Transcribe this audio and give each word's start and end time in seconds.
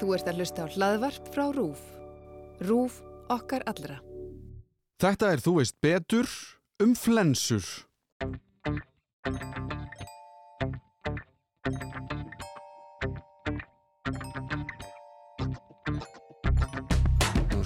Þú 0.00 0.14
ert 0.16 0.28
að 0.30 0.40
hlusta 0.40 0.64
á 0.64 0.72
hlaðvarp 0.72 1.28
frá 1.34 1.44
RÚF. 1.54 1.82
RÚF 2.62 3.02
okkar 3.32 3.64
allra. 3.70 4.00
Þetta 5.02 5.32
er 5.34 5.42
Þú 5.42 5.56
veist 5.58 5.76
betur 5.82 6.28
um 6.82 6.94
flensur. 6.94 7.66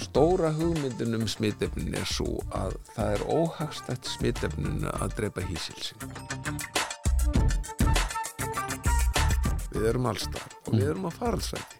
Stóra 0.07 0.49
hugmyndin 0.49 1.13
um 1.13 1.27
smitefnin 1.29 1.93
er 1.93 2.07
svo 2.09 2.39
að 2.57 2.73
það 2.95 3.11
er 3.13 3.23
óhagstætt 3.37 4.09
smitefninu 4.15 4.89
að 4.97 5.13
drepa 5.19 5.43
hísilsing. 5.45 6.01
Við 9.75 9.85
erum 9.91 10.09
allstar 10.09 10.57
og 10.65 10.71
við 10.73 10.87
erum 10.89 11.05
á 11.05 11.11
faralsvæti. 11.13 11.76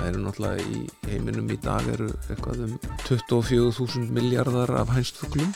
Það 0.00 0.06
eru 0.08 0.20
náttúrulega 0.24 0.62
í 0.64 0.78
heiminum 1.10 1.50
í 1.52 1.56
dag 1.60 1.88
eru 1.92 2.06
eitthvað 2.32 2.62
um 2.64 2.70
24.000 3.04 4.14
miljardar 4.16 4.70
af 4.80 4.94
hænstfuglum. 4.94 5.50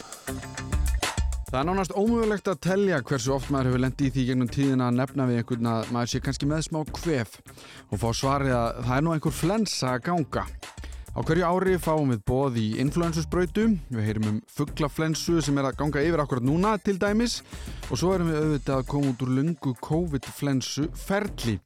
Það 1.48 1.56
er 1.62 1.68
nánast 1.70 1.94
ómögulegt 1.96 2.50
að 2.52 2.60
telja 2.66 2.98
hversu 3.08 3.32
oft 3.32 3.48
maður 3.54 3.70
hefur 3.70 3.82
lendið 3.86 4.10
í 4.10 4.12
því 4.12 4.26
gegnum 4.28 4.52
tíðina 4.52 4.90
að 4.90 4.98
nefna 4.98 5.28
við 5.30 5.40
einhvern 5.40 5.70
að 5.72 5.94
maður 5.96 6.12
sé 6.12 6.22
kannski 6.26 6.50
með 6.50 6.62
smá 6.68 6.78
kvef 7.00 7.38
og 7.88 8.02
fá 8.04 8.06
svarið 8.20 8.56
að 8.58 8.84
það 8.84 8.94
er 8.98 9.06
nú 9.06 9.16
einhver 9.16 9.36
flensa 9.38 9.94
að 9.94 10.06
ganga. 10.10 10.46
Á 11.14 11.18
hverju 11.24 11.48
ári 11.48 11.80
fáum 11.80 12.12
við 12.12 12.24
bóð 12.28 12.60
í 12.60 12.68
influensusbrautu, 12.84 13.68
við 13.88 14.08
heyrim 14.10 14.28
um 14.28 14.40
fugglaflensu 14.58 15.40
sem 15.46 15.56
er 15.56 15.70
að 15.70 15.78
ganga 15.80 16.04
yfir 16.04 16.20
akkurat 16.20 16.44
núna 16.44 16.76
til 16.84 16.98
dæmis 17.00 17.40
og 17.88 17.96
svo 17.96 18.12
erum 18.12 18.28
við 18.28 18.42
auðvitað 18.42 18.82
að 18.82 18.90
koma 18.92 19.14
út 19.14 19.24
úr 19.24 19.38
lungu 19.38 19.78
COVID-flensu 19.88 20.90
ferli. 21.06 21.62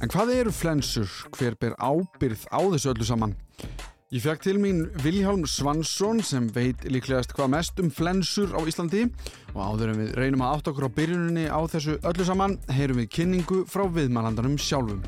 En 0.00 0.08
hvað 0.08 0.30
eru 0.32 0.52
flensur? 0.54 1.08
Hver 1.36 1.58
ber 1.60 1.74
ábyrð 1.76 2.46
á 2.48 2.60
þessu 2.72 2.88
öllu 2.94 3.04
saman? 3.04 3.34
Ég 4.10 4.24
fekk 4.24 4.46
til 4.46 4.56
mín 4.58 4.86
Vilhjálm 5.04 5.44
Svansson 5.44 6.22
sem 6.24 6.46
veit 6.54 6.86
líklegast 6.88 7.34
hvað 7.36 7.52
mest 7.52 7.82
um 7.84 7.92
flensur 7.92 8.56
á 8.56 8.64
Íslandi 8.64 9.04
og 9.52 9.60
áður 9.60 9.92
en 9.92 10.00
við 10.00 10.14
reynum 10.16 10.46
að 10.46 10.56
átt 10.56 10.70
okkur 10.72 10.88
á 10.88 10.96
byrjuninni 10.96 11.44
á 11.52 11.60
þessu 11.68 11.98
öllu 12.00 12.26
saman 12.26 12.56
heyrum 12.72 13.04
við 13.04 13.12
kynningu 13.18 13.60
frá 13.68 13.84
viðmannandanum 13.92 14.56
sjálfum. 14.56 15.04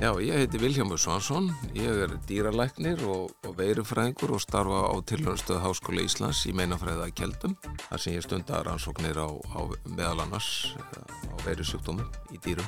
Já, 0.00 0.14
ég 0.16 0.32
heiti 0.32 0.56
Vilhjámur 0.56 0.96
Svansson, 0.96 1.50
ég 1.76 1.98
er 2.06 2.14
dýralæknir 2.24 3.02
og, 3.04 3.34
og 3.44 3.52
veirufræðingur 3.58 4.32
og 4.32 4.40
starfa 4.40 4.78
á 4.88 4.96
Tilhörnstöð 5.04 5.60
Háskóla 5.60 6.06
Íslands 6.08 6.40
í 6.48 6.54
meinafræða 6.56 7.10
Kjeldum 7.12 7.58
þar 7.84 8.00
sem 8.00 8.16
ég 8.16 8.24
stundar 8.24 8.64
rannsóknir 8.64 9.20
á, 9.20 9.28
á 9.28 9.60
meðal 9.92 10.24
annars 10.24 10.72
á 10.80 11.36
veirusjúkdómum 11.44 12.08
í 12.32 12.40
dýrum. 12.40 12.64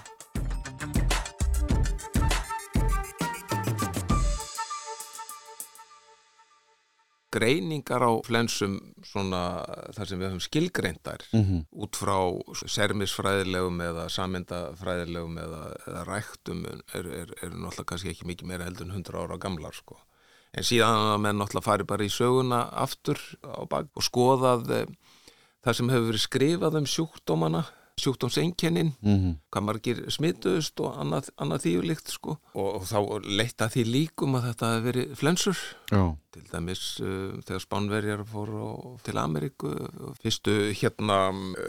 greiningar 7.33 8.05
á 8.05 8.13
flensum 8.29 8.92
svona 9.13 9.41
þar 9.95 10.09
sem 10.09 10.21
við 10.21 10.31
höfum 10.31 10.45
skilgreindar 10.45 11.25
mm 11.33 11.43
-hmm. 11.43 11.65
út 11.85 11.99
frá 12.01 12.17
sermisfræðilegum 12.77 13.83
eða 13.85 14.07
samendafræðilegum 14.13 15.39
eða, 15.43 15.63
eða 15.87 16.05
ræktum 16.09 16.65
eru 16.95 17.13
er, 17.21 17.35
er 17.43 17.53
náttúrulega 17.53 17.91
kannski 17.93 18.15
ekki 18.15 18.29
mikið 18.31 18.49
meira 18.49 18.65
heldur 18.69 18.89
en 18.89 18.97
100 18.97 19.21
ára 19.21 19.39
gamlar 19.39 19.77
sko. 19.77 20.01
En 20.53 20.65
síðan 20.65 21.13
að 21.15 21.21
menn 21.25 21.39
náttúrulega 21.41 21.69
fari 21.69 21.85
bara 21.89 22.05
í 22.05 22.13
söguna 22.13 22.65
aftur 22.73 23.21
á 23.45 23.65
bak 23.69 23.89
og 23.97 24.03
skoðað 24.05 24.71
eh, 24.71 24.87
það 25.65 25.77
sem 25.79 25.93
hefur 25.93 26.11
verið 26.11 26.27
skrifað 26.27 26.79
um 26.81 26.87
sjúkdómana 26.87 27.65
sjúkdómseinkennin, 28.01 28.93
mm 29.01 29.17
-hmm. 29.19 29.35
hvað 29.53 29.65
margir 29.67 29.99
smituðust 30.11 30.81
og 30.81 30.97
annað, 31.01 31.29
annað 31.37 31.65
þýjulikt 31.67 32.09
sko. 32.09 32.39
og, 32.55 32.69
og 32.75 32.83
þá 32.89 32.99
leitta 33.25 33.69
því 33.69 33.85
líkum 33.85 34.35
að 34.35 34.47
þetta 34.49 34.71
hefur 34.73 34.87
verið 34.87 35.15
flensur 35.17 35.59
Já. 35.91 36.17
til 36.33 36.45
dæmis 36.53 37.01
uh, 37.01 37.37
þegar 37.45 37.61
spánverjar 37.61 38.25
fór 38.25 38.51
til 39.05 39.19
Ameríku 39.19 39.75
fyrstu 40.23 40.73
hérna 40.73 41.19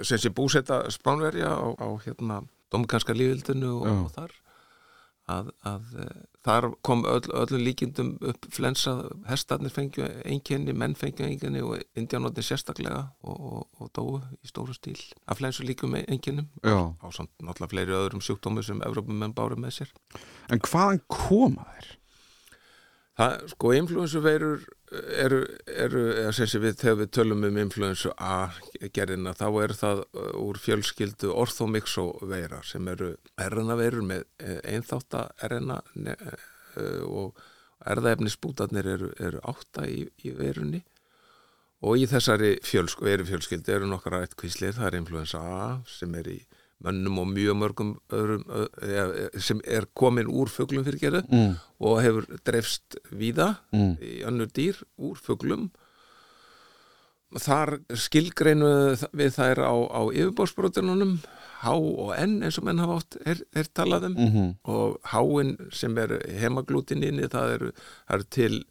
sem 0.01 0.17
sé 0.17 0.29
búsetta 0.29 0.89
spánverja 0.89 1.51
á, 1.51 1.67
á 1.75 1.88
hérna 2.06 2.44
domikanska 2.72 3.13
lífildinu 3.13 3.81
og, 3.81 4.05
og 4.05 4.11
þar 4.16 4.31
að, 5.31 5.50
að 5.63 5.89
þar 6.44 6.67
kom 6.85 7.03
öll, 7.07 7.23
öllum 7.31 7.63
líkindum 7.63 8.11
upp 8.28 8.47
flensa 8.51 8.95
hestarnir 9.29 9.73
fengju 9.73 10.06
einkenni, 10.28 10.75
menn 10.75 10.95
fengju 11.00 11.28
einkenni 11.28 11.63
og 11.63 11.79
indjánóttin 12.00 12.47
sérstaklega 12.47 13.06
og, 13.23 13.39
og, 13.39 13.66
og 13.79 13.91
dói 13.95 14.22
í 14.44 14.51
stóru 14.51 14.75
stíl 14.75 15.00
að 15.25 15.39
flensu 15.39 15.67
líkum 15.67 15.95
einkennum. 16.01 16.50
Á 16.63 17.07
samt 17.16 17.31
náttúrulega 17.39 17.73
fleiri 17.75 17.97
öðrum 17.97 18.23
sjúkdómi 18.23 18.66
sem 18.66 18.84
Evrópumenn 18.84 19.35
báru 19.35 19.59
með 19.59 19.79
sér. 19.79 19.94
En 20.51 20.63
hvaðan 20.63 21.03
koma 21.07 21.67
þær? 21.72 21.91
Það, 23.13 23.34
sko, 23.53 23.72
influensuveirur 23.78 24.63
eru, 24.93 25.39
eru 25.67 26.03
við, 26.07 26.75
þegar 26.79 26.99
við 27.01 27.09
tölum 27.17 27.43
um 27.47 27.57
influensu 27.63 28.11
A 28.17 28.51
gerðina, 28.93 29.33
þá 29.37 29.47
er 29.63 29.73
það 29.77 30.03
úr 30.41 30.59
fjölskyldu 30.61 31.33
orthomixoveirar 31.43 32.65
sem 32.67 32.87
eru 32.91 33.13
RNA-veirur 33.41 34.05
með 34.07 34.25
einþátta 34.63 35.27
RNA 35.49 35.81
og 37.07 37.43
erðaefnisbútarnir 37.83 38.87
eru, 38.95 39.11
eru 39.19 39.43
átta 39.49 39.87
í, 39.89 40.03
í 40.23 40.33
veirunni. 40.37 40.83
Og 41.83 41.99
í 41.99 42.07
þessari 42.07 42.55
fjölsk, 42.63 43.01
veru 43.03 43.25
fjölskyldu 43.27 43.73
eru 43.75 43.89
nokkara 43.91 44.21
eitt 44.23 44.37
kvíslir, 44.39 44.71
það 44.77 44.87
er 44.87 44.99
influensa 45.01 45.41
A 45.43 45.63
sem 45.89 46.13
er 46.15 46.29
í 46.31 46.37
mönnum 46.83 47.21
og 47.23 47.29
mjög 47.31 47.59
mörgum 47.59 47.94
öðrum, 48.13 48.44
sem 49.39 49.61
er 49.63 49.88
komin 49.95 50.27
úr 50.27 50.51
fuglum 50.51 50.85
fyrir 50.88 51.01
gerðu 51.01 51.23
mm. 51.29 51.53
og 51.79 52.01
hefur 52.03 52.27
drefst 52.45 52.99
víða 53.11 53.55
mm. 53.71 53.95
í 54.03 54.13
önnur 54.27 54.51
dýr 54.51 54.83
úr 54.97 55.19
fuglum 55.19 55.69
þar 57.41 57.79
skilgreinu 57.97 58.67
við 59.16 59.31
þær 59.38 59.63
á, 59.66 59.73
á 59.73 60.01
yfirbórsbrotununum 60.11 61.17
H 61.63 61.72
og 61.72 62.11
N 62.19 62.41
eins 62.43 62.59
og 62.59 62.67
menn 62.67 62.81
hafa 62.83 62.99
átt 62.99 63.17
er, 63.25 63.41
er 63.55 63.69
talaðum 63.73 64.13
mm 64.17 64.29
-hmm. 64.33 64.49
og 64.63 64.99
H-in 65.13 65.57
sem 65.72 65.97
er 65.97 66.19
hemaglutinini 66.39 67.29
það 67.31 67.53
eru, 67.55 67.72
eru 68.09 68.23
til 68.29 68.63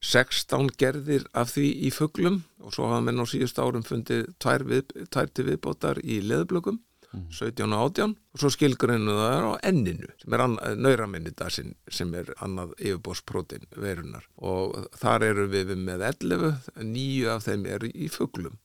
16 0.00 0.70
gerðir 0.78 1.26
af 1.34 1.52
því 1.52 1.66
í 1.86 1.90
fuglum 1.92 2.42
og 2.60 2.72
svo 2.72 2.86
hafa 2.88 3.00
menn 3.04 3.20
á 3.20 3.26
síðust 3.28 3.58
árum 3.58 3.82
fundið 3.82 4.30
tvær, 4.38 4.64
við, 4.64 4.84
tvær 5.10 5.28
til 5.28 5.44
viðbótar 5.44 6.00
í 6.04 6.20
leðblökum 6.20 6.80
Mm. 7.10 7.26
17 7.34 7.74
og 7.74 7.84
18 7.90 8.12
og 8.14 8.38
svo 8.42 8.50
skilgreinu 8.54 9.16
það 9.18 9.32
er 9.34 9.46
á 9.50 9.52
enninu 9.66 10.10
sem 10.20 10.36
er 10.36 10.42
nöyraminnidasin 10.78 11.72
sem 11.90 12.12
er 12.14 12.30
annað 12.38 12.76
yfirbósprótin 12.78 13.66
verunar 13.74 14.28
og 14.38 14.76
þar 15.00 15.26
eru 15.32 15.48
við 15.50 15.72
með 15.74 16.04
11, 16.06 16.52
nýju 16.86 17.32
af 17.32 17.48
þeim 17.48 17.66
eru 17.66 17.90
í 17.90 18.06
fugglum 18.14 18.60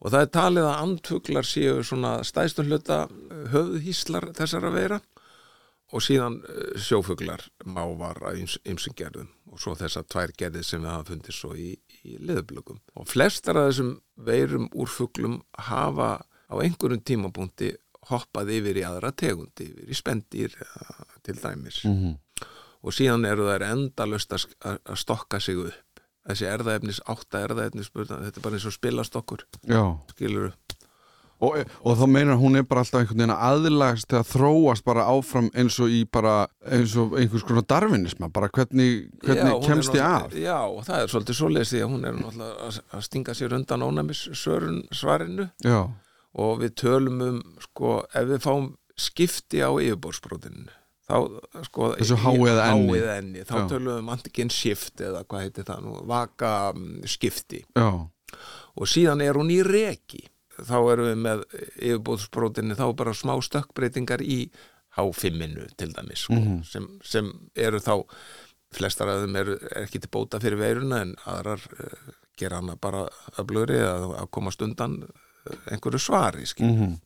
og 0.00 0.12
það 0.12 0.20
er 0.20 0.34
talið 0.36 0.68
að 0.68 0.82
andfuglar 0.82 1.48
séu 1.48 1.80
svona 1.84 2.12
stæstum 2.24 2.68
hluta 2.68 3.06
höfðhíslar 3.54 4.30
þessara 4.36 4.74
vera 4.76 5.00
og 5.90 6.04
síðan 6.04 6.38
sjófuglar 6.78 7.42
mávar 7.66 8.20
að 8.30 8.44
ymsum 8.68 8.94
gerðum. 8.96 9.30
Og 9.50 9.58
svo 9.58 9.74
þessar 9.78 10.06
tvær 10.06 10.32
gerðir 10.38 10.66
sem 10.66 10.84
við 10.84 10.92
hafa 10.92 11.08
fundið 11.10 11.36
svo 11.36 11.54
í, 11.58 11.70
í 12.06 12.16
liðblökum. 12.22 12.78
Og 12.94 13.08
flestar 13.10 13.58
af 13.58 13.70
þessum 13.70 13.96
veirum 14.14 14.68
úr 14.70 14.90
fugglum 14.90 15.40
hafa 15.66 16.20
á 16.50 16.54
einhverjum 16.58 17.02
tímapunkti 17.06 17.74
hoppað 18.10 18.54
yfir 18.56 18.80
í 18.80 18.86
aðra 18.86 19.12
tegundi, 19.12 19.68
yfir 19.70 19.92
í 19.92 19.96
spendir 19.96 20.56
til 21.22 21.36
dæmis. 21.38 21.84
Mm 21.84 21.96
-hmm. 21.96 22.16
og 22.82 22.92
síðan 22.96 23.26
eru 23.28 23.46
þær 23.46 23.62
endalust 23.70 24.32
að 24.32 24.96
stokka 24.96 25.40
sig 25.40 25.56
upp. 25.56 26.02
Þessi 26.28 26.46
erðaefnis, 26.46 27.00
átta 27.06 27.40
erðaefnis 27.40 27.90
þetta 27.94 28.36
er 28.36 28.42
bara 28.42 28.54
eins 28.54 28.66
og 28.66 28.72
spilast 28.72 29.16
okkur 29.16 29.46
skilur 30.10 30.52
og, 31.40 31.56
og 31.80 31.96
þá 31.96 32.04
meinar 32.10 32.38
hún 32.40 32.58
er 32.58 32.66
bara 32.68 32.84
alltaf 32.84 33.00
einhvern 33.00 33.22
veginn 33.22 33.32
aðlagast 33.34 34.08
til 34.10 34.18
að 34.20 34.28
þróast 34.34 34.84
bara 34.84 35.06
áfram 35.08 35.48
eins 35.56 35.78
og 35.80 35.92
í 35.92 36.02
bara 36.04 36.34
eins 36.68 36.94
og 37.00 37.16
einhvers 37.18 37.46
konar 37.48 37.64
darvinisma 37.68 38.28
bara 38.32 38.50
hvernig, 38.52 39.08
hvernig 39.24 39.54
já, 39.54 39.56
kemst 39.64 39.94
þið 39.94 40.04
af 40.04 40.36
Já, 40.36 40.58
og 40.68 40.84
það 40.84 41.02
er 41.02 41.12
svolítið 41.14 41.40
svo 41.40 41.50
lesið 41.54 41.84
að 41.86 41.90
hún 41.94 42.06
er 42.10 42.20
náttúrulega 42.20 42.70
að 42.98 43.04
stinga 43.08 43.36
sér 43.38 43.56
undan 43.56 43.86
ónæmis 43.88 44.22
svarinu. 44.36 45.48
Já 45.64 45.80
og 46.38 46.60
við 46.62 46.74
tölum 46.84 47.22
um 47.26 47.40
sko 47.64 48.00
ef 48.14 48.28
við 48.28 48.44
fáum 48.44 48.68
skipti 49.00 49.62
á 49.64 49.70
yfirbórsbrótinu 49.72 50.68
þá 51.10 51.16
sko 51.66 51.92
þessu 51.98 52.18
háið 52.22 52.60
enni. 52.64 52.98
enni 53.16 53.44
þá 53.46 53.54
Já. 53.56 53.68
tölum 53.72 53.92
við 53.92 54.02
um 54.02 54.10
antigen 54.14 54.52
shift 54.54 55.02
eða 55.02 55.24
hvað 55.26 55.46
heitir 55.46 55.66
það 55.66 55.86
nú 55.86 56.02
vaka 56.10 56.52
mm, 56.74 57.00
skipti 57.10 57.64
Já. 57.74 57.88
og 58.76 58.90
síðan 58.90 59.24
er 59.24 59.40
hún 59.40 59.50
í 59.50 59.62
reki 59.66 60.22
þá 60.60 60.76
erum 60.92 61.08
við 61.08 61.24
með 61.24 61.46
yfirbórsbrótinu 61.72 62.76
þá 62.78 62.86
bara 62.96 63.16
smá 63.16 63.34
stökkbreytingar 63.42 64.22
í 64.22 64.44
H5-inu 64.98 65.68
til 65.78 65.92
dæmis 65.94 66.26
sko, 66.26 66.34
mm 66.34 66.46
-hmm. 66.46 66.62
sem, 66.66 66.86
sem 67.02 67.32
eru 67.54 67.78
þá 67.78 68.04
flestar 68.74 69.08
af 69.08 69.24
þeim 69.24 69.36
eru 69.36 69.58
er 69.70 69.84
ekki 69.84 70.00
til 70.00 70.10
bóta 70.10 70.40
fyrir 70.40 70.58
veiruna 70.58 71.02
en 71.02 71.14
aðrar 71.26 71.62
uh, 71.78 72.12
gera 72.38 72.60
hana 72.60 72.76
bara 72.76 73.08
að 73.36 73.46
blöri 73.46 73.78
að, 73.82 74.14
að 74.22 74.30
komast 74.30 74.62
undan 74.62 75.02
einhverju 75.70 75.98
svari 75.98 76.44
mm 76.58 76.74
-hmm. 76.76 76.98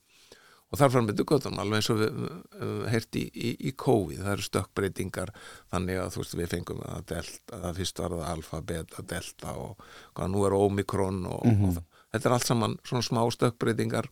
og 0.71 0.79
þar 0.79 0.91
fram 0.91 1.07
með 1.09 1.17
duggotum 1.21 1.59
alveg 1.59 1.77
eins 1.81 1.91
og 1.91 1.99
við 1.99 2.13
uh, 2.25 2.87
heyrti 2.91 3.25
í, 3.25 3.31
í, 3.35 3.51
í 3.69 3.73
COVID, 3.77 4.19
það 4.19 4.33
eru 4.33 4.43
stökkbreytingar 4.49 5.33
þannig 5.73 6.01
að 6.01 6.13
þú 6.15 6.23
veist 6.23 6.35
við 6.35 6.49
fengum 6.49 6.81
að 6.83 7.07
delta, 7.07 7.57
að 7.63 7.77
fyrst 7.77 7.99
var 7.99 8.11
það 8.11 8.31
alfa, 8.33 8.61
beta, 8.61 9.03
delta 9.03 9.53
og 9.53 9.77
hvað 10.15 10.31
nú 10.31 10.47
er 10.47 10.53
omikron 10.53 11.27
og, 11.27 11.47
Mhm. 11.47 11.65
og 11.65 11.75
það, 11.75 11.85
þetta 12.13 12.29
er 12.29 12.33
allt 12.33 12.47
saman 12.47 12.79
svona 12.85 13.03
smá 13.03 13.31
stökkbreytingar 13.31 14.09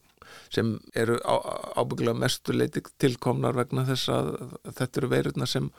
sem 0.51 0.81
eru 0.95 1.19
á, 1.25 1.35
ábyggilega 1.77 2.19
mestuleiti 2.19 2.83
tilkomnar 2.99 3.55
vegna 3.55 3.85
þess 3.85 4.09
að 4.09 4.59
þetta 4.65 4.99
eru 4.99 5.09
veirurnar 5.09 5.49
sem 5.49 5.71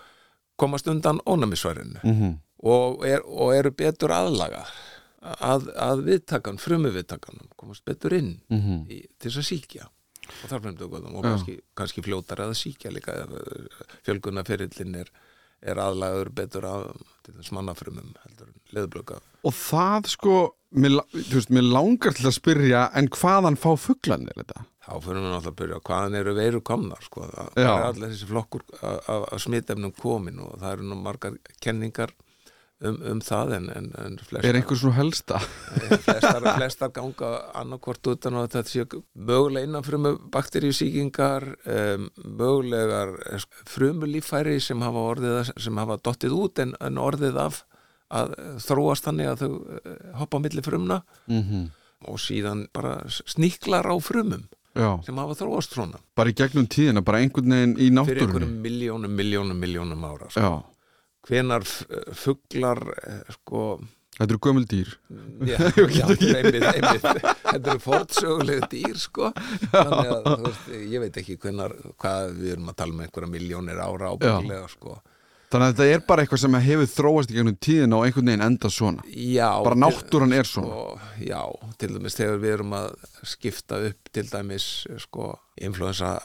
komast 0.58 0.88
undan 0.88 1.20
ónæmisvarinu 1.26 2.00
mm 2.04 2.40
og, 2.64 3.06
er, 3.08 3.24
og 3.28 3.56
eru 3.56 3.72
betur 3.76 4.14
aðlaga 4.16 4.64
að, 5.24 5.68
að 5.80 6.06
viðtakan, 6.08 6.62
frumu 6.62 6.92
viðtakanum 6.94 7.52
komast 7.60 7.86
betur 7.88 8.16
inn 8.18 8.34
-hmm. 8.52 8.86
í, 8.92 9.04
til 9.18 9.32
þess 9.32 9.44
að 9.44 9.50
síkja 9.50 9.90
og 10.24 10.50
þar 10.50 10.64
fremdu 10.64 10.88
og 10.88 11.24
kannski, 11.24 11.60
kannski 11.76 12.04
fljótar 12.04 12.44
að 12.46 12.56
síkja 12.56 12.92
líka 12.92 13.16
fjölgunarferillin 14.08 14.96
er, 15.02 15.10
er 15.62 15.80
aðlagaður 15.84 16.32
betur 16.32 16.68
þess 17.28 17.52
mannafrumum 17.56 18.14
heldur 18.24 18.52
en 18.52 18.60
leðblöka 18.76 19.22
Og 19.44 19.52
það 19.52 20.08
sko, 20.08 20.36
mér, 20.72 21.02
veist, 21.12 21.50
mér 21.52 21.68
langar 21.68 22.16
til 22.16 22.30
að 22.30 22.38
spyrja 22.38 22.86
en 22.96 23.10
hvaðan 23.12 23.60
fá 23.60 23.74
fuglanir 23.76 24.38
þetta? 24.40 24.64
þá 24.84 24.94
fyrir 25.00 25.22
við 25.24 25.32
náttúrulega 25.32 25.52
að 25.52 25.60
byrja 25.62 25.80
hvaðan 25.88 26.18
eru 26.20 26.34
veiru 26.36 26.62
komnar 26.62 27.04
sko. 27.04 27.28
það 27.32 27.60
Já. 27.64 27.70
er 27.72 27.86
allir 27.88 28.12
þessi 28.12 28.28
flokkur 28.28 28.64
af 28.84 29.44
smitefnum 29.44 29.94
komin 29.96 30.42
og 30.44 30.58
það 30.60 30.74
eru 30.76 30.88
nú 30.90 30.98
margar 31.00 31.38
kenningar 31.64 32.12
um, 32.88 32.98
um 33.14 33.20
það 33.24 33.54
en, 33.58 33.68
en, 33.78 33.90
en 34.04 34.18
flestar, 34.22 34.48
Er 34.50 34.60
einhver 34.60 34.80
svona 34.80 34.98
helsta? 35.00 35.40
flestar, 36.06 36.48
flestar 36.58 36.94
ganga 36.96 37.32
annarkvort 37.62 38.10
utan 38.14 38.38
á 38.38 38.46
þetta 38.46 38.64
séu 38.70 39.04
mögulega 39.16 39.68
innan 39.70 39.86
frumu 39.86 40.16
bakteríusíkingar 40.34 41.48
um, 41.66 42.10
mögulegar 42.40 43.14
eh, 43.34 43.46
frumulífæri 43.70 44.60
sem 44.64 44.82
hafa 44.86 45.06
orðið 45.14 45.54
sem 45.58 45.78
hafa 45.84 46.00
dottið 46.04 46.36
út 46.40 46.64
en, 46.64 46.76
en 46.84 47.00
orðið 47.02 47.40
af 47.46 47.64
að 48.14 48.36
eh, 48.38 48.58
þróast 48.64 49.08
þannig 49.08 49.32
að 49.32 49.46
þau 49.46 49.54
eh, 49.54 50.04
hoppa 50.22 50.42
á 50.42 50.44
milli 50.48 50.66
frumna 50.66 51.02
Mm 51.28 51.72
og 52.04 52.18
síðan 52.20 52.66
bara 52.76 52.98
sníklar 53.08 53.88
á 53.88 53.96
frumum 54.04 54.42
Já, 54.76 54.98
sem 55.06 55.16
hafa 55.22 55.38
þróast 55.40 55.72
svona 55.78 56.02
bara 56.20 56.34
í 56.34 56.36
gegnum 56.36 56.66
tíðina, 56.68 57.00
bara 57.06 57.22
einhvern 57.24 57.54
veginn 57.54 57.76
í 57.78 57.86
fyrir 57.86 57.94
náttúrunni. 57.96 58.26
einhverjum 58.26 58.58
miljónum, 58.66 59.14
miljónum, 59.16 59.60
miljónum 59.62 60.04
ára 60.10 60.28
sko. 60.34 60.50
Hvenar 61.28 61.64
fuglar 62.20 62.82
sko 63.38 63.80
þetta 64.14 64.28
eru 64.30 64.40
gömul 64.46 64.66
dýr. 64.70 64.90
já, 65.48 65.58
já 66.00 66.06
einmitt, 66.06 66.68
einmitt 66.70 67.08
þetta 67.08 67.72
eru 67.74 67.80
fórtsöguleg 67.82 68.68
dýr 68.70 69.00
sko 69.02 69.32
þannig 69.72 70.12
að 70.12 70.44
veist, 70.44 70.68
ég 70.92 71.00
veit 71.02 71.18
ekki 71.24 71.38
hvenar 71.42 71.74
hvað 71.98 72.36
við 72.38 72.52
erum 72.58 72.70
að 72.70 72.78
tala 72.84 72.94
um 72.94 73.02
einhverja 73.08 73.32
miljónir 73.34 73.82
ára 73.82 74.12
ábyggilega 74.14 74.70
sko 74.76 75.00
Þannig 75.54 75.68
að 75.70 75.74
þetta 75.78 75.86
er 75.94 76.00
bara 76.10 76.24
eitthvað 76.24 76.40
sem 76.42 76.56
hefur 76.66 76.88
þróast 76.90 77.30
í 77.30 77.36
gegnum 77.38 77.58
tíðina 77.62 77.98
og 78.00 78.08
einhvern 78.08 78.26
veginn 78.32 78.42
enda 78.42 78.70
svona. 78.74 79.04
já, 79.14 79.50
Bara 79.62 79.78
náttúran 79.78 80.32
er 80.34 80.48
svona. 80.50 80.72
sko, 80.74 81.12
já, 81.22 81.42
til 81.78 81.90
dæmis 81.94 82.16
þegar 82.18 82.40
við 82.42 82.54
erum 82.56 82.72
að 82.74 82.88
skipta 83.36 83.78
upp 83.92 84.10
til 84.18 84.24
dæmis 84.32 84.66
sko, 85.04 85.28
influensa 85.62 86.16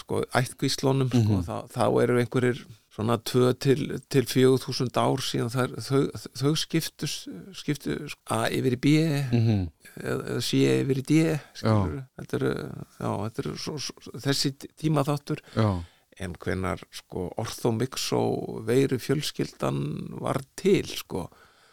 sko, 0.00 0.22
ættkvíslunum 0.40 1.10
Mhm. 1.12 1.20
sko, 1.20 1.42
þá, 1.44 1.56
þá 1.76 1.84
eru 2.06 2.16
einhverjir 2.22 2.62
svona 2.98 3.18
2 3.30 3.52
til, 3.62 3.82
til 4.10 4.26
4000 4.26 4.96
ár 4.98 5.22
síðan 5.22 5.52
þær, 5.54 5.74
þau, 5.86 6.00
þau 6.40 6.54
skiptu, 6.58 7.08
skiptu 7.54 7.98
sko, 8.10 8.22
A 8.34 8.48
yfir 8.50 8.74
í 8.74 8.80
B 8.82 8.94
Mm 8.98 9.44
-hmm. 9.46 9.68
eða, 10.02 10.40
C 10.42 10.64
yfir 10.66 10.98
í 10.98 11.04
D 11.06 11.38
þetta 11.54 12.40
eru, 12.40 12.50
já, 12.98 13.10
þetta 13.22 13.44
eru 13.44 13.56
svo, 13.56 13.78
svo, 13.78 14.18
þessi 14.18 14.50
tíma 14.74 15.06
þáttur 15.06 15.42
Já, 15.54 15.84
en 16.18 16.34
hvenar 16.34 16.82
sko 16.90 17.28
orthomixo 17.38 18.20
veiru 18.66 18.98
fjölskyldan 18.98 19.78
var 20.18 20.42
til 20.56 20.88
sko. 20.90 21.28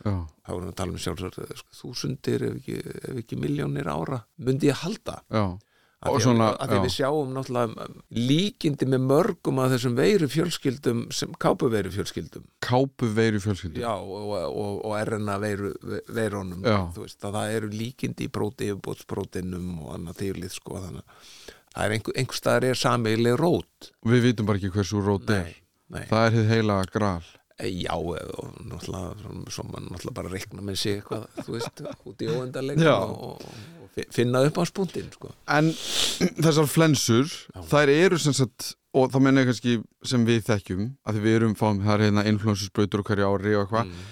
Já, 0.06 0.27
þá 0.45 0.50
erum 0.54 0.66
við 0.68 0.69
að 0.69 0.75
tala 0.77 0.92
um 0.92 1.01
sjálfsögur 1.01 1.57
sko, 1.57 1.77
þúsundir 1.80 2.44
ef 2.45 2.57
ekki, 2.60 2.75
ekki 3.24 3.39
miljónir 3.42 3.89
ára 3.89 4.22
myndi 4.38 4.69
ég 4.69 4.83
halda. 4.83 5.24
Já. 5.33 5.57
Og 6.06 6.19
svona, 6.21 6.51
að, 6.62 6.69
því 6.69 6.80
við 6.83 6.92
sjáum 6.94 7.30
náttúrulega 7.33 7.86
líkindi 8.13 8.86
með 8.92 9.06
mörgum 9.09 9.62
af 9.63 9.71
þessum 9.74 9.95
veiru 9.97 10.27
fjölskyldum 10.30 11.00
sem 11.15 11.31
kápuveiru 11.42 11.89
fjölskyldum 11.95 12.44
Kápu 12.62 13.07
veiru 13.15 13.39
fjölskyldu. 13.42 13.80
já 13.81 13.89
og, 13.95 14.33
og, 14.51 14.83
og 14.86 14.94
RNA 15.07 15.38
veiru, 15.42 15.71
veirunum 16.13 16.62
veist 17.00 17.25
að 17.25 17.38
það 17.39 17.56
eru 17.57 17.71
líkindi 17.74 18.27
í 18.27 18.33
próti 18.38 18.69
yfirbótsprótinum 18.69 19.71
og 19.86 19.95
annað 19.95 20.19
þýrlið 20.21 20.53
sko 20.59 20.83
það 20.83 21.00
er 21.86 21.95
einhver, 21.98 22.13
einhver 22.21 22.38
staðar 22.39 22.68
er 22.69 22.80
sameigileg 22.83 23.39
rót 23.41 23.89
Við 24.06 24.27
vitum 24.30 24.45
bara 24.51 24.62
ekki 24.62 24.74
hversu 24.75 25.01
rót 25.01 25.30
er. 25.33 25.56
nei 25.89 26.06
Það 26.12 26.27
er 26.27 26.36
þið 26.38 26.48
heila 26.53 26.77
gral. 26.94 27.25
Eh, 27.56 27.71
Já, 27.86 27.94
og 27.95 28.15
náttúrulega 28.68 29.33
svo- 29.53 29.65
mann 29.71 29.86
náttúrulega 29.89 30.15
bara 30.21 30.30
reikna 30.33 30.62
með 30.62 30.75
sig 30.81 30.98
eitthvað, 31.01 31.25
þú 31.45 31.53
veist, 31.56 31.81
út 32.06 32.21
í 32.21 32.27
óendarleika 32.36 32.95
og, 33.00 33.39
og, 33.39 33.85
finna 34.12 34.42
upp 34.47 34.57
á 34.59 34.63
spúndin, 34.68 35.07
sko. 35.13 35.31
En 35.47 35.69
þessar 36.42 36.68
flensur, 36.71 37.30
þær 37.71 37.92
eru 37.94 38.18
sem 38.21 38.33
sagt, 38.36 38.74
og 38.95 39.12
það 39.12 39.21
menna 39.27 39.44
ég 39.44 39.50
kannski 39.51 39.77
sem 40.07 40.25
við 40.27 40.44
þekkjum, 40.50 40.89
að 41.07 41.21
við 41.24 41.38
erum 41.39 41.56
fáum, 41.59 41.81
það 41.83 41.94
er 41.97 42.06
hérna 42.09 42.25
influensusbrautur 42.31 43.03
á 43.03 43.07
hverju 43.09 43.30
ári 43.31 43.56
og 43.56 43.65
eitthvað, 43.68 43.86
Mm. 43.86 44.12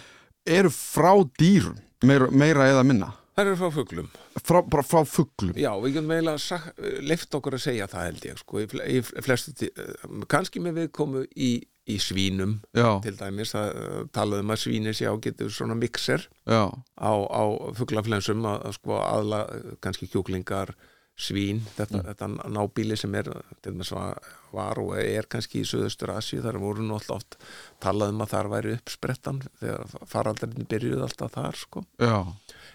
eru 0.59 0.69
frá 0.69 1.13
dýrum, 1.39 1.77
meira, 2.03 2.29
meira 2.31 2.69
eða 2.71 2.83
minna. 2.85 3.13
Það 3.33 3.47
eru 3.47 3.55
frá 3.57 3.69
fuglum. 3.73 4.09
Frá, 4.45 4.61
bara 4.69 4.83
frá 4.85 4.99
fugglum. 5.09 5.55
Já, 5.57 5.71
við 5.81 5.93
getum 5.95 6.11
eiginlega 6.13 7.01
leift 7.01 7.31
okkur 7.33 7.55
að 7.57 7.63
segja 7.63 7.87
það 7.89 8.03
held 8.05 8.25
ég, 8.29 8.37
sko, 8.43 8.59
í, 8.61 8.67
fle- 8.69 8.87
í 8.93 9.01
flestu, 9.25 9.69
eh, 9.73 9.93
kannski 10.29 10.61
með 10.61 10.77
viðkomu 10.83 11.23
í, 11.35 11.63
í 11.89 11.97
svínum, 11.99 12.57
Já, 12.75 12.87
til 13.03 13.17
dæmis, 13.19 13.51
að 13.59 13.69
eh, 13.75 13.99
talaðum 14.15 14.53
að 14.55 14.61
svínir 14.61 14.95
sé 14.95 15.09
ágetur 15.11 15.51
svona 15.51 15.75
mixer 15.75 16.23
já, 16.47 16.71
á, 16.71 17.11
á 17.11 17.43
fuglaflensum 17.75 18.45
að, 18.47 18.59
að 18.69 18.75
sko 18.77 18.99
aðla 19.03 19.43
eh, 19.51 19.69
kannski 19.83 20.07
kjúklingar, 20.13 20.71
svín, 21.19 21.59
þetta, 21.75 21.99
þetta 22.07 22.27
nábíli 22.49 22.95
sem 22.97 23.13
er 23.19 23.27
til 23.61 23.75
dæmis 23.75 23.91
var, 23.93 24.79
og 24.81 24.95
er 24.97 25.27
kannski 25.29 25.61
í 25.61 25.67
Suðustur 25.67 26.15
Asíu, 26.15 26.41
þar 26.41 26.57
voru 26.63 26.87
alltaf 26.87 27.19
oft 27.19 27.37
talað 27.83 28.15
um 28.15 28.23
að 28.25 28.31
þar 28.31 28.49
væri 28.55 28.73
uppsprettan 28.79 29.43
þegar 29.59 29.93
faraldarinn 30.09 30.69
byrjuði 30.71 31.05
alltaf 31.05 31.35
þar 31.35 31.59
sko. 31.59 31.85
já, 32.01 32.17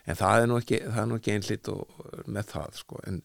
en 0.06 0.20
það 0.20 0.44
er 0.44 0.48
nú 0.52 0.60
ekki, 0.60 0.82
ekki 1.16 1.34
einlít 1.34 1.72
og, 1.72 2.00
með 2.28 2.52
það 2.52 2.82
sko. 2.84 3.02
en, 3.10 3.22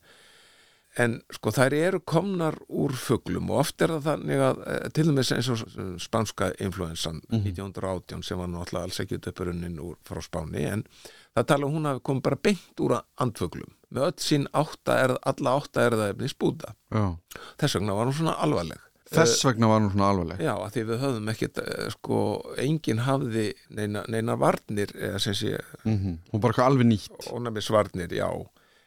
en 1.01 1.15
sko 1.33 1.51
þær 1.53 1.73
eru 1.77 1.99
komnar 2.05 2.57
úr 2.69 2.93
fuglum 2.97 3.49
og 3.51 3.63
oft 3.63 3.81
er 3.81 3.95
það 3.95 4.07
þannig 4.09 4.43
að 4.47 4.61
eh, 4.69 4.85
til 4.93 5.07
dæmis 5.09 5.31
eins 5.33 5.49
og 5.53 5.63
spánska 6.01 6.51
influensan 6.61 7.21
1918 7.33 8.21
sem 8.27 8.41
var 8.41 8.51
nú 8.51 8.61
alltaf 8.61 8.83
alls 8.83 9.01
ekki 9.01 9.17
uppurunnin 9.21 9.79
úr 9.81 9.97
frá 10.05 10.21
Spáni 10.21 10.67
en 10.69 10.85
það 11.33 11.49
tala 11.49 11.69
um 11.69 11.77
hún 11.79 11.89
hafi 11.89 12.05
komið 12.05 12.25
bara 12.29 12.41
beint 12.49 12.85
úr 12.85 12.97
andfuglum 13.25 13.73
með 13.93 14.07
öll 14.09 14.25
sín 14.25 14.47
átta 14.53 14.97
er, 15.01 15.15
alla 15.33 15.57
átta 15.57 15.87
er 15.87 15.97
það 15.97 16.15
efni 16.15 16.31
spúta 16.31 16.75
þess 16.91 17.79
vegna 17.79 17.97
var 17.97 18.09
hún 18.09 18.19
svona 18.21 18.37
alvarleg 18.45 18.89
Þess 19.13 19.43
vegna 19.45 19.67
var 19.69 19.81
hún 19.83 19.91
svona 19.93 20.09
alvarleg. 20.09 20.39
Já, 20.41 20.53
að 20.55 20.71
því 20.73 20.83
við 20.89 21.01
höfum 21.03 21.27
eh, 21.33 21.81
sko, 21.93 22.19
enginn 22.63 23.01
hafði 23.05 23.43
neina, 23.77 24.01
neina 24.09 24.35
varnir, 24.39 24.93
eða 24.97 25.19
sem 25.21 25.37
sé, 25.37 25.59
Mm 25.83 26.17
Hún 26.31 26.41
bara 26.41 26.53
eitthvað 26.53 26.69
alveg 26.71 26.87
nýtt. 26.89 27.27
ónæmisvarnir, 27.29 28.15
já. 28.17 28.29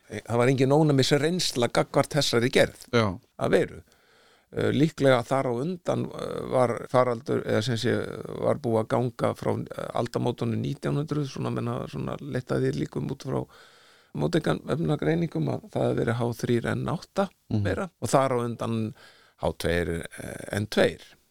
Það 0.07 0.41
var 0.41 0.51
engin 0.53 0.75
ónæmis 0.77 1.13
reynsla 1.19 1.69
gagvart 1.75 2.15
þessari 2.15 2.51
gerð. 2.55 2.89
Já, 2.95 3.07
að 3.43 3.55
veru. 3.57 3.85
Eh, 4.55 4.71
Líklega 4.73 5.25
þar 5.27 5.51
á 5.51 5.53
undan 5.59 6.05
eh, 6.07 6.37
var 6.53 6.73
faraldur, 6.91 7.43
eða 7.45 7.65
sem 7.67 7.79
sé, 7.83 7.97
var 8.41 8.61
búið 8.63 8.85
að 8.85 8.91
ganga 8.95 9.33
frá 9.35 9.51
eh, 9.59 9.89
aldamótunum 9.99 10.63
1900, 10.63 11.27
svona 11.33 11.53
menna, 11.53 11.81
svona 11.91 12.15
letaði 12.23 12.71
líkum 12.77 13.11
út 13.11 13.27
frá 13.27 13.41
mótekan 14.17 14.63
efnagreiningum 14.73 15.51
að 15.53 15.67
það 15.75 15.83
hefði 15.85 15.99
verið 15.99 16.21
H3N8 16.23 17.27
meira 17.67 17.91
og 18.01 18.09
þar 18.09 18.33
á 18.33 18.37
undan 18.47 18.79
H2 19.43 19.99
en 20.57 20.69
2 20.73 20.87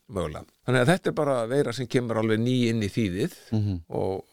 mögulega. 0.10 0.46
Þannig 0.68 0.82
að 0.84 0.90
þetta 0.92 1.10
er 1.12 1.16
bara 1.18 1.36
veira 1.50 1.74
sem 1.74 1.88
kemur 1.88 2.20
alveg 2.22 2.40
ný 2.44 2.56
inn 2.70 2.84
í 2.86 2.90
þýðið 2.94 3.34
Mhm. 3.52 3.80
og, 3.90 4.24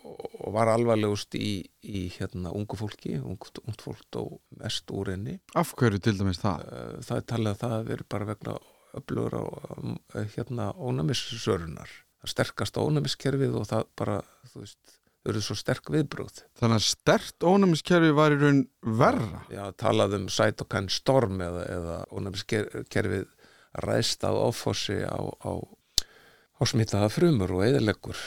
og 0.44 0.52
var 0.52 0.68
alvarlegust 0.68 1.34
í, 1.38 1.64
í 1.84 2.02
hérna 2.18 2.52
ungu 2.52 2.76
fólki, 2.76 3.16
ungt, 3.22 3.58
ungt 3.66 3.80
fólk 3.80 4.18
og 4.20 4.40
mest 4.60 4.86
úr 4.92 5.12
henni. 5.14 5.38
af 5.54 5.74
hverju 5.76 6.00
til 6.02 6.18
dæmis 6.18 6.38
það? 6.42 6.60
Eh, 6.72 7.00
Það 7.02 7.16
er 7.16 7.28
talið 7.32 7.52
að 7.54 7.62
það 7.64 7.84
veri 7.88 8.04
bara 8.08 8.24
vegna 8.34 8.58
öflugur 8.94 9.32
á 9.40 9.44
um, 9.78 9.98
hérna 10.36 10.72
ónæmissörunar. 10.76 11.88
Það 12.22 12.28
sterkast 12.34 12.76
ónæmiskerfið 12.76 13.54
og 13.56 13.66
það 13.66 13.86
bara, 13.96 14.18
þú 14.52 14.60
veist, 14.60 14.78
þau 15.24 15.30
eru 15.32 15.40
svo 15.40 15.54
sterk 15.56 15.88
viðbrúð. 15.90 16.42
Þannig 16.60 16.76
að 16.76 16.86
stert 16.90 17.38
ónæmiskerfi 17.46 18.12
var 18.14 18.34
í 18.34 18.38
raun 18.42 18.60
verra. 18.82 19.40
Já, 19.50 19.64
talað 19.80 20.14
um 20.18 20.26
cytokine 20.28 20.90
storm 20.90 21.40
eða, 21.40 21.64
eða 21.72 21.96
ónæmiskerfið 22.12 23.26
ræðst 23.74 24.24
af 24.28 24.38
offossi 24.38 25.00
á, 25.04 25.18
á, 25.18 25.52
á 25.58 26.62
smitaða 26.68 27.10
frumur 27.12 27.58
og 27.58 27.66
eðileggur 27.66 28.18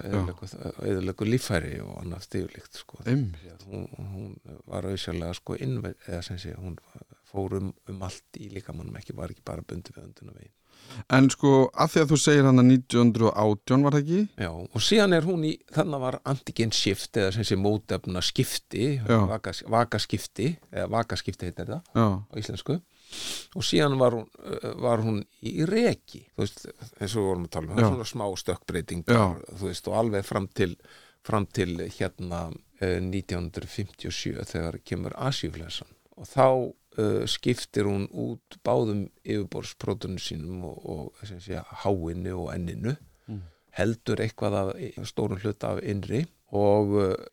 eðileggur 0.00 1.28
líffæri 1.28 1.74
og 1.84 1.98
annað 2.00 2.26
stíflíkt 2.28 2.80
sko. 2.80 3.02
Um. 3.06 3.26
hún, 3.68 3.86
hún 4.14 4.30
var 4.66 4.88
auðsjálega 4.88 5.36
sko 5.36 5.58
hún 5.58 6.78
fórum 7.32 7.72
um 7.88 8.02
allt 8.04 8.40
í 8.40 8.50
líkamannum 8.52 8.96
ekki, 9.00 9.14
var 9.16 9.32
ekki 9.32 9.44
bara 9.44 9.64
bundi 9.64 9.94
við 9.94 10.04
önduna 10.08 10.34
veginn. 10.36 10.52
En 11.14 11.28
sko, 11.30 11.70
að 11.78 11.92
því 11.92 12.00
að 12.02 12.10
þú 12.10 12.16
segir 12.20 12.46
hann 12.48 12.60
að 12.60 12.70
1918 12.74 13.84
var 13.86 13.94
það 13.94 14.02
ekki? 14.02 14.22
Já, 14.44 14.50
og 14.50 14.82
síðan 14.82 15.16
er 15.16 15.28
hún 15.28 15.44
í, 15.46 15.52
þannig 15.72 16.02
var 16.02 16.18
antigen 16.28 16.74
shift 16.76 17.16
eða 17.20 17.30
sem 17.36 17.46
sé 17.48 17.56
mótefna 17.60 18.22
skipti, 18.24 18.88
vakaskipti, 19.06 20.48
eða 20.72 20.88
vakaskipti 20.92 21.48
heitir 21.48 21.70
þetta 21.70 21.80
Já, 21.94 22.06
á 22.20 22.34
íslensku 22.42 22.80
og 23.56 23.64
síðan 23.66 23.98
var 24.00 24.16
hún, 24.16 24.26
uh, 24.42 24.68
var 24.82 25.02
hún 25.04 25.22
í 25.42 25.54
reki, 25.68 26.24
þú 26.34 26.44
veist, 26.44 26.66
eins 26.98 27.14
og 27.16 27.22
við 27.22 27.28
vorum 27.30 27.46
að 27.48 27.54
tala 27.56 27.66
um, 27.66 27.72
það 27.76 27.84
er 27.84 27.90
svona 27.92 28.10
smá 28.12 28.26
stökkbreyting, 28.42 29.02
Já. 29.08 29.24
þú 29.58 29.68
veist, 29.70 29.88
og 29.90 29.98
alveg 30.00 30.24
fram 30.28 30.48
til, 30.60 30.76
fram 31.26 31.46
til 31.46 31.74
hérna 31.98 32.42
uh, 32.52 32.98
1957 33.00 34.44
þegar 34.52 34.78
kemur 34.86 35.14
asíflensan 35.16 35.90
og 36.16 36.28
þá 36.28 36.46
uh, 36.48 37.22
skiptir 37.30 37.88
hún 37.88 38.04
út 38.12 38.58
báðum 38.66 39.06
yfirborðsprótunum 39.24 40.20
sínum 40.20 40.64
og, 40.68 40.82
og 40.84 41.26
sem 41.28 41.40
sé, 41.40 41.60
háinu 41.84 42.34
og 42.44 42.52
enninu. 42.54 42.96
Heldur 43.72 44.20
eitthvað 44.20 44.54
af 44.58 45.06
stórum 45.08 45.38
hluta 45.40 45.70
af 45.72 45.78
innri 45.88 46.26
og 46.52 46.90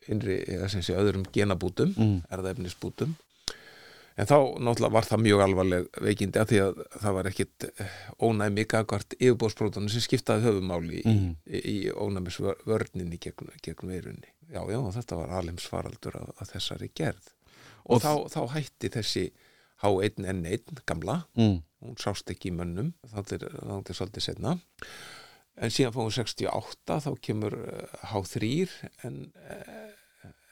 innri, 0.08 0.38
eða 0.48 0.70
sem 0.72 0.80
sé, 0.80 0.94
öðrum 0.96 1.26
genabútum, 1.34 1.90
Mm. 2.00 2.22
erðaefnisbútum 2.32 3.12
en 4.16 4.26
þá 4.26 4.36
náttúrulega 4.58 4.92
var 4.96 5.06
það 5.08 5.22
mjög 5.26 5.42
alvarleg 5.44 5.86
veikindi 6.02 6.40
að 6.42 6.48
því 6.50 6.58
að 6.64 6.80
það 7.04 7.14
var 7.18 7.28
ekkit 7.30 7.66
eh, 7.70 7.98
ónæmi 8.26 8.64
gagvart 8.68 9.14
yfirbóðsprótunum 9.18 9.90
sem 9.92 10.04
skiptaði 10.04 10.46
höfumáli 10.48 11.02
í, 11.02 11.04
Mhm. 11.06 11.30
í, 11.46 11.60
í 11.60 11.76
ónæmisvörninni 11.94 13.18
gegn, 13.22 13.52
gegn 13.62 13.88
veirunni. 13.94 14.32
Já, 14.50 14.60
já, 14.66 14.80
þetta 14.98 15.16
var 15.20 15.36
alimsfaraldur 15.38 16.16
af, 16.20 16.30
af 16.42 16.50
þessari 16.54 16.90
gerð 16.94 17.30
og, 17.84 17.96
Og 17.96 18.02
þá, 18.02 18.12
þá 18.34 18.40
hætti 18.56 18.88
þessi 18.90 19.30
H1N1 19.80 20.82
gamla 20.86 21.22
mm. 21.38 21.54
hún 21.86 21.96
sást 21.96 22.28
ekki 22.30 22.50
í 22.50 22.56
mönnum 22.58 22.90
þannig 23.08 23.46
er 23.46 23.96
svolítið 23.96 24.26
setna 24.26 24.56
en 25.60 25.72
síðan 25.72 25.94
fóðum 25.94 26.12
68 26.18 26.98
þá 27.06 27.10
kemur 27.24 27.56
eh, 27.56 27.94
H3 28.10 28.50
en, 29.06 29.16
eh, 29.48 29.89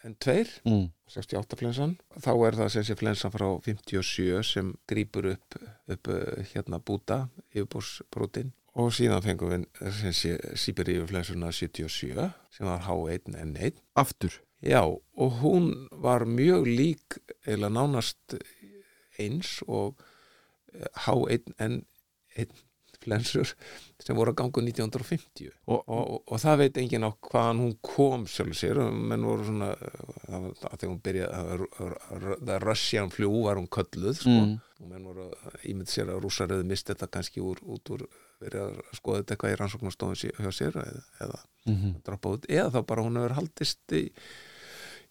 en 0.05 0.14
2 0.14 0.61
Mm. 0.64 0.88
68 1.09 1.57
flensan 1.57 1.97
þá 2.21 2.31
er 2.47 2.57
það 2.59 2.69
sem 2.75 2.85
sé 2.85 2.95
flensan 3.00 3.33
frá 3.33 3.47
57 3.64 4.43
sem 4.45 4.75
grýpur 4.88 5.31
upp, 5.33 5.57
upp 5.88 6.09
eh, 6.12 6.45
hérna 6.52 6.78
búta 6.78 7.28
yfirbúrsbrótin 7.55 8.52
og 8.78 8.93
síðan 8.95 9.25
fengum 9.25 9.50
við 9.55 9.64
eh, 9.81 9.93
sem 10.00 10.12
sé 10.14 10.35
Sýberíuflensuna 10.55 11.50
77 11.52 12.28
sem 12.55 12.67
var 12.69 12.85
H1N1 12.87 13.81
Aftur? 13.99 14.37
Já, 14.62 14.83
og 14.85 15.33
hún 15.43 15.88
var 15.93 16.25
mjög 16.26 16.67
lík 16.67 17.19
eða 17.47 17.71
nánast 17.71 18.37
eins 19.19 19.59
og 19.67 19.99
eh, 20.75 20.87
H1N1 21.07 22.52
flensur 23.09 23.55
sem 24.05 24.17
voru 24.17 24.31
að 24.33 24.38
ganga 24.43 24.62
1950 24.62 25.50
Og- 25.67 25.83
og, 25.88 26.03
og, 26.12 26.23
og 26.29 26.38
það 26.45 26.59
veit 26.62 26.79
enginn 26.85 27.09
á 27.09 27.11
hvaðan 27.29 27.62
hún 27.65 27.75
kom 27.83 28.27
sjálf 28.31 28.55
sér 28.61 28.79
menn 28.93 29.25
voru 29.27 29.45
svona 29.49 29.73
að 29.75 30.49
þegar 30.77 30.93
hún 30.93 31.03
byrjaði 31.09 31.69
það 32.47 32.62
Russian 32.65 33.11
fljú 33.12 33.33
var 33.45 33.57
hún 33.61 33.69
kölluð 33.69 34.17
sko, 34.21 34.31
Mm. 34.38 34.61
og 34.81 34.88
menn 34.93 35.05
voru 35.05 35.29
að 35.33 35.65
ímynd 35.73 35.91
sér 35.91 36.11
að 36.12 36.21
rússaröðu 36.23 36.65
misti 36.69 36.93
þetta 36.95 37.09
kannski 37.11 37.41
úr, 37.43 37.59
út 37.67 37.91
úr 37.91 38.05
verið 38.41 38.61
að 38.69 38.77
skoða 38.95 39.23
þetta 39.23 39.35
eitthvað 39.35 39.53
í 39.55 39.59
rannsóknarstofun 39.59 40.21
hjá 40.38 40.53
sér 40.55 40.77
eða, 40.79 41.03
eða 41.21 41.41
Mhm. 41.67 41.95
droppa 42.05 42.29
út 42.37 42.47
eða 42.49 42.71
þá 42.73 42.87
bara 42.87 43.03
hún 43.03 43.17
hefur 43.19 43.35
haldist 43.35 43.79
í, 43.93 44.11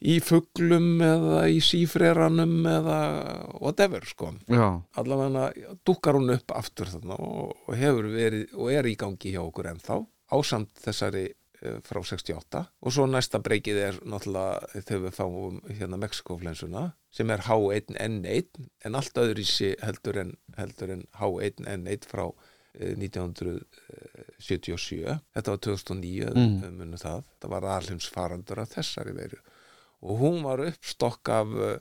í 0.05 0.19
fuglum 0.21 0.99
eða 1.01 1.47
í 1.49 1.57
sífreranum 1.63 2.65
eða 2.69 2.97
whatever 3.61 4.03
sko. 4.05 4.33
Já, 4.51 4.81
allavega 4.99 5.47
dúkar 5.87 6.13
hún 6.19 6.29
upp 6.35 6.51
aftur 6.53 6.85
þarna 6.91 7.15
og, 7.17 7.55
hefur 7.73 8.05
verið 8.13 8.53
og 8.53 8.69
er 8.75 8.85
í 8.85 8.95
gangi 8.99 9.31
hjá 9.33 9.41
okkur 9.41 9.65
ennþá 9.73 9.97
ásamt 10.37 10.69
þessari 10.83 11.25
eh, 11.63 11.79
frá 11.87 11.99
68 12.03 12.61
og 12.83 12.91
svo 12.93 13.05
næsta 13.09 13.39
breykið 13.41 13.77
er 13.87 13.95
náttúrulega 14.05 14.83
þegar 14.83 15.01
við 15.07 15.15
fáum 15.17 15.57
hérna 15.79 15.97
Mexikoflensuna 16.03 16.83
sem 17.09 17.29
er 17.33 17.41
H1N1 17.47 18.49
en 18.85 18.95
allt 18.99 19.15
öðru 19.17 19.41
í 19.41 19.47
sig 19.49 19.73
heldur 19.81 20.17
en, 20.21 20.31
heldur 20.59 20.89
en 20.93 21.03
H1N1 21.17 22.05
frá 22.11 22.27
eh, 22.77 22.93
1977 22.99 25.17
þetta 25.33 25.49
var 25.53 25.59
2009 25.65 26.33
Mm. 26.37 26.61
munu 26.77 26.97
það, 27.01 27.23
það 27.41 27.49
var 27.55 27.63
alheims 27.77 28.07
faraldur 28.13 28.59
af 28.61 28.69
þessari 28.77 29.13
veiru 29.17 29.39
og 30.01 30.19
hún 30.21 30.43
var 30.45 30.61
uppstokk 30.67 31.29
af 31.33 31.55
uh, 31.55 31.77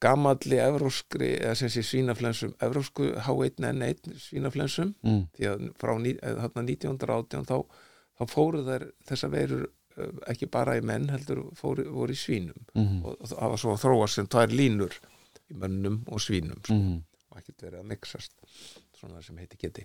gamalli 0.00 0.56
evróskri, 0.62 1.34
eða 1.42 1.56
sem 1.60 1.68
sé 1.72 1.82
svínaflensum 1.84 2.54
evrósku 2.64 3.10
H1N1 3.26 4.14
svínaflensum 4.22 4.94
mm. 5.04 5.20
því 5.36 5.48
að 5.50 5.66
frá 5.80 5.92
eh, 5.98 6.38
þarna 6.40 6.64
1918 6.64 7.44
þá, 7.50 7.56
þá 8.16 8.24
fóru 8.32 8.62
þær 8.64 8.86
þessa 9.10 9.28
veirur 9.34 9.66
eh, 9.66 10.14
ekki 10.32 10.48
bara 10.48 10.78
í 10.80 10.84
menn 10.88 11.10
heldur 11.12 11.42
fóru, 11.58 11.84
voru 11.92 12.16
í 12.16 12.20
svínum 12.20 12.56
Mm. 12.74 13.02
og 13.04 13.18
það 13.28 13.50
var 13.52 13.60
svo 13.60 13.74
að 13.74 13.82
þróa 13.84 14.08
sem 14.08 14.26
tvær 14.30 14.52
línur 14.56 14.96
í 15.50 15.58
mönnum 15.60 16.00
og 16.08 16.22
svínum 16.24 16.60
Mm. 16.70 17.02
og 17.30 17.42
ekkert 17.42 17.66
verið 17.66 17.80
að 17.82 17.90
mixast 17.92 18.32
svona 18.96 19.20
sem 19.22 19.36
heiti 19.36 19.58
geti 19.60 19.84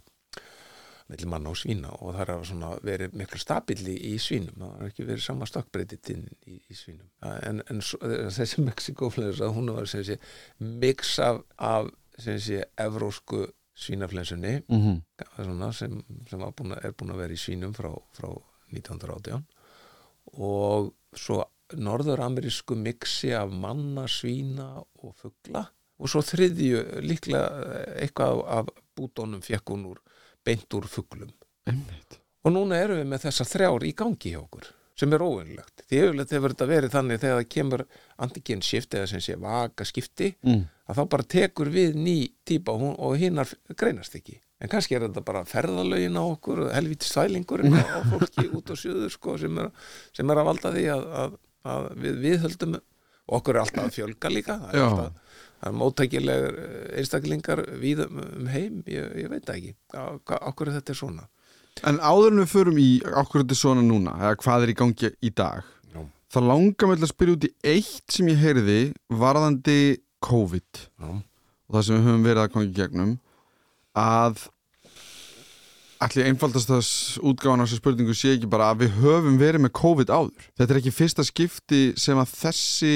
mellir 1.10 1.28
manna 1.30 1.52
og 1.54 1.58
svína 1.60 1.92
og 2.02 2.16
það 2.16 2.30
er 2.34 2.46
svona 2.50 2.70
verið 2.82 3.14
miklu 3.20 3.38
stabili 3.42 3.94
í 4.10 4.16
svínum 4.22 4.56
það 4.58 4.72
har 4.80 4.88
ekki 4.90 5.06
verið 5.06 5.26
sama 5.26 5.46
stökkbreytitinn 5.50 6.24
í, 6.50 6.56
í 6.72 6.74
svínum 6.78 7.10
en, 7.50 7.62
en 7.70 7.82
svo, 7.86 8.00
þessi 8.34 8.64
Mexikoflensa 8.66 9.52
hún 9.54 9.70
var 9.76 9.86
sem 9.92 10.04
sé 10.08 10.18
mix 10.60 11.20
af, 11.22 11.44
af 11.62 11.92
sem 12.18 12.40
sé 12.42 12.64
evrósku 12.82 13.46
svínaflensunni 13.76 14.62
Mm. 14.72 15.02
svona, 15.36 15.72
sem, 15.76 16.00
sem 16.30 16.40
að- 16.40 16.78
er 16.82 16.94
búin 16.96 17.12
að 17.12 17.22
vera 17.26 17.34
í 17.36 17.38
svínum 17.38 17.74
frá, 17.76 17.92
frá 18.16 18.30
1918 18.72 19.44
og 20.42 20.94
svo 21.16 21.44
norður-amerísku 21.76 22.76
mixi 22.78 23.32
af 23.36 23.52
manna, 23.52 24.06
svína 24.08 24.68
og 25.04 25.14
fugla 25.20 25.66
og 26.00 26.10
svo 26.12 26.22
þriðju 26.26 26.82
líklega 27.06 27.46
eitthvað 28.02 28.42
af 28.58 28.70
bútónum 28.98 29.42
fekk 29.44 29.72
hún 29.74 29.86
úr 29.94 30.02
beint 30.46 30.78
úr 30.78 30.88
Einmitt. 31.66 32.20
Og 32.46 32.54
núna 32.54 32.78
erum 32.78 33.00
við 33.02 33.08
með 33.10 33.24
þessar 33.26 33.50
þrjár 33.50 33.86
í 33.88 33.94
gangi 33.98 34.34
hjá 34.36 34.42
okkur 34.44 34.68
sem 34.96 35.12
er 35.12 35.24
óvinnlegt 35.26 35.84
því 35.90 36.00
yfirleitt 36.02 36.32
hefur 36.32 36.54
þetta 36.54 36.68
verið 36.70 36.94
þannig 36.94 37.22
þegar 37.22 37.40
það 37.42 37.50
kemur 37.56 37.84
antigen 38.24 38.62
shift 38.64 38.96
eða 38.96 39.10
sem 39.12 39.24
sé 39.24 39.36
vaka 39.42 39.88
skipti 39.88 40.30
mm. 40.46 40.62
að 40.88 41.00
þá 41.00 41.04
bara 41.12 41.28
tekur 41.36 41.72
við 41.74 41.98
ný 42.00 42.16
típa 42.48 42.76
og, 42.76 42.94
og 42.96 43.18
hinnar 43.20 43.52
greinast 43.76 44.16
ekki. 44.16 44.40
En 44.64 44.72
kannski 44.72 44.96
er 44.96 45.04
þetta 45.10 45.26
bara 45.26 45.44
ferðalögin 45.50 46.16
á 46.16 46.24
okkur 46.24 46.62
helvítið 46.72 47.12
stælingurinn 47.12 47.76
á, 47.76 47.84
á 47.84 48.00
fólki 48.08 48.48
út 48.56 48.72
á 48.72 48.76
sjöður 48.80 49.12
sko, 49.12 49.36
sem, 49.42 49.60
er, 49.60 49.72
sem 50.16 50.32
er 50.32 50.42
að 50.42 50.48
valda 50.48 50.72
því 50.78 50.86
að, 50.94 51.08
að, 51.24 51.36
að 51.76 51.90
við 52.06 52.22
viðhöldum 52.24 52.78
og 53.26 53.40
okkur 53.40 53.58
er 53.58 53.64
alltaf 53.64 53.88
að 53.88 53.96
fjölga 54.00 54.32
líka 54.32 54.58
það 54.62 54.76
er, 54.76 54.84
alltaf, 54.86 55.38
það 55.60 55.70
er 55.70 55.78
móttækilegur 55.82 56.60
einstaklingar 57.02 57.64
við 57.82 58.04
um, 58.06 58.20
um 58.24 58.50
heim 58.54 58.82
ég, 58.92 59.08
ég 59.24 59.32
veit 59.32 59.48
það 59.48 59.62
ekki, 59.62 59.76
okkur 60.42 60.72
er 60.72 60.80
þetta 60.80 61.00
svona 61.02 61.30
En 61.84 61.98
áður 62.00 62.32
en 62.32 62.40
við 62.40 62.52
förum 62.54 62.78
í 62.80 62.90
okkur 63.04 63.42
þetta 63.42 63.52
er 63.52 63.60
svona 63.60 63.82
núna, 63.84 64.14
eða 64.16 64.38
hvað 64.40 64.64
er 64.64 64.72
í 64.72 64.76
gangi 64.80 65.10
í 65.20 65.32
dag 65.36 65.66
Já. 65.92 66.02
þá 66.32 66.40
langar 66.46 66.96
til 66.96 67.04
að 67.04 67.12
spyrja 67.12 67.36
út 67.36 67.48
í 67.48 67.54
eitt 67.76 68.16
sem 68.16 68.30
ég 68.32 68.40
heyrði 68.40 68.80
varðandi 69.12 69.80
COVID 70.24 70.84
Já. 70.88 71.10
og 71.12 71.76
það 71.76 71.88
sem 71.88 71.98
við 71.98 72.08
höfum 72.08 72.28
verið 72.30 72.46
að 72.46 72.62
í 72.64 72.76
gegnum 72.80 73.16
að 73.96 74.46
allir 76.04 76.30
einfaldast 76.30 76.70
þess 76.70 77.18
útgáðan 77.24 77.64
á 77.64 77.66
þessu 77.66 77.80
spurningu 77.80 78.16
sé 78.18 78.36
ekki 78.36 78.50
bara 78.52 78.72
að 78.72 78.86
við 78.86 78.98
höfum 79.00 79.38
verið 79.40 79.64
með 79.66 79.74
COVID 79.80 80.12
áður. 80.12 80.48
Þetta 80.58 80.74
er 80.74 80.80
ekki 80.82 80.94
fyrsta 80.94 81.26
skipti 81.26 81.82
sem 82.00 82.20
að 82.20 82.34
þessi 82.36 82.94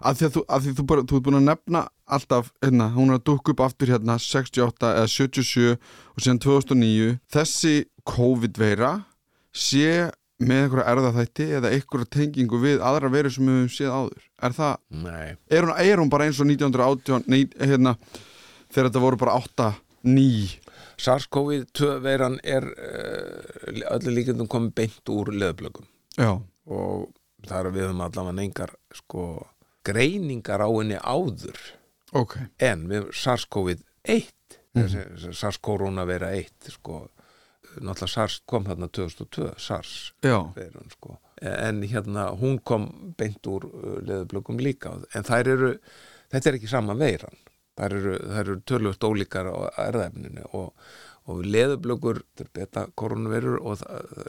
að 0.00 0.20
því 0.20 0.28
að 0.28 0.36
þú, 0.36 0.42
að 0.48 0.64
því 0.66 0.74
þú, 0.78 0.84
bara, 0.92 1.04
þú 1.08 1.18
ert 1.18 1.26
búin 1.26 1.38
að 1.40 1.48
nefna 1.48 1.82
alltaf, 2.18 2.52
hérna, 2.64 2.88
hún 2.94 3.12
er 3.12 3.18
að 3.18 3.26
dukka 3.30 3.54
upp 3.54 3.64
aftur 3.66 3.92
hérna 3.92 4.16
68 4.22 4.92
eða 4.94 5.10
77 5.14 5.66
og 5.74 6.24
síðan 6.24 6.40
2009, 6.44 7.10
þessi 7.34 7.74
COVID-veira 8.08 8.92
sé 9.52 9.90
með 10.38 10.62
einhverja 10.64 10.94
erðaþætti 10.94 11.48
eða 11.58 11.74
einhverja 11.74 12.12
tengingu 12.14 12.60
við 12.62 12.82
aðra 12.86 13.10
veru 13.10 13.32
sem 13.34 13.48
við 13.48 13.58
höfum 13.58 13.74
séð 13.74 13.94
áður. 13.96 14.24
Er 14.38 14.54
það, 14.54 14.74
Nei, 15.02 15.28
er 15.50 15.66
hún, 15.66 15.74
er 15.82 16.02
hún 16.02 16.12
bara 16.12 16.28
eins 16.28 16.38
og 16.38 16.46
1918, 16.46 17.26
nei, 17.26 17.42
hérna, 17.58 17.96
þegar 18.70 18.90
þetta 18.90 19.02
voru 19.02 19.20
bara 19.20 19.36
8, 19.40 19.72
9 20.06 20.68
SARS-CoV-2 20.98 21.90
veiran 22.02 22.38
er 22.46 22.66
uh, 22.66 23.94
öllu 23.94 24.14
líkendum 24.14 24.48
komið 24.50 24.74
beint 24.78 25.12
úr 25.14 25.30
leðblögum 25.34 25.86
Já, 26.18 26.32
og 26.70 27.08
það 27.46 27.58
er 27.60 27.70
við 27.74 27.86
höfum 27.86 28.04
allavega 28.06 28.44
engar 28.44 28.74
sko 28.94 29.24
greiningar 29.88 30.62
á 30.62 30.68
henni 30.68 30.98
áður 31.00 31.58
ok. 32.12 32.36
en 32.58 32.86
við 32.90 33.08
SARS-CoV-1 33.16 34.58
mm. 34.76 35.32
SARS-Corona-vera 35.32 36.32
1 36.36 36.72
sko, 36.76 37.06
náttúrulega 37.78 38.12
SARS 38.14 38.38
kom 38.48 38.68
þarna 38.68 38.90
2002, 38.92 39.50
SARS 39.60 39.96
Já, 40.24 40.38
veirun 40.56 40.92
sko. 40.94 41.18
En 41.38 41.82
hérna 41.86 42.30
hún 42.38 42.58
kom 42.66 42.88
beint 43.18 43.46
úr 43.46 43.68
uh, 43.68 43.98
leðublökum 44.02 44.58
líka 44.62 44.96
en 45.14 45.26
þær 45.26 45.52
eru, 45.54 45.74
þetta 46.32 46.50
er 46.50 46.58
ekki 46.58 46.70
sama 46.70 46.96
veiran. 46.98 47.44
Það 47.78 47.94
eru, 47.94 48.14
eru 48.40 48.56
tölvöld 48.66 49.04
ólíkar 49.06 49.46
á 49.54 49.56
erðaefninu 49.84 50.48
og, 50.58 50.72
og 51.28 51.42
leðublökur, 51.44 52.22
þetta 52.38 52.52
beta 52.56 52.86
koronavirur 52.96 53.58
og 53.60 53.82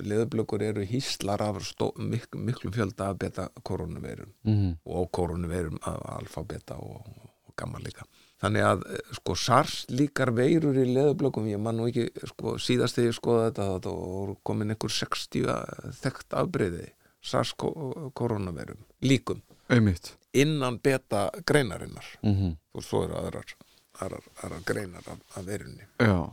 leðublökur 0.03 0.61
eru 0.67 0.83
híslar 0.85 1.39
af 1.41 1.61
mik, 1.97 2.27
miklum 2.35 2.73
fjölda 2.75 3.09
af 3.13 3.17
beta 3.19 3.49
koronavirum 3.63 4.33
Mhm. 4.43 4.77
og 4.85 5.11
koronavirum 5.11 5.79
af 5.85 6.01
alfa, 6.19 6.43
beta 6.43 6.75
og, 6.75 7.05
og 7.47 7.55
gamma 7.55 7.79
líka. 7.79 8.03
Þannig 8.41 8.63
að 8.63 8.83
eh, 8.93 8.99
sko 9.15 9.33
SARS 9.35 9.85
líkar 9.89 10.31
veirur 10.35 10.75
í 10.75 10.85
leðublökum, 10.93 11.47
ég 11.51 11.59
man 11.59 11.77
nú 11.77 11.87
ekki 11.89 12.09
sko 12.27 12.55
síðast 12.57 12.95
þegar 12.95 13.09
ég 13.11 13.17
skoða 13.19 13.49
þetta 13.51 13.89
voru 13.95 14.35
komin 14.43 14.71
einhver 14.71 14.89
60 14.91 15.45
þekkt 16.01 16.35
afbreyði 16.39 16.89
SARS 17.21 17.53
ko- 17.53 18.11
koronavirum 18.15 18.77
líkum 19.03 19.41
Einmitt. 19.69 20.13
innan 20.33 20.79
beta 20.79 21.29
greinarinnar 21.45 22.05
Mhm. 22.23 22.55
og 22.73 22.81
svo 22.83 23.03
eru 23.03 23.15
aðrar, 23.15 23.45
aðrar, 23.99 24.23
aðrar 24.43 24.63
greinar 24.65 25.03
af, 25.11 25.19
af 25.35 25.45
veirunni. 25.45 25.83
Já. 25.99 26.31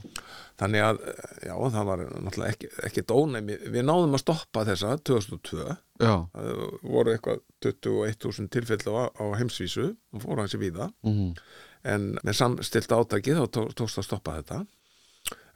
Þannig 0.56 0.84
að, 0.86 1.00
já, 1.44 1.54
það 1.74 1.88
var 1.90 2.02
náttúrulega 2.08 2.54
ekki, 2.54 2.70
ekki 2.88 3.04
dónæmi. 3.10 3.58
Við 3.74 3.84
náðum 3.84 4.16
að 4.16 4.22
stoppa 4.22 4.64
þessa 4.64 4.94
2002. 5.04 5.66
Já. 6.00 6.14
Það 6.32 6.62
voru 6.84 7.12
eitthvað 7.12 7.42
21.000 7.66 8.52
tilfelli 8.56 8.94
á, 8.96 9.04
á 9.12 9.24
heimsvísu 9.36 9.90
og 9.92 10.24
fóru 10.24 10.40
hans 10.40 10.56
í 10.56 10.62
víða. 10.62 10.88
Mhm. 11.04 11.34
En 11.86 12.08
með 12.26 12.38
samstilt 12.40 12.90
átaki 12.90 13.36
þá 13.36 13.44
tó, 13.52 13.68
tókst 13.76 14.00
að 14.00 14.08
stoppa 14.08 14.40
þetta. 14.40 14.64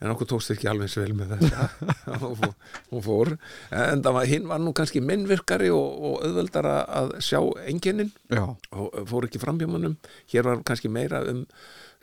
En 0.00 0.12
okkur 0.14 0.28
tókst 0.30 0.52
ekki 0.54 0.68
alveg 0.70 0.88
eins 0.88 0.96
vel 0.96 1.12
með 1.16 1.34
þetta. 1.34 1.66
hún, 2.22 2.36
fór, 2.38 2.54
hún 2.92 3.04
fór. 3.04 3.32
En 3.76 4.04
var, 4.04 4.24
hinn 4.28 4.48
var 4.48 4.62
nú 4.62 4.72
kannski 4.76 5.02
minnvirkari 5.04 5.68
og, 5.74 6.06
og 6.08 6.24
auðveldara 6.24 6.76
að 7.00 7.12
sjá 7.24 7.40
enginin 7.68 8.12
og 8.36 8.96
fór 9.10 9.28
ekki 9.28 9.42
framhjómanum 9.42 9.98
hér 10.32 10.48
var 10.48 10.64
kannski 10.64 10.92
meira 10.92 11.20
um 11.28 11.44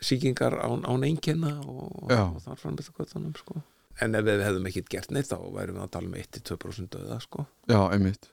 sýkingar 0.04 0.58
án, 0.62 0.84
án 0.86 1.06
einkenna 1.08 1.58
og, 1.66 2.08
og 2.12 2.39
þar 2.44 2.62
fram 2.62 2.77
með 2.77 2.92
göttunum 2.98 3.36
sko. 3.38 3.62
en 4.01 4.13
ef 4.13 4.25
við 4.27 4.44
hefðum 4.46 4.68
ekkit 4.70 4.89
gert 4.94 5.13
neitt 5.16 5.30
þá 5.32 5.39
værum 5.56 5.80
við 5.80 5.86
að 5.88 5.94
tala 5.96 6.06
um 6.12 6.18
1-2% 6.22 6.92
döða 6.94 7.16
sko. 7.24 7.46
Já, 7.66 7.80
einmitt. 7.96 8.27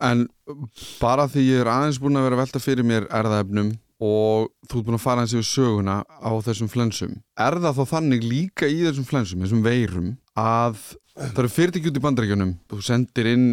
En 0.00 0.22
bara 1.00 1.26
því 1.28 1.42
ég 1.50 1.64
er 1.64 1.68
aðeins 1.68 1.98
búin 2.00 2.16
að 2.16 2.30
vera 2.30 2.38
velta 2.40 2.62
fyrir 2.64 2.86
mér 2.88 3.08
erðaefnum 3.12 3.74
og 4.00 4.50
þú 4.68 4.78
ert 4.80 4.86
búin 4.88 4.96
að 4.98 5.04
fara 5.04 5.24
eins 5.24 5.34
yfir 5.36 5.48
söguna 5.48 5.98
á 6.04 6.30
þessum 6.44 6.68
flensum. 6.72 7.18
Er 7.36 7.58
það 7.60 7.78
þá 7.80 7.92
þannig 7.92 8.24
líka 8.24 8.68
í 8.68 8.78
þessum 8.86 9.08
flensum, 9.08 9.44
þessum 9.44 9.62
veirum, 9.64 10.08
að 10.36 10.80
það 11.16 11.42
eru 11.42 11.52
fyrirtæki 11.54 11.88
út 11.92 12.00
í 12.00 12.04
bandaríkjunum, 12.04 12.54
þú 12.68 12.80
sendir 12.84 13.28
inn 13.30 13.46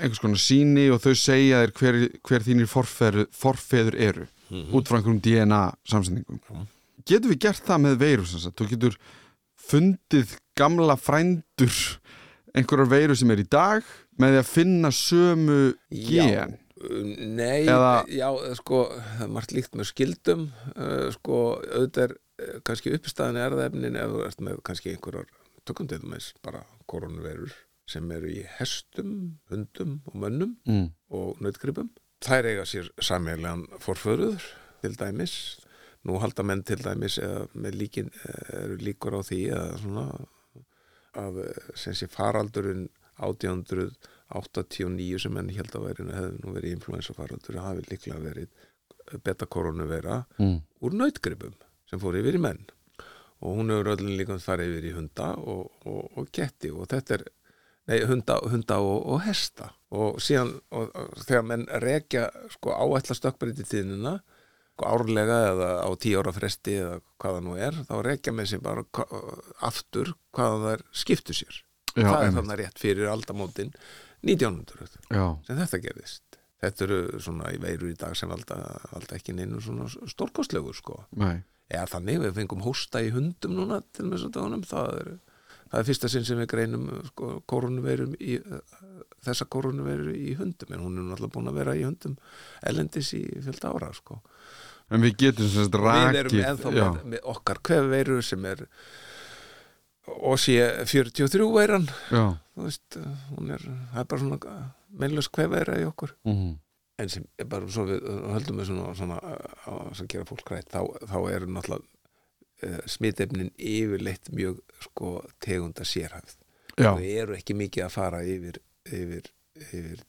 einhvers 0.00 0.20
konar 0.22 0.40
síni 0.40 0.86
og 0.92 1.00
þau 1.04 1.12
segja 1.20 1.64
þér 1.64 1.74
hver, 1.80 1.98
hver 2.28 2.46
þínir 2.46 2.70
forfeður, 2.72 3.26
forfeður 3.36 3.96
eru 4.00 4.28
út 4.72 4.88
frá 4.88 4.96
einhverjum 4.98 5.20
DNA 5.24 5.62
samsendingum. 5.88 6.40
Já. 7.00 7.04
Getum 7.14 7.30
við 7.32 7.40
gert 7.46 7.64
það 7.66 7.82
með 7.86 7.98
veiru 8.04 8.26
sem 8.28 8.42
sagt? 8.44 8.56
Þú 8.60 8.68
getur 8.74 8.96
fundið 9.70 10.36
gamla 10.58 10.96
frændur 11.00 11.76
einhverjar 12.56 12.90
veiru 12.90 13.16
sem 13.18 13.30
er 13.34 13.42
í 13.44 13.46
dag 13.50 13.84
með 14.20 14.34
því 14.34 14.40
að 14.42 14.50
finna 14.50 14.90
sömu 14.94 15.58
gen. 15.90 16.56
Nei, 16.80 17.66
Eða- 17.68 18.06
já, 18.08 18.28
sko 18.56 18.86
margt 19.28 19.52
líkt 19.52 19.74
með 19.76 19.90
skildum 19.90 20.46
uh, 20.76 21.10
sko, 21.12 21.60
auðvitað 21.60 22.04
er 22.06 22.14
uh, 22.16 22.60
kannski 22.64 22.94
uppstæðan 22.96 23.36
erðaefnin 23.36 23.98
ef 24.00 24.14
þú 24.14 24.22
ert 24.24 24.40
með 24.46 24.62
kannski 24.64 24.94
einhverjar 24.94 25.28
tökum 25.68 25.90
til 25.90 26.00
þess 26.00 26.32
bara 26.42 26.62
koronavirur 26.88 27.52
sem 27.90 28.06
eru 28.14 28.30
í 28.32 28.44
hestum, 28.56 29.36
hundum 29.50 29.98
og 30.08 30.14
mönnum 30.22 30.56
Mm. 30.66 30.88
og 31.10 31.40
nautgripum. 31.42 31.90
Þær 32.24 32.46
eiga 32.48 32.64
sér 32.68 32.88
sammeðlegan 33.02 33.66
forföruður 33.82 34.44
til 34.80 34.94
dæmis. 34.96 35.34
Nú 36.08 36.16
halda 36.22 36.42
menn 36.48 36.62
til 36.64 36.78
dæmis 36.80 37.18
eða 37.20 37.42
með 37.60 37.74
líkin 37.76 38.06
eru 38.56 38.76
líkur 38.80 39.18
á 39.18 39.20
því 39.26 39.40
að 39.52 39.74
svona 39.82 40.04
að 41.20 41.40
eh, 41.44 41.70
sé 41.76 42.06
faraldurinn 42.08 42.86
1889 43.20 45.18
sem 45.24 45.34
menn 45.34 45.50
held 45.52 45.74
að 45.76 45.86
veri 45.88 46.06
hefði 46.14 46.38
nú 46.44 46.54
verið 46.56 46.76
influensa 46.76 47.14
faraldur 47.16 47.58
hafi 47.60 47.84
líklega 47.90 48.20
verið 48.22 48.48
beta-koronu 49.26 49.86
vera 49.90 50.20
Mm. 50.38 50.60
úr 50.86 50.92
nautgripum 50.94 51.54
sem 51.90 51.98
fór 52.00 52.16
yfir 52.20 52.38
í 52.38 52.40
menn 52.40 52.62
og 53.40 53.56
hún 53.58 53.70
hefur 53.72 53.90
öllin 53.96 54.16
líka 54.16 54.38
farið 54.38 54.76
yfir 54.76 54.88
í 54.90 54.94
hunda 54.96 55.34
og, 55.36 55.70
og, 55.84 56.10
og 56.16 56.30
ketti 56.32 56.70
og 56.70 56.86
þetta 56.88 57.14
er 57.18 57.24
nei, 57.88 57.98
hunda, 58.06 58.38
hunda 58.52 58.78
og, 58.80 59.06
og 59.10 59.20
hesta 59.26 59.72
og 59.90 60.20
síðan 60.22 60.54
þegar 61.26 61.42
menn 61.48 61.66
rekja 61.82 62.28
sko 62.54 62.70
áætla 62.76 63.16
stökkbreytti 63.18 63.66
tíðnina 63.66 64.20
árlega 64.86 65.38
eða 65.50 65.70
á 65.84 65.90
tíu 66.00 66.20
ára 66.20 66.32
fresti 66.34 66.76
eða 66.80 67.00
hvaða 67.20 67.42
nú 67.44 67.56
er 67.60 67.76
þá 67.88 67.94
rekja 68.06 68.32
með 68.36 68.52
sér 68.52 68.62
bara 68.64 68.84
aftur 69.66 70.14
hvaða 70.36 70.60
þær 70.64 70.84
skiptu 71.02 71.36
sér. 71.36 71.62
Já, 71.96 72.06
það 72.06 72.24
er 72.24 72.34
þannig 72.38 72.60
rétt 72.60 72.78
fyrir 72.80 73.10
aldamótin 73.10 73.72
1900 74.22 74.98
Já, 75.10 75.24
sem 75.46 75.58
þetta 75.58 75.80
gerðist. 75.82 76.38
Þetta 76.60 76.84
eru 76.86 77.20
svona 77.24 77.50
í 77.54 77.58
veiru 77.62 77.88
í 77.88 77.96
dag 77.96 78.12
sem 78.18 78.28
valda, 78.28 78.58
valda 78.92 79.16
ekki 79.16 79.32
neinu 79.32 79.62
svona 79.64 79.88
stórkostlegu 79.88 80.74
sko. 80.76 81.04
Nei. 81.16 81.40
eða 81.70 81.86
þannig 81.94 82.18
við 82.24 82.32
fengum 82.36 82.64
hósta 82.66 83.00
í 83.00 83.12
hundum 83.14 83.52
núna 83.56 83.80
til 83.94 84.08
með 84.08 84.16
þess 84.16 84.26
að 84.26 84.32
dagunum 84.36 84.64
það 84.66 84.88
er, 84.98 85.10
það 85.70 85.76
er 85.80 85.86
fyrsta 85.86 86.08
sinn 86.10 86.26
sem 86.26 86.40
við 86.42 86.48
greinum 86.50 86.88
sko, 87.06 87.28
koronavirum 87.48 88.16
í 88.18 88.40
þessa 89.24 89.46
koronaviru 89.54 90.14
í 90.16 90.34
hundum. 90.38 90.74
En 90.74 90.84
hún 90.84 90.98
er 90.98 91.06
náttúrulega 91.08 91.34
búin 91.36 91.50
að 91.52 91.60
vera 91.62 91.76
í 91.78 91.86
hundum 91.86 92.18
ellendis 92.66 93.12
í 93.16 93.22
fjölda 93.44 93.72
ára 93.72 93.92
sko. 93.96 94.20
En 94.90 95.04
við 95.04 95.16
getum 95.22 95.46
sem 95.46 95.66
sagt 95.66 95.76
við 95.76 96.18
erum 96.20 96.34
rakið 96.40 96.80
já, 96.80 96.88
með, 96.90 97.04
með 97.12 97.28
okkar 97.32 97.60
kvefveiru 97.66 98.18
sem 98.26 98.48
er 98.50 98.64
og 100.10 100.40
sé 100.42 100.56
43 100.90 101.46
veiran. 101.54 101.86
Já. 102.10 102.24
þú 102.56 102.66
veist, 102.66 102.98
hún 103.30 103.54
er 103.54 103.62
það 103.62 104.02
er 104.02 104.08
bara 104.10 104.24
svona 104.24 104.56
meinlaus 105.00 105.30
kvefveira 105.30 105.78
í 105.80 105.86
okkur. 105.86 106.16
Mm. 106.26 106.58
en 107.00 107.08
sem 107.08 107.24
er 107.40 107.46
bara 107.48 107.68
svo 107.72 107.86
við 107.88 108.02
höldum 108.34 108.58
við 108.60 108.66
svona, 108.68 108.90
svona 108.98 109.94
sem 109.96 110.08
gera 110.10 110.26
fólk 110.28 110.44
grætt 110.50 110.68
þá, 110.68 110.82
þá 111.08 111.18
eru 111.30 111.46
náttúrulega 111.48 111.86
uh, 112.66 112.82
smitefnin 112.90 113.52
yfirleitt 113.56 114.28
mjög 114.36 114.58
sko 114.84 115.14
tegunda 115.40 115.86
sérhæfð 115.88 116.36
Já, 116.76 116.92
þau 116.92 117.06
eru 117.06 117.36
ekki 117.38 117.56
mikið 117.56 117.86
að 117.86 117.94
fara 117.94 118.20
yfir, 118.24 118.60
yfir 118.84 119.30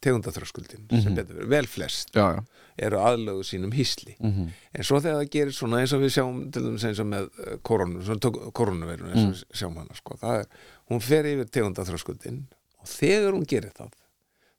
tegundaþröskuldin 0.00 0.86
Mhm. 0.90 1.02
sem 1.02 1.14
betur 1.14 1.46
vel 1.48 1.66
flest 1.66 2.12
já, 2.14 2.36
já. 2.36 2.44
eru 2.78 2.96
aðlögu 2.98 3.44
sínum 3.44 3.72
hísli 3.72 4.16
Mm 4.20 4.48
en 4.74 4.82
svo 4.84 5.00
þegar 5.00 5.20
það 5.22 5.30
gerir 5.30 5.52
svona 5.52 5.80
eins 5.82 5.92
og 5.92 6.00
við 6.00 6.12
sjáum 6.16 6.38
til 6.52 6.62
dæmis 6.62 6.84
eins 6.88 6.98
og 7.00 7.06
með 7.06 7.28
eh, 7.46 7.56
koronaveirun 7.62 9.10
eins 9.12 9.24
og 9.26 9.32
við 9.34 9.44
sjáum 9.60 9.76
hana 9.76 9.94
sko, 9.94 10.16
er, 10.22 10.46
hún 10.90 11.00
fer 11.04 11.24
yfir 11.28 11.50
tegundaþröskuldin 11.52 12.46
og 12.80 12.86
þegar 12.88 13.32
hún 13.36 13.44
gerir 13.46 13.72
það 13.76 13.90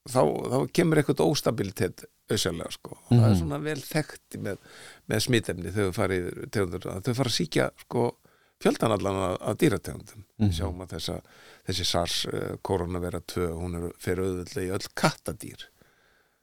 þá, 0.10 0.21
þá 0.51 0.58
kemur 0.73 0.97
eitthvað 1.01 1.23
óstabilitet 1.25 2.06
auðsjálega 2.29 2.71
sko 2.71 2.97
og 2.97 3.10
það 3.17 3.23
er 3.25 3.29
Mhm. 3.34 3.39
svona 3.41 3.62
vel 3.63 3.82
þekkt 3.82 4.38
með, 4.39 4.58
með 5.10 5.19
smitefni 5.25 5.71
þegar 5.71 5.89
þau 5.89 5.93
fara 5.93 6.13
yfir 6.19 6.49
tegundur 6.49 6.79
að 6.93 7.01
þau 7.03 7.13
fara 7.15 7.29
að 7.29 7.39
síkja 7.39 7.71
sko 7.82 8.06
fjöldan 8.63 8.95
allan 8.95 9.19
að, 9.28 9.36
að 9.52 9.60
dýrategundum. 9.63 10.23
Við 10.43 10.56
sjáum 10.58 10.82
að 10.86 10.95
þessa, 10.95 11.17
þessi 11.69 11.86
SARS 11.91 12.17
uh, 12.32 12.41
koronavera 12.65 13.19
2 13.34 13.47
hún 13.60 13.78
er 13.80 13.88
fyrir 14.02 14.26
auðvitað 14.26 14.65
í 14.67 14.73
öll 14.78 14.89
kattadýr 15.04 15.67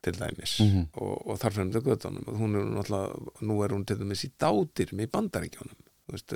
til 0.01 0.15
dæmis 0.17 0.55
Mhm. 0.63 0.87
og, 0.97 1.15
og 1.29 1.37
þar 1.37 1.53
fremdi 1.53 1.81
göttunum 1.85 2.25
og 2.31 2.37
hún 2.41 2.55
er 2.57 2.63
náttúrulega, 2.73 3.33
nú 3.45 3.57
er 3.65 3.73
hún 3.75 3.83
til 3.85 3.99
dæmis 3.99 4.23
í 4.25 4.31
dátirum 4.41 5.01
í 5.03 5.09
bandaríkjónum 5.13 5.77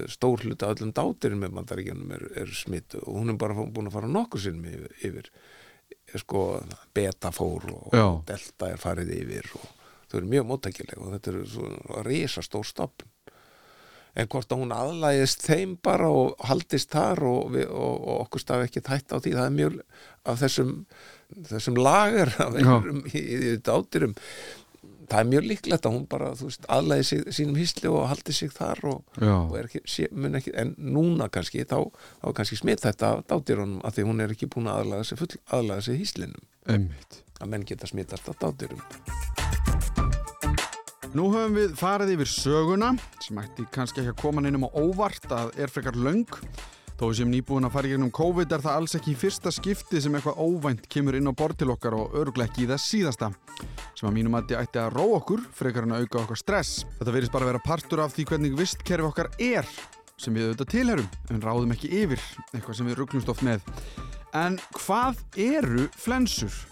stór 0.08 0.44
hluta 0.46 0.70
öllum 0.72 0.92
dátirum 0.96 1.42
með 1.42 1.56
bandaríkjónum 1.58 2.12
eru 2.16 2.30
er 2.40 2.52
smitu 2.56 3.02
og 3.02 3.18
hún 3.18 3.34
er 3.34 3.40
bara 3.42 3.56
búin 3.58 3.90
að 3.90 3.96
fara 3.98 4.08
nokkur 4.08 4.40
sinnum 4.40 4.68
yfir, 4.70 4.86
yfir 5.10 6.22
sko, 6.22 6.44
beta 6.96 7.32
fór 7.34 7.66
og, 7.74 7.90
Já. 7.92 8.06
delta 8.30 8.70
er 8.72 8.80
farið 8.80 9.12
yfir 9.18 9.50
og 9.58 9.66
þau 10.12 10.18
eru 10.22 10.30
mjög 10.32 10.46
móttækileg 10.54 11.02
og 11.02 11.12
þetta 11.18 11.34
eru 11.34 11.44
svo 11.56 12.04
risa 12.06 12.46
stór 12.46 12.70
stopn 12.70 13.10
en 14.16 14.30
hvort 14.32 14.52
að 14.52 14.62
hún 14.64 14.76
aðlæðist 14.76 15.44
þeim 15.46 15.78
bara 15.84 16.10
og 16.12 16.36
haldist 16.48 16.94
þar 16.96 17.24
og, 17.28 17.42
við, 17.56 17.68
og, 17.70 17.96
og 18.00 18.26
okkur 18.26 18.44
staf 18.44 18.66
ekki 18.66 18.84
tætt 18.86 19.12
á 19.12 19.20
því 19.20 19.36
það 19.36 19.48
er 19.48 19.58
mjög 19.60 19.80
af 20.26 20.42
þessum 20.42 20.76
þessum 21.50 21.80
lagar 21.80 22.32
í, 23.12 23.20
í, 23.20 23.56
dátirum 23.66 24.16
það 25.10 25.20
er 25.20 25.30
mjög 25.30 25.48
líklegt 25.50 25.88
að 25.88 25.96
hún 25.98 26.08
bara 26.10 26.32
aðlæði 26.72 27.08
sig, 27.10 27.24
sínum 27.38 27.60
hísli 27.60 27.92
og 27.92 28.08
haldi 28.10 28.34
sig 28.36 28.54
þar 28.56 28.82
og, 28.90 29.22
og 29.22 29.54
er 29.60 29.70
ekki, 29.70 29.84
sé, 29.90 30.10
ekki 30.10 30.56
en 30.58 30.74
núna 30.80 31.30
kannski, 31.34 31.66
þá, 31.70 31.78
þá 32.24 32.28
kannski 32.40 32.60
smitt 32.62 32.86
þetta 32.86 33.14
af 33.14 33.24
dátýrunum 33.30 33.86
að 33.86 34.00
því 34.00 34.10
hún 34.10 34.26
er 34.26 34.36
ekki 34.36 34.50
búin 34.52 34.72
að 34.72 34.84
aðlæða 34.86 35.08
sig 35.12 35.22
sig 35.86 36.04
Einmitt. 36.66 37.22
að 37.40 37.54
menn 37.54 37.70
geta 37.70 37.90
smittast 37.90 38.30
af 38.32 38.42
dátýrum 38.42 38.82
Nú 41.16 41.30
höfum 41.32 41.54
við 41.56 41.76
farið 41.80 42.10
yfir 42.18 42.28
söguna 42.28 42.90
sem 43.24 43.38
ætti 43.40 43.64
kannski 43.72 44.02
ekki 44.02 44.12
að 44.12 44.18
koma 44.20 44.42
neinum 44.44 44.66
á 44.68 44.76
óvart 44.76 45.30
að 45.32 45.54
er 45.64 45.72
frekar 45.72 45.96
löng 45.96 46.28
Þó 46.96 47.10
sem 47.16 47.28
nýbúin 47.32 47.68
að 47.68 47.74
fara 47.76 47.88
í 47.88 47.92
gegnum 47.92 48.12
COVID 48.16 48.54
er 48.56 48.62
það 48.64 48.78
alls 48.80 48.96
ekki 48.96 49.12
í 49.12 49.18
fyrsta 49.20 49.52
skipti 49.52 50.00
sem 50.04 50.14
eitthvað 50.16 50.40
óvænt 50.40 50.86
kemur 50.92 51.16
inn 51.16 51.28
á 51.28 51.36
bord 51.36 51.56
til 51.60 51.68
okkar 51.72 51.96
og 51.96 52.16
örglega 52.20 52.48
ekki 52.48 52.64
í 52.64 52.70
það 52.70 52.82
síðasta. 52.84 53.30
Sem 53.96 54.08
að 54.08 54.16
mínum 54.16 54.36
að 54.36 54.46
þetta 54.46 54.62
ætti 54.64 54.82
að 54.84 54.96
ró 54.96 55.06
okkur 55.18 55.44
frekar 55.56 55.88
en 55.88 55.96
að 55.96 56.06
auka 56.06 56.22
okkar 56.22 56.40
stress. 56.40 56.86
Þetta 57.02 57.16
verðist 57.18 57.36
bara 57.36 57.48
að 57.48 57.52
vera 57.52 57.66
partur 57.68 58.04
af 58.04 58.16
því 58.16 58.28
hvernig 58.32 58.56
vistkerfi 58.60 59.10
okkar 59.10 59.32
er 59.44 59.72
sem 60.16 60.36
við 60.36 60.50
auðvitað 60.50 60.72
tilherum 60.72 61.10
en 61.32 61.44
ráðum 61.44 61.76
ekki 61.76 61.92
yfir, 62.00 62.24
eitthvað 62.54 62.80
sem 62.80 62.92
við 62.92 63.00
rugglumst 63.02 63.32
oft 63.36 63.44
með. 63.44 63.68
En 64.36 64.56
hvað 64.80 65.20
eru 65.36 65.90
flensur? 66.00 66.64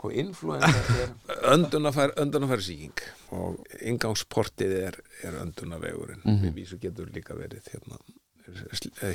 Sko, 0.00 0.08
influensa 0.16 0.94
er 0.96 1.10
öndunafær, 1.52 2.14
öndunafæri 2.22 2.64
síking 2.64 3.02
og 3.36 3.58
ingangsportið 3.84 4.72
er, 4.78 4.96
er 5.28 5.36
öndunavegurinn. 5.42 6.22
Mm 6.24 6.30
-hmm. 6.36 6.46
Við 6.46 6.54
vísu 6.56 6.78
getur 6.80 7.10
líka 7.12 7.36
verið 7.36 7.68
hérna, 7.68 7.98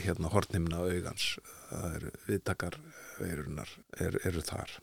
hérna 0.05 0.29
hortnimna 0.29 0.77
augans. 0.77 1.39
Það 1.71 1.95
eru 1.95 2.11
viðtakar 2.27 2.77
veirunar 3.17 3.69
eru, 3.97 4.19
eru 4.23 4.41
þar. 4.41 4.77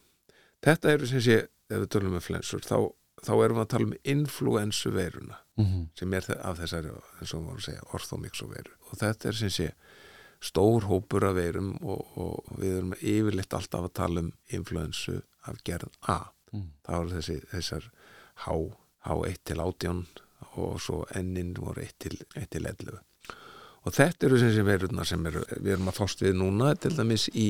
Þetta 0.63 0.93
eru 0.93 1.07
sem 1.07 1.21
sé, 1.21 1.39
ef 1.71 1.79
við 1.79 1.89
tölum 1.89 2.19
með 2.19 2.27
flensur, 2.27 2.61
þá, 2.61 2.91
þá 3.23 3.33
erum 3.45 3.57
við 3.57 3.63
að 3.63 3.69
tala 3.69 3.87
um 3.87 3.95
influensu 4.03 4.91
veiruna 4.91 5.39
mm 5.57 5.65
-hmm. 5.65 5.89
sem 5.95 6.15
er 6.15 6.25
af 6.43 6.59
þessari, 6.59 6.91
eins 7.21 7.35
og 7.35 7.41
við 7.41 7.47
vorum 7.47 7.59
að 7.59 7.65
segja, 7.65 7.91
orthomixu 7.95 8.47
veiru. 8.47 8.73
Og 8.91 8.99
þetta 8.99 9.29
er 9.29 9.35
sem 9.35 9.51
sé 9.51 9.73
stór 10.41 10.83
hópur 10.83 11.25
af 11.25 11.35
veirum 11.35 11.77
og, 11.83 12.19
og 12.19 12.59
við 12.59 12.77
erum 12.77 12.95
yfirleitt 12.99 13.55
alltaf 13.55 13.85
að 13.85 13.93
tala 13.95 14.21
um 14.21 14.33
influensu 14.51 15.23
af 15.49 15.63
gerð 15.67 15.93
A 16.09 16.19
mm. 16.53 16.69
það 16.87 16.99
voru 16.99 17.15
þessi, 17.17 17.39
þessar 17.53 17.89
H, 18.45 18.59
H1 19.07 19.41
til 19.49 19.65
18 19.65 20.05
og 20.61 20.77
svo 20.83 21.03
N-in 21.19 21.55
voru 21.59 21.83
1 21.83 21.97
til, 22.03 22.21
1 22.37 22.51
til 22.53 22.69
11 22.69 23.01
og 23.83 23.97
þetta 23.97 24.29
eru 24.29 24.39
þessi 24.39 24.65
veirurna 24.67 25.07
sem 25.09 25.27
eru, 25.27 25.43
við 25.59 25.77
erum 25.77 25.91
að 25.91 25.99
fást 25.99 26.23
við 26.23 26.39
núna 26.39 26.75
til 26.79 26.95
dæmis 26.95 27.27
í, 27.35 27.49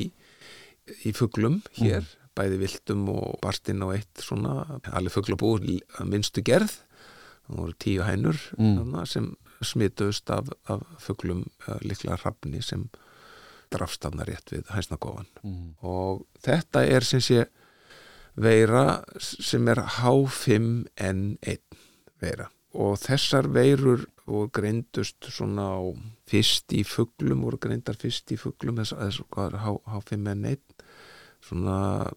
í 1.05 1.13
fugglum 1.15 1.59
hér, 1.77 2.01
mm. 2.01 2.31
bæði 2.37 2.59
viltum 2.63 3.05
og 3.13 3.37
barstinn 3.43 3.83
og 3.85 3.93
eitt 3.97 4.23
svona 4.25 4.81
allir 4.91 5.13
fugglabúr 5.13 5.65
minnstu 6.09 6.45
gerð 6.45 6.73
það 7.43 7.59
voru 7.59 7.79
tíu 7.85 8.05
hænur 8.07 8.39
mm. 8.57 8.99
sem 9.09 9.33
smituðust 9.63 10.29
af, 10.33 10.49
af 10.67 10.83
fugglum 10.99 11.45
likla 11.85 12.17
rafni 12.19 12.61
sem 12.63 12.87
drafstafna 13.73 14.25
rétt 14.27 14.53
við 14.53 14.69
hæsnagofan 14.73 15.29
mm. 15.43 15.67
og 15.85 16.25
þetta 16.45 16.85
er 16.87 17.05
sem 17.07 17.21
sé 17.23 17.45
veira 18.35 19.03
sem 19.19 19.67
er 19.69 19.77
H5N1 19.99 21.59
veira. 22.21 22.49
Og 22.73 22.97
þessar 23.03 23.47
veirur 23.53 24.07
voru 24.25 24.49
greindust 24.55 25.25
svona 25.29 25.65
á 25.77 25.81
fyrst 26.29 26.73
í 26.73 26.83
fugglum, 26.87 27.41
voru 27.45 27.57
greindar 27.61 27.97
fyrst 27.99 28.31
í 28.33 28.37
fugglum 28.39 28.77
þess 28.79 28.93
að 28.95 29.19
H5N1 29.59 30.57
svona 31.43 32.07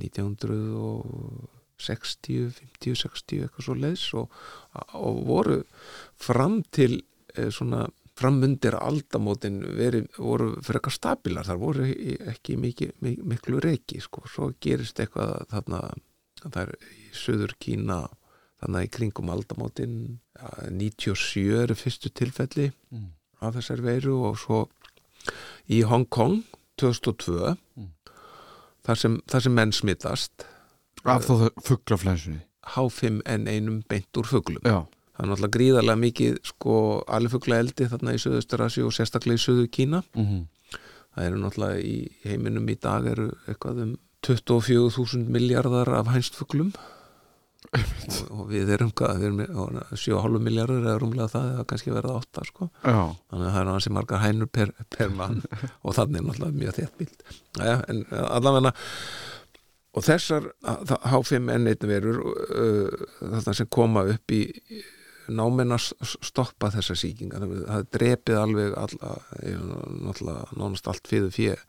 1960 0.00 2.48
50, 2.56 2.96
60 3.04 3.44
eitthvað 3.44 3.64
svo 3.66 3.74
leiðs 3.76 4.06
og, 4.16 4.32
og 4.96 5.16
voru 5.28 5.58
fram 6.16 6.64
til 6.72 7.04
eh, 7.36 7.52
svona 7.52 7.84
framundir 8.16 8.76
aldamótin 8.78 9.60
veri, 9.76 10.02
voru 10.16 10.54
frekar 10.64 10.94
stabilar, 10.94 11.46
þar 11.46 11.60
voru 11.60 11.88
ekki 12.32 12.56
mikið, 12.60 12.94
miklu 13.02 13.60
reiki 13.60 14.00
sko, 14.00 14.24
svo 14.30 14.50
gerist 14.62 15.00
eitthvað 15.02 15.44
þarna 15.52 15.82
það 16.44 16.62
er 16.62 16.72
í 16.92 17.10
söður 17.16 17.54
Kína 17.62 18.00
þannig 18.62 18.88
í 18.88 18.92
kringum 18.96 19.32
aldamótin 19.32 19.96
97 20.72 21.44
eru 21.62 21.76
fyrstu 21.76 22.12
tilfelli 22.12 22.70
mm. 22.92 23.08
af 23.44 23.56
þessar 23.58 23.84
veiru 23.84 24.16
og 24.30 24.40
svo 24.40 24.64
í 25.72 25.82
Hong 25.88 26.06
Kong 26.08 26.42
2002 26.80 27.52
mm. 27.52 27.88
þar, 28.86 29.00
sem, 29.00 29.20
þar 29.28 29.46
sem 29.46 29.56
menn 29.60 29.74
smittast 29.76 30.46
af 31.04 31.28
þá 31.28 31.48
fugglaflensunni 31.64 32.42
H5N1 32.74 33.82
beint 33.90 34.20
úr 34.20 34.28
fugglum 34.28 34.64
já 34.64 34.80
það 35.16 35.24
er 35.24 35.30
náttúrulega 35.30 35.56
gríðarlega 35.56 36.02
mikið 36.02 36.40
sko 36.44 36.74
alifugla 37.18 37.60
eldi 37.62 37.88
þarna 37.88 38.16
í 38.16 38.20
Suðausturasi 38.20 38.84
og 38.84 38.92
sérstaklega 38.96 39.40
í 39.40 39.44
Suðu 39.44 39.68
Kína 39.72 40.02
mm 40.14 40.26
-hmm. 40.26 40.42
það 41.14 41.30
eru 41.30 41.38
náttúrulega 41.44 41.80
í 41.80 41.96
heiminum 42.24 42.68
í 42.68 42.76
dag 42.80 43.06
eru 43.06 43.30
eitthvað 43.46 43.82
um 43.86 43.96
24.000 44.26 45.28
miljardar 45.30 45.88
af 45.88 46.06
hænstfuglum. 46.10 46.72
Og, 47.76 48.30
og 48.30 48.42
við 48.50 48.70
erum 48.76 48.92
hvað, 48.94 49.20
við 49.20 49.26
erum 49.26 49.78
7,5 49.90 50.38
miljardar 50.38 50.84
eða 50.84 50.98
rúmlega 51.02 51.28
það, 51.32 51.46
eða 51.54 51.64
kannski 51.70 51.94
verða 51.94 52.18
8 52.20 52.44
sko, 52.46 52.68
Já. 52.84 53.00
þannig 53.30 53.46
að 53.46 53.54
það 53.54 53.60
er 53.60 53.70
hansi 53.72 53.92
margar 53.96 54.22
hænur 54.22 54.50
per, 54.52 54.72
per 54.96 55.10
mann 55.10 55.40
og 55.84 55.96
þannig 55.96 56.20
er 56.20 56.26
náttúrulega 56.28 56.60
mjög 56.60 56.76
þétt 56.76 57.00
bíld 57.00 57.24
ja, 57.58 57.74
en 57.90 58.04
allavega 58.22 58.72
og 59.96 60.04
þessar 60.06 60.46
H5N1 61.10 61.88
verur 61.90 62.22
uh, 62.28 63.06
þarna 63.18 63.56
sem 63.58 63.70
koma 63.72 64.06
upp 64.14 64.36
í 64.36 64.42
náminn 65.28 65.74
að 65.74 65.92
stoppa 66.24 66.70
þessa 66.74 66.96
síkinga 66.98 67.40
það 67.42 67.86
drepið 67.96 68.40
alveg 68.40 68.74
nánast 70.56 70.90
allt 70.90 71.08
fyrir 71.10 71.32
fyrir 71.34 71.62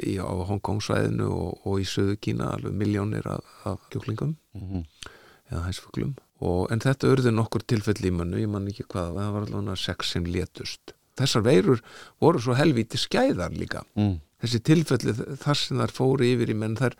í, 0.00 0.16
á 0.16 0.30
Hongkong-svæðinu 0.50 1.28
og, 1.28 1.66
og 1.68 1.80
í 1.82 1.86
söðu 1.88 2.16
Kína 2.22 2.52
alveg 2.54 2.76
miljónir 2.76 3.26
af, 3.28 3.56
af 3.68 3.88
kjóklingum 3.92 4.36
mm 4.56 4.68
-hmm. 4.68 4.84
eða 5.50 5.66
hæsfuglum 5.68 6.14
en 6.70 6.80
þetta 6.84 7.10
örði 7.12 7.32
nokkur 7.32 7.64
tilfell 7.64 8.04
í 8.04 8.12
mannu 8.12 8.40
ég 8.40 8.48
man 8.48 8.68
ekki 8.68 8.84
hvað, 8.92 9.16
það 9.16 9.32
var 9.32 9.48
alveg 9.48 9.78
sex 9.78 10.12
sem 10.12 10.24
létust 10.24 10.94
þessar 11.16 11.42
veirur 11.46 11.82
voru 12.20 12.40
svo 12.40 12.54
helvíti 12.54 12.98
skæðar 13.00 13.52
líka 13.56 13.84
mm. 13.96 14.20
þessi 14.42 14.60
tilfelli 14.60 15.14
þar 15.40 15.56
sem 15.56 15.80
þar 15.80 15.94
fóri 15.96 16.34
yfir 16.34 16.52
í 16.52 16.54
menn 16.54 16.76
þar 16.76 16.96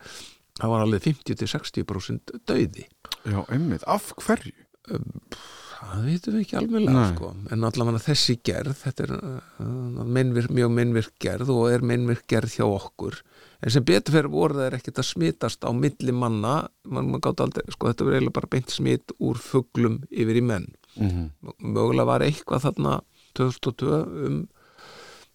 það 0.57 0.73
var 0.73 0.85
alveg 0.85 1.03
50-60% 1.05 2.39
döiði 2.49 2.87
Já, 3.27 3.43
einmitt, 3.51 3.83
af 3.85 4.13
hverju? 4.23 4.53
Það 4.87 6.05
veitum 6.07 6.35
við 6.35 6.43
ekki 6.43 6.57
alveg 6.59 6.87
sko. 7.11 7.31
en 7.53 7.67
allavega 7.67 8.03
þessi 8.03 8.37
gerð 8.45 8.75
þetta 8.81 9.05
er 9.05 9.13
uh, 9.17 10.03
meinvirk, 10.03 10.53
mjög 10.53 10.73
meinvirk 10.73 11.13
gerð 11.23 11.51
og 11.53 11.67
er 11.71 11.85
meinvirk 11.85 12.25
gerð 12.29 12.57
hjá 12.57 12.65
okkur 12.65 13.19
en 13.61 13.73
sem 13.73 13.85
betur 13.85 14.17
fyrir 14.17 14.31
voru 14.33 14.59
það 14.59 14.67
er 14.67 14.77
ekkert 14.77 15.01
að 15.01 15.09
smitast 15.11 15.65
á 15.65 15.71
milli 15.73 16.13
manna 16.13 16.55
man, 16.83 17.11
man 17.13 17.21
aldrei, 17.21 17.65
sko, 17.73 17.89
þetta 17.89 18.07
verður 18.07 18.19
eiginlega 18.19 18.37
bara 18.39 18.51
beint 18.53 18.73
smitt 18.73 19.15
úr 19.17 19.39
fugglum 19.41 20.01
yfir 20.09 20.41
í 20.41 20.45
menn 20.45 20.69
mm 20.97 21.09
-hmm. 21.09 21.53
mögulega 21.73 22.11
var 22.11 22.25
eitthvað 22.25 22.67
þarna 22.67 22.99
2002 23.37 24.03
um 24.27 24.45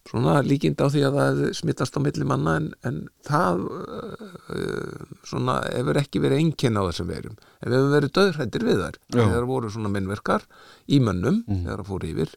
svona 0.09 0.41
líkind 0.43 0.81
á 0.83 0.87
því 0.91 1.03
að 1.07 1.17
það 1.17 1.41
smittast 1.57 1.97
á 1.97 1.99
milli 2.03 2.27
manna 2.27 2.57
en, 2.59 2.69
en 2.83 2.99
það 3.23 3.65
uh, 3.71 5.17
svona 5.27 5.61
hefur 5.69 5.99
ekki 6.01 6.21
verið 6.23 6.43
enginn 6.43 6.79
á 6.79 6.83
þessum 6.89 7.11
verum 7.13 7.37
en 7.39 7.71
við 7.71 7.77
hefum 7.79 7.97
verið 7.97 8.15
döðrættir 8.19 8.67
við 8.67 8.83
þar 8.83 9.01
þegar 9.15 9.49
voru 9.49 9.73
svona 9.73 9.91
minnverkar 9.93 10.47
í 10.91 10.99
mönnum 11.03 11.43
mm. 11.47 11.65
þegar 11.65 11.83
það 11.83 11.91
fór 11.93 12.07
yfir. 12.11 12.35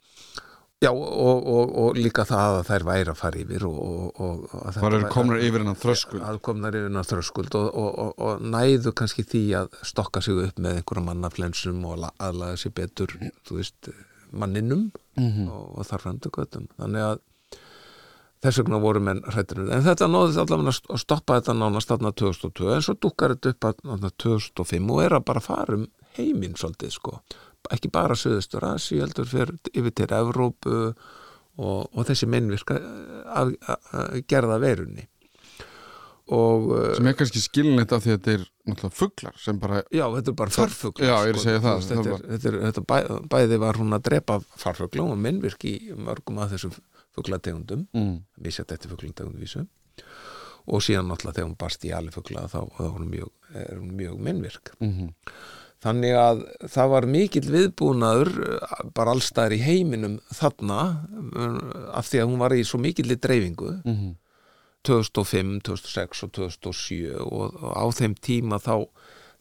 Já 0.85 0.90
og, 0.92 1.46
og, 1.48 1.70
og 1.81 1.96
líka 1.96 2.26
það 2.29 2.59
að 2.59 2.66
þær 2.68 2.83
væri 2.85 3.09
að 3.09 3.16
fara 3.16 3.38
yfir 3.40 3.62
og 3.64 4.42
það 4.76 4.96
er 4.98 5.07
komnar 5.14 5.40
yfir 5.40 5.62
hennar 5.62 5.79
þröskuld 5.81 6.24
að 6.29 6.40
komnar 6.44 6.76
yfir 6.76 6.90
hennar 6.90 7.09
þröskuld 7.09 7.57
og 7.57 8.42
næðu 8.44 8.92
kannski 9.00 9.24
því 9.24 9.40
að 9.62 9.79
stokka 9.88 10.20
sig 10.22 10.42
upp 10.44 10.61
með 10.61 10.83
einhverja 10.83 11.07
mannaflensum 11.09 11.81
og 11.88 12.05
aðlaga 12.12 12.61
sér 12.61 12.76
betur 12.76 13.16
þú 13.48 13.57
veist 13.57 13.88
manninum 14.37 14.90
mm 15.16 15.31
-hmm. 15.33 15.48
og 15.81 15.87
þar 15.88 16.05
framtu 16.05 16.31
göttum 16.37 16.68
þannig 16.76 17.09
að 17.09 17.24
þess 18.46 18.62
vegna 18.62 18.80
voru 18.82 19.02
menn 19.04 19.24
hrættinur 19.26 19.72
en 19.74 19.85
þetta 19.85 20.09
náðist 20.11 20.40
allavega 20.42 20.74
að 20.94 21.02
stoppa 21.02 21.40
þetta 21.40 21.56
nánast 21.59 21.92
þarna 21.92 22.14
2002 22.22 22.72
en 22.76 22.87
svo 22.87 22.96
dukkar 23.06 23.37
þetta 23.37 23.52
upp 23.54 23.68
að 23.96 24.09
2005 24.24 24.94
og 24.94 25.02
er 25.04 25.18
að 25.18 25.26
bara 25.32 25.44
fara 25.44 25.78
um 25.80 25.87
heiminn 26.16 26.56
svolítið 26.56 26.94
sko. 26.94 27.18
Ekki 27.74 27.90
bara 27.92 28.14
Suðustur 28.16 28.64
Asi, 28.68 29.00
heldur 29.02 29.26
fyrir 29.28 29.56
yfir 29.74 29.92
til 29.98 30.06
Evrópu 30.14 30.76
og, 31.56 31.80
og 31.90 32.06
þessi 32.06 32.28
mennvirka 32.30 32.78
að, 32.78 33.56
að, 33.66 33.92
að 33.98 34.18
gerða 34.30 34.59
verunni 34.62 35.09
og, 36.35 36.72
sem 36.96 37.06
er 37.06 37.16
kannski 37.16 37.40
skilinleitt 37.42 37.92
af 37.94 38.02
því 38.02 38.12
að 38.12 38.16
þetta 38.16 38.32
er 38.35 38.44
náttúrulega 38.66 38.98
fugglar 38.98 39.37
sem 39.38 39.61
bara 39.62 39.82
já, 39.94 40.04
þetta 40.16 40.32
er 40.32 40.38
bara 40.40 40.54
farfugglar 40.56 41.09
já, 41.09 41.16
er 41.22 41.38
að 41.38 41.42
sko, 41.44 41.54
það 41.66 41.85
þetta, 41.87 42.02
er, 42.16 42.24
þetta, 42.32 42.50
er, 42.50 42.59
þetta 42.64 42.85
bæ, 42.90 42.96
bæði 43.35 43.61
var 43.62 43.80
hún 43.80 43.96
að 43.96 44.06
drepa 44.11 44.38
farfuggla 44.59 45.06
og 45.06 45.20
mennvirk 45.22 45.66
í 45.70 45.76
mörgum 45.94 46.42
af 46.42 46.52
þessum 46.54 46.74
fugglategundum 47.16 47.87
mm. 47.96 48.16
misjætt 48.44 48.76
eftir 48.76 48.92
fugglategundum 48.92 49.42
vísu 49.42 49.66
og 50.66 50.83
síðan 50.83 51.11
náttúrulega 51.11 51.38
þegar 51.38 51.48
hún 51.50 51.61
barst 51.61 51.87
í 51.87 51.92
alveg 51.94 52.16
fuggla 52.16 52.48
þá 52.50 52.59
er 52.64 52.90
hún 52.90 53.09
mjög, 53.11 53.31
mjög 53.81 54.18
minnvirk 54.29 54.72
mm 54.81 54.92
-hmm. 54.92 55.11
þannig 55.85 56.14
að 56.18 56.44
það 56.74 56.92
var 56.94 57.07
mikill 57.07 57.48
viðbúnaður 57.55 58.31
bara 58.94 59.14
allstæðir 59.14 59.57
í 59.59 59.62
heiminum 59.62 60.20
þarna 60.35 60.81
af 61.94 62.11
því 62.11 62.22
að 62.22 62.29
hún 62.31 62.38
var 62.42 62.55
í 62.55 62.64
svo 62.64 62.79
mikill 62.83 63.11
í 63.11 63.18
dreifingu 63.20 63.72
mm 63.85 63.96
-hmm. 63.96 64.14
2005, 64.87 65.61
2006 65.61 66.22
og 66.22 66.33
2007 66.33 67.14
og, 67.18 67.57
og 67.62 67.72
á 67.74 67.85
þeim 67.90 68.14
tíma 68.14 68.59
þá, 68.62 68.87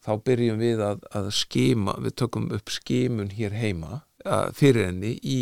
þá 0.01 0.11
byrjum 0.25 0.61
við 0.61 0.81
að, 0.81 1.05
að 1.13 1.29
skima, 1.38 1.95
við 2.01 2.15
tökum 2.21 2.49
upp 2.55 2.73
skimun 2.73 3.29
hér 3.35 3.53
heima 3.53 4.01
uh, 4.25 4.49
fyrir 4.53 4.89
henni 4.89 5.15
í, 5.21 5.39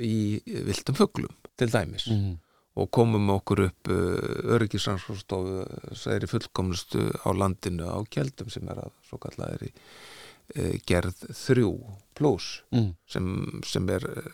í 0.00 0.40
viltum 0.66 0.94
fuglum 0.98 1.34
til 1.56 1.70
dæmis 1.72 2.06
Mhm. 2.10 2.34
og 2.76 2.90
komum 2.92 3.30
okkur 3.32 3.60
upp 3.70 3.88
uh, 3.88 4.54
öryggisansfórstofu 4.56 5.94
særi 5.96 6.26
fullkomnustu 6.28 7.06
á 7.24 7.30
landinu 7.32 7.86
á 7.88 7.98
kjeldum 8.12 8.50
sem 8.52 8.68
er 8.68 8.82
að 8.84 8.90
svo 9.08 9.16
kallaðir 9.22 9.68
í 9.68 9.70
uh, 9.72 10.74
gerð 10.86 11.22
þrjú 11.32 11.70
pluss 12.14 12.62
Mm. 12.72 12.90
sem, 13.08 13.30
sem 13.64 13.88
er 13.88 14.04
uh, 14.04 14.28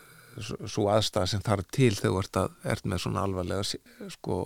svo 0.67 0.89
aðstæða 0.91 1.27
sem 1.29 1.41
þarf 1.45 1.67
til 1.71 1.93
þegar 1.95 2.11
þú 2.11 2.19
ert, 2.23 2.41
ert 2.73 2.85
með 2.89 3.03
svona 3.05 3.23
alvarlega 3.23 3.63
sko 4.09 4.37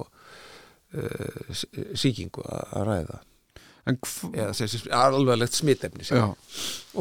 uh, 0.94 1.54
sí- 1.54 1.88
sýkingu 1.98 2.44
að 2.46 2.86
ræða 2.92 3.20
eða 4.34 4.56
sem 4.58 6.20
Já, 6.20 6.26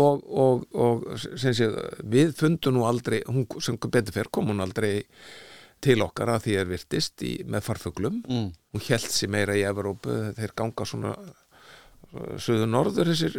og, 0.04 0.22
og, 0.26 0.66
og 0.74 1.06
sé, 1.20 1.70
við 2.02 2.34
fundum 2.38 2.78
nú 2.78 2.86
aldrei, 2.88 3.22
hún 3.28 3.46
sem 3.64 3.78
betur 3.80 4.16
fer 4.16 4.30
kom 4.32 4.52
hún 4.52 4.64
aldrei 4.64 4.94
til 5.84 6.00
okkar 6.04 6.32
að 6.32 6.46
því 6.46 6.54
er 6.60 6.70
virtist 6.70 7.22
í, 7.26 7.32
með 7.48 7.66
farfuglum 7.68 8.22
mm. 8.24 8.46
hún 8.74 8.86
held 8.88 9.10
sér 9.12 9.32
meira 9.32 9.56
í 9.58 9.66
Evrópu 9.68 10.14
þeir 10.38 10.54
ganga 10.56 10.86
svona 10.88 11.16
söðu 12.40 12.66
norður 12.70 13.10
þessir 13.10 13.34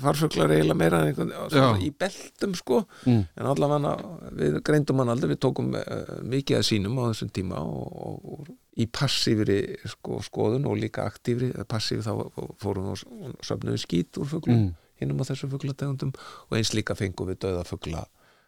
farfuglar 0.00 0.54
eiginlega 0.54 0.78
meira 0.78 1.00
einhvern, 1.06 1.32
svona 1.52 1.76
í 1.84 1.92
beltum 1.94 2.56
sko 2.58 2.84
Mm. 3.06 3.22
en 3.38 3.46
allavega 3.46 3.92
við 4.34 4.56
greindum 4.66 5.02
hann 5.02 5.12
aldrei 5.12 5.34
við 5.34 5.42
tókum 5.44 5.68
uh, 5.78 6.16
mikið 6.26 6.58
að 6.58 6.64
sínum 6.66 6.98
á 6.98 7.04
þessum 7.12 7.30
tíma 7.34 7.60
og, 7.62 8.00
og, 8.06 8.24
og 8.32 8.48
í 8.76 8.86
passífri 8.92 9.58
sko, 9.88 10.18
skoðun 10.26 10.66
og 10.68 10.76
líka 10.80 11.06
aktífri 11.08 11.52
passífri 11.68 12.04
þá 12.04 12.12
fórum 12.60 12.90
við 12.90 13.06
og 13.06 13.38
söfnum 13.46 13.72
við 13.76 13.82
skít 13.86 14.18
úr 14.20 14.28
fuglum 14.34 14.58
Mm. 14.66 14.74
hinnum 15.00 15.20
á 15.20 15.28
þessum 15.28 15.50
fuglategundum 15.52 16.12
og 16.16 16.56
eins 16.56 16.70
líka 16.76 16.94
fengum 16.96 17.28
við 17.28 17.38
döða 17.44 17.64
fugla 17.68 18.06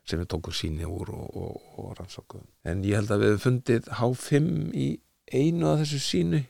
sem 0.08 0.20
við 0.20 0.28
tókum 0.32 0.52
síni 0.56 0.84
úr 0.88 1.10
og, 1.12 1.36
og, 1.36 1.56
og 1.78 1.90
rannsókuðum. 1.98 2.46
En 2.64 2.82
ég 2.84 2.96
held 2.96 3.10
að 3.12 3.20
við 3.24 3.32
hefum 3.34 3.44
fundið 3.44 3.88
H5 3.98 4.46
í 4.72 4.86
einu 5.32 5.66
af 5.68 5.82
þessu 5.82 5.98
sínu, 6.00 6.40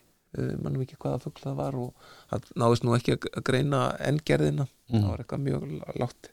mannum 0.63 0.83
ekki 0.85 0.99
hvaða 1.03 1.19
fugl 1.25 1.43
það 1.43 1.57
var 1.59 1.75
og 1.81 2.11
það 2.31 2.47
náðist 2.63 2.85
nú 2.87 2.95
ekki 2.95 3.17
að 3.19 3.43
greina 3.49 3.81
enngerðina, 3.99 4.69
Mm. 4.89 5.03
það 5.03 5.09
var 5.11 5.19
eitthvað 5.25 5.43
mjög 5.45 5.65
látt 6.01 6.29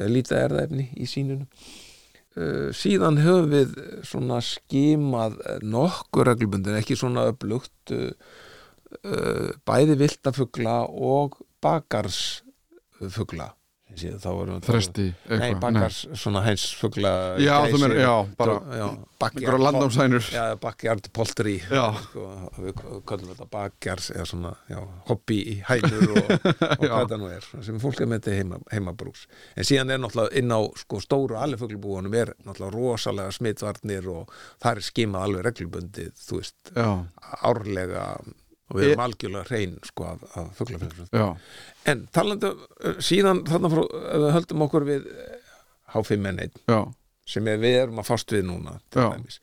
uh, 0.00 0.06
lítið 0.08 0.38
erðaefni 0.40 0.86
í 0.96 1.04
sínunum. 1.06 1.46
Uh, 2.32 2.70
síðan 2.72 3.20
höfum 3.20 3.50
við 3.52 3.74
svona 4.08 4.40
skimað 4.44 5.36
nokkur 5.64 6.30
reglubundin, 6.32 6.78
ekki 6.80 6.96
svona 6.98 7.28
upplugt 7.32 7.94
bæði 9.64 9.94
viltafugla 9.96 10.82
og 10.84 11.38
bakarsfugla 11.64 13.46
þá 13.96 14.28
um- 14.32 14.60
Þresti 14.62 15.04
Nei, 15.12 15.36
eitthvað 15.38 15.60
bakkars, 15.62 15.98
svona 16.18 16.42
hænsfugla 16.46 17.12
Já, 17.42 17.54
þú 17.72 17.80
meina, 17.82 17.98
já, 18.00 18.12
bara 18.38 18.56
einhverja 19.22 19.60
landnámsænur 19.62 20.28
Já, 20.32 20.44
bakkjart 20.62 21.10
poltri 21.14 21.58
sko, 21.62 22.26
Við 22.58 22.82
kallum 23.08 23.32
þetta 23.32 23.48
bakkjars 23.52 24.10
eða 24.16 24.26
svona, 24.32 24.52
já, 24.70 24.80
hobby 25.08 25.38
í 25.54 25.56
hænur 25.68 26.16
og, 26.16 26.32
og 26.78 26.84
hvað 26.86 27.12
það 27.12 27.16
nú 27.22 27.30
er 27.32 27.48
sem 27.62 27.80
fólk 27.82 28.02
er 28.02 28.10
með 28.10 28.22
þetta 28.22 28.36
heima, 28.38 28.60
heimabrús. 28.72 29.26
En 29.56 29.66
síðan 29.68 29.92
er 29.94 30.02
náttúrulega 30.02 30.38
inn 30.40 30.52
á 30.54 30.60
sko, 30.82 31.00
stóru 31.02 31.38
aliföglubúanum 31.40 32.14
er 32.18 32.34
náttúrulega 32.46 32.74
rosalega 32.76 33.34
smitvarnir 33.34 34.08
og 34.12 34.32
það 34.62 34.70
er 34.72 34.86
skimað 34.88 35.26
alveg 35.28 35.46
reglubundið, 35.48 36.12
þú 36.26 36.40
veist 36.40 36.72
Já, 36.76 36.88
árlega 37.42 38.06
og 38.72 38.80
við 38.80 38.88
erum 38.90 39.04
algjörlega 39.04 39.44
hrein 39.50 39.76
sko 39.86 40.08
af 40.14 40.24
fuglafengslum 40.58 41.12
já, 41.12 41.28
En 41.92 42.04
talandi 42.14 42.48
um, 42.52 42.98
síðan 43.02 43.44
þarna 43.48 43.70
frá, 43.72 43.82
ef 43.84 44.20
við 44.24 44.34
höldum 44.36 44.66
okkur 44.68 44.84
við 44.88 45.06
eh, 45.12 45.38
H5N1 45.92 46.60
já, 46.70 46.80
sem 47.28 47.48
er, 47.50 47.60
við 47.62 47.78
erum 47.84 48.00
að 48.02 48.08
fást 48.10 48.32
við 48.34 48.44
núna 48.48 48.76
til 48.90 49.04
Já. 49.04 49.08
dæmis. 49.14 49.38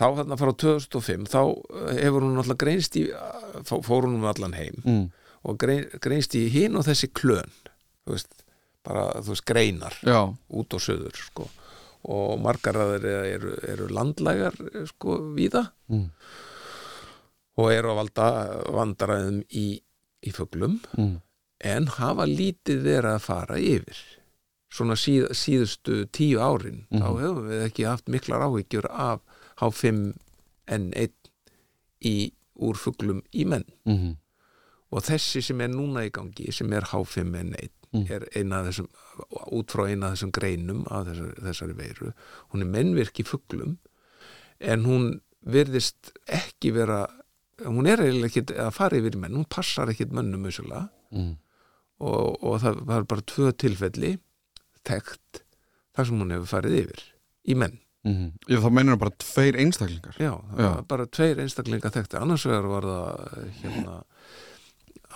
þá 0.00 0.04
þarna 0.18 0.38
frá 0.40 0.50
2005 0.64 1.26
þá 1.30 1.40
eh, 1.44 2.02
hefur 2.04 2.26
hún 2.26 2.40
alltaf 2.42 2.60
greinst 2.62 2.98
í 2.98 3.06
eh, 3.10 3.56
fó- 3.68 3.82
fór 3.86 4.06
hún 4.08 4.18
um 4.18 4.28
allan 4.30 4.56
heim 4.58 4.80
mm. 4.82 5.04
og 5.46 5.58
grein, 5.62 5.86
greinst 6.02 6.34
í 6.38 6.46
hinn 6.52 6.78
og 6.78 6.86
þessi 6.88 7.10
klön 7.14 7.50
þú 8.06 8.16
veist, 8.16 8.44
bara 8.86 9.08
þú 9.20 9.34
veist 9.34 9.46
greinar 9.50 9.98
já, 10.02 10.20
út 10.30 10.78
og 10.78 10.84
söður 10.84 11.18
sko. 11.18 11.48
og 12.10 12.38
margar 12.42 12.78
að 12.80 12.94
þeir 12.96 13.10
eru, 13.36 13.56
eru 13.74 13.90
landlægar 13.94 14.56
eh, 14.70 14.86
sko 14.90 15.20
víða 15.36 15.66
mm. 15.92 16.06
Og 17.60 17.68
eru 17.74 17.92
að 17.92 17.98
valda 18.00 18.28
vandræðum 18.72 19.42
í, 19.52 19.66
í 20.24 20.32
fuglum 20.32 20.78
Mm. 20.96 21.18
en 21.60 21.86
hafa 21.98 22.24
lítið 22.30 22.80
verið 22.86 23.14
að 23.18 23.24
fara 23.26 23.58
yfir 23.60 23.98
svona 24.70 24.94
síð, 24.96 25.28
síðustu 25.34 26.04
tíu 26.14 26.38
árin 26.40 26.86
Mhm. 26.90 27.02
þá 27.02 27.08
hefum 27.20 27.48
við 27.50 27.64
ekki 27.68 27.86
haft 27.88 28.06
miklar 28.08 28.44
áhyggjur 28.46 28.86
af 28.90 29.20
H5N1 29.60 31.12
í, 32.06 32.14
úr 32.60 32.76
fuglum 32.76 33.22
í 33.34 33.44
menn 33.46 33.64
Mm. 33.86 34.16
og 34.92 35.02
þessi 35.06 35.42
sem 35.42 35.60
er 35.60 35.68
núna 35.68 36.06
í 36.06 36.10
gangi 36.10 36.52
sem 36.52 36.72
er 36.72 36.82
H5N1 36.92 37.68
Mm. 37.92 38.06
er 38.10 38.28
eina 38.36 38.60
af 38.60 38.66
þessum 38.68 38.86
út 39.52 39.66
frá 39.74 39.88
eina 39.90 40.06
af 40.12 40.14
þessum 40.18 40.30
greinum 40.32 40.84
af 40.90 41.06
þessari, 41.08 41.34
þessari 41.42 41.74
veiru 41.76 42.12
hún 42.52 42.60
er 42.62 42.70
mennvirk 42.70 43.18
í 43.18 43.26
fuglum 43.26 43.78
en 44.60 44.84
hún 44.84 45.20
virðist 45.44 46.12
ekki 46.28 46.72
vera 46.72 47.06
hún 47.66 47.86
er 47.90 48.00
eiginlega 48.04 48.30
ekki 48.30 48.56
að 48.64 48.72
fara 48.76 48.98
yfir 49.00 49.16
menn 49.20 49.36
hún 49.38 49.46
passar 49.50 49.90
ekkit 49.92 50.12
mönnum 50.16 50.42
mögulega 50.46 50.88
Mm. 51.10 51.32
og, 52.00 52.36
og 52.46 52.60
það 52.62 52.76
var 52.86 53.02
bara 53.10 53.22
tvö 53.26 53.50
tilfelli 53.58 54.12
þekkt 54.86 55.40
þar 55.96 56.06
sem 56.06 56.20
hún 56.22 56.30
hefur 56.36 56.46
farið 56.56 56.76
yfir 56.84 57.06
í 57.50 57.56
menn 57.58 57.78
Mm. 58.00 58.30
Já, 58.48 58.56
þá 58.64 58.70
meinir 58.72 58.94
það 58.94 59.00
bara 59.02 59.12
tveir 59.20 59.56
einstaklingar 59.60 60.14
já, 60.16 60.30
það 60.56 60.62
Já. 60.64 60.86
bara 60.88 61.04
tveir 61.12 61.40
einstaklinga 61.42 61.90
þekkti 61.92 62.16
annars 62.16 62.46
vegar 62.48 62.68
var 62.70 62.86
það 62.88 63.50
hérna 63.60 63.96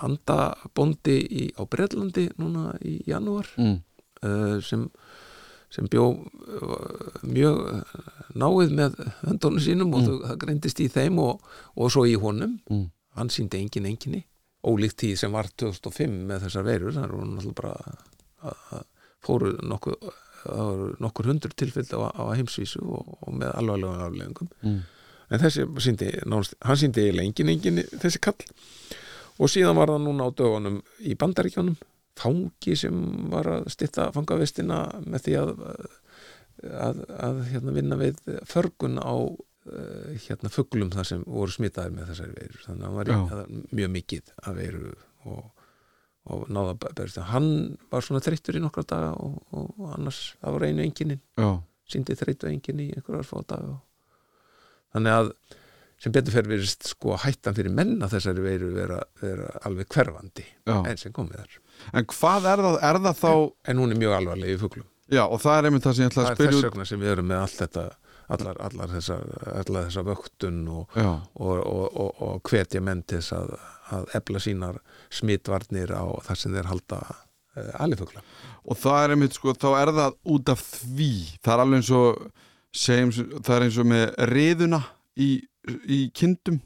andabondi 0.05 1.15
í, 1.25 1.43
á 1.57 1.63
Breitlandi 1.65 2.27
núna 2.37 2.75
í 2.85 2.99
janúar 3.09 3.47
mm. 3.57 3.75
uh, 4.21 4.57
sem, 4.61 4.83
sem 5.73 5.87
bjó 5.89 6.05
uh, 6.11 7.23
mjög 7.25 7.63
náið 8.35 8.73
með 8.77 8.95
höndunum 9.23 9.59
sínum 9.63 9.93
og 9.95 10.01
Mm. 10.01 10.07
þau, 10.07 10.27
það 10.29 10.37
greindist 10.43 10.79
í 10.83 10.87
þeim 10.91 11.19
og, 11.23 11.41
og 11.75 11.91
svo 11.91 12.05
í 12.09 12.15
honum 12.19 12.59
Mm. 12.69 12.89
hann 13.15 13.29
síndi 13.29 13.61
engin 13.61 13.85
enginni 13.85 14.23
ólíkt 14.65 14.97
því 15.03 15.15
sem 15.17 15.31
var 15.31 15.47
2005 15.57 16.15
með 16.27 16.45
þessar 16.47 16.65
náttúrulega 17.37 17.55
bara 17.55 17.73
að, 18.43 18.57
að 18.71 18.83
fóru 19.25 19.51
nokkuð 19.61 19.95
það 20.45 20.65
voru 20.69 20.95
nokkur 21.01 21.25
hundur 21.31 21.53
tilfyllt 21.57 21.93
á, 21.97 21.99
á 22.13 22.23
heimsvísu 22.37 22.81
og, 22.83 23.17
og 23.27 23.33
með 23.33 23.55
alvarlegum 23.55 24.03
afleggingum 24.07 24.49
Mm. 24.63 24.81
en 25.31 25.39
þessi 25.41 25.63
síndi, 25.81 26.11
nánast, 26.25 26.53
hann 26.61 26.77
síndi 26.77 27.01
eiginlega 27.07 27.25
engin 27.29 27.49
engin 27.49 27.79
þessi 28.01 28.19
kall 28.21 28.35
og 29.39 29.49
síðan 29.49 29.75
var 29.75 29.87
það 29.89 30.03
núna 30.05 30.27
á 30.27 30.35
dögunum 30.37 30.81
í 31.01 31.15
bandaríkjónum 31.15 31.77
fangi 32.15 32.75
sem 32.79 32.99
var 33.31 33.43
að 33.45 33.65
stytta 33.73 34.11
fangavistina 34.15 34.83
með 35.03 35.25
því 35.25 35.33
að 35.41 35.49
að, 36.69 37.03
að 37.27 37.41
hérna, 37.51 37.75
vinna 37.75 37.99
við 37.99 38.21
förgun 38.49 38.97
á 39.01 39.15
uh, 39.15 40.15
hérna 40.27 40.51
fuglum 40.53 40.93
þar 40.93 41.09
sem 41.11 41.25
voru 41.27 41.53
smitaðir 41.53 41.97
með 41.97 42.13
þessari 42.13 42.37
veirur. 42.39 42.63
Þannig 42.65 42.87
að 42.87 42.89
hann 42.89 43.29
var 43.29 43.51
í, 43.51 43.61
mjög 43.81 43.93
mikið 43.99 44.33
af 44.41 44.57
veiru 44.59 44.95
og, 45.25 45.43
og 46.31 46.47
náða 46.53 46.77
berist 46.85 47.21
hann 47.29 47.49
var 47.91 48.05
svona 48.05 48.23
þreyttur 48.25 48.57
í 48.57 48.63
nokkra 48.63 48.85
daga 48.89 49.11
og, 49.21 49.37
og 49.53 49.91
annars 49.95 50.21
það 50.39 50.57
var 50.57 50.67
einu 50.69 50.85
enginin 50.85 51.21
síndi 51.89 52.17
þreytu 52.17 52.49
engin 52.49 52.81
í 52.81 52.89
einhverjar 52.95 53.27
fá 53.27 53.37
daga 53.53 53.77
þannig 54.95 55.19
að 55.19 55.31
sem 56.01 56.13
betur 56.15 56.35
fyrir 56.35 56.51
virðist 56.51 56.89
sko 56.89 57.15
hættan 57.21 57.55
fyrir 57.55 57.73
menn 57.73 57.95
að 58.03 58.17
þessari 58.17 58.43
veiru 58.43 58.71
vera, 58.75 58.97
vera 59.21 59.51
alveg 59.67 59.87
hverfandi 59.93 60.43
já. 60.43 60.75
enn 60.81 60.99
sem 60.99 61.13
komið 61.15 61.43
þar 61.43 61.61
En 61.91 62.05
hvað 62.07 62.45
er 62.47 62.61
það, 62.63 62.75
er 62.87 62.99
það 63.03 63.17
þá 63.19 63.31
en 63.71 63.79
hún 63.81 63.93
er 63.93 63.99
mjög 63.99 64.17
alvarleg 64.17 64.53
í 64.53 64.59
fuglum 64.59 64.89
Já, 65.11 65.21
og 65.25 65.37
það 65.43 65.57
er 65.57 65.67
einmitt 65.69 65.85
það 65.85 65.95
sem 65.95 66.05
ég 66.05 66.11
ætla 66.11 66.23
það 66.23 66.27
að 66.27 66.31
er 66.31 66.39
spyrja 66.39 66.55
þess 66.55 66.63
út 66.63 66.69
vegna 66.69 66.89
sem 66.89 67.01
við 67.03 67.11
erum 67.13 67.27
með 67.29 67.43
allt 67.43 67.59
þetta 67.61 67.85
allar, 68.33 68.59
allar 68.65 68.93
þessar 69.85 70.07
vöktun 70.07 70.63
og, 70.71 70.97
og, 70.97 71.59
og, 71.61 72.09
og, 72.25 72.39
hvetja 72.49 72.81
menn 72.83 73.03
til 73.05 73.19
þess 73.21 73.35
að, 73.37 73.53
að 73.95 74.09
ebla 74.17 74.41
sínar 74.41 74.81
smitvarnir 75.13 75.93
á 75.93 76.05
það 76.25 76.41
sem 76.41 76.57
þeir 76.57 76.71
halda 76.71 77.01
uh, 77.05 77.71
alifugla. 77.85 78.23
Og 78.65 78.79
það 78.81 79.01
er 79.03 79.15
einmitt 79.15 79.37
sko, 79.37 79.53
þá 79.53 79.69
er 79.77 79.93
það 79.99 80.19
út 80.35 80.53
af 80.55 80.63
því 80.65 81.11
það 81.37 81.53
er 81.53 81.65
alveg 81.65 81.81
eins 81.81 81.91
og 81.99 82.23
segjum, 82.75 83.13
það 83.39 83.57
er 83.57 83.67
eins 83.67 83.81
og 83.81 83.91
með 83.91 84.07
riðuna 84.33 84.81
í, 85.15 85.29
í 85.85 85.99
kindum. 86.15 86.63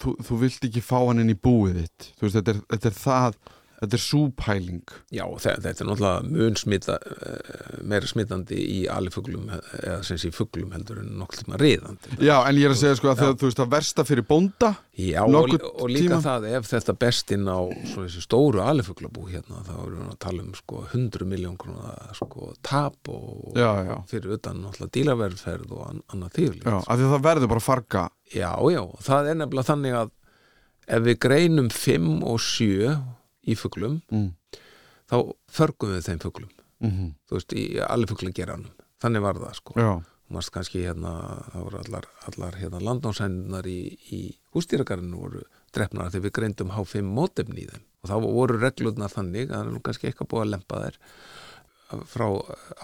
Þú, 0.00 0.14
þú 0.24 0.36
vilt 0.40 0.62
ekki 0.64 0.80
fá 0.80 0.96
hann 1.02 1.20
inn 1.20 1.34
í 1.34 1.36
búið 1.36 1.82
þitt. 1.82 2.12
Þú 2.16 2.24
veist, 2.24 2.36
þetta 2.38 2.54
er, 2.54 2.60
þetta 2.70 2.88
er 2.88 2.94
það 2.96 3.40
þetta 3.80 3.96
er 3.96 4.02
súpæling 4.04 4.82
Já, 5.16 5.24
þe- 5.40 5.56
þetta 5.64 5.80
er 5.84 5.88
náttúrulega 5.88 6.30
mun 6.30 6.56
smita, 6.60 6.98
eh, 7.00 7.78
meira 7.82 8.06
smitandi 8.10 8.58
í 8.60 8.78
alifuglum 8.92 9.48
eða 9.80 10.02
sem 10.04 10.18
sé 10.20 10.30
fuglum 10.36 10.72
heldur 10.76 10.98
en 11.00 11.14
nokkuð 11.20 11.44
tíma 11.44 11.58
riðandi. 11.60 12.18
Já, 12.20 12.36
en 12.48 12.56
ég 12.60 12.68
er 12.68 12.74
að 12.74 12.80
segja 12.82 12.96
sko 13.00 13.08
að 13.14 13.22
þegar 13.22 13.38
þú 13.40 13.48
veist 13.48 13.62
að 13.64 13.70
versta 13.74 14.04
fyrir 14.04 14.26
bónda 14.28 14.70
Já, 15.00 15.22
og, 15.24 15.54
og 15.80 15.88
líka 15.88 16.18
tíma? 16.18 16.20
það 16.26 16.48
ef 16.58 16.68
þetta 16.74 16.96
best 17.00 17.32
inn 17.32 17.48
á 17.48 17.58
stóru 18.20 18.60
alifuglabú 18.60 19.24
hérna, 19.32 19.62
þá 19.64 19.72
erum 19.86 20.04
við 20.04 20.12
að 20.12 20.18
tala 20.26 20.42
um 20.44 20.52
sko 20.58 20.82
100 20.92 21.24
miljón 21.30 21.56
krónar 21.56 22.14
sko 22.18 22.52
tap 22.62 23.08
og 23.08 23.56
Já, 23.56 23.70
já. 23.88 23.96
fyrir 24.10 24.36
utan 24.36 24.60
náttúrulega 24.60 24.92
dílaverðferð 24.98 25.72
og 25.72 25.86
an, 25.88 26.02
annað 26.12 26.34
þýrlíkt. 26.36 26.68
Já, 26.68 26.76
af 26.84 26.98
því 27.00 27.06
að 27.08 27.14
það 27.16 27.24
verður 27.30 27.48
bara 27.54 27.60
farga 27.64 28.04
Já, 28.34 28.52
já, 28.70 28.82
það 29.02 29.30
er 29.32 29.40
nefnilega 29.40 29.70
þannig 29.72 29.96
að 30.04 30.10
ef 30.90 31.02
við 31.06 31.18
greinum 31.22 31.68
5 31.70 32.22
og 32.26 32.38
7 32.42 32.98
í 33.48 33.56
fuglum, 33.58 34.00
mm. 34.12 34.30
þá 35.10 35.16
förgum 35.50 35.94
við 35.96 36.06
þeim 36.08 36.24
fuglum, 36.26 36.54
Mm 36.80 37.12
þú 37.28 37.36
veist, 37.36 37.52
í 37.54 37.64
alifuglageranum. 37.84 38.72
Þannig 39.00 39.22
var 39.24 39.38
það, 39.40 39.52
sko. 39.58 39.90
Mást 40.30 40.52
kannski 40.54 40.84
hérna, 40.84 41.12
það 41.50 41.62
voru 41.66 41.78
allar, 41.80 42.06
allar 42.30 42.56
hérna 42.60 42.80
landnámsændunar 42.86 43.66
í, 43.66 43.78
í 44.14 44.20
hústýragarinu 44.54 45.18
voru 45.18 45.42
drefnar 45.74 46.12
þegar 46.12 46.26
við 46.26 46.34
greindum 46.36 46.70
H5 46.74 47.06
mótefni 47.06 47.64
í 47.64 47.68
þeim. 47.70 47.86
Og 48.00 48.10
þá 48.10 48.16
voru 48.22 48.58
reglurnar 48.60 49.10
þannig, 49.10 49.48
það 49.50 49.64
er 49.64 49.72
nú 49.74 49.82
kannski 49.84 50.10
eitthvað 50.10 50.30
búið 50.30 50.44
að 50.44 50.52
lempa 50.54 50.82
þær 50.84 51.00
frá 52.10 52.26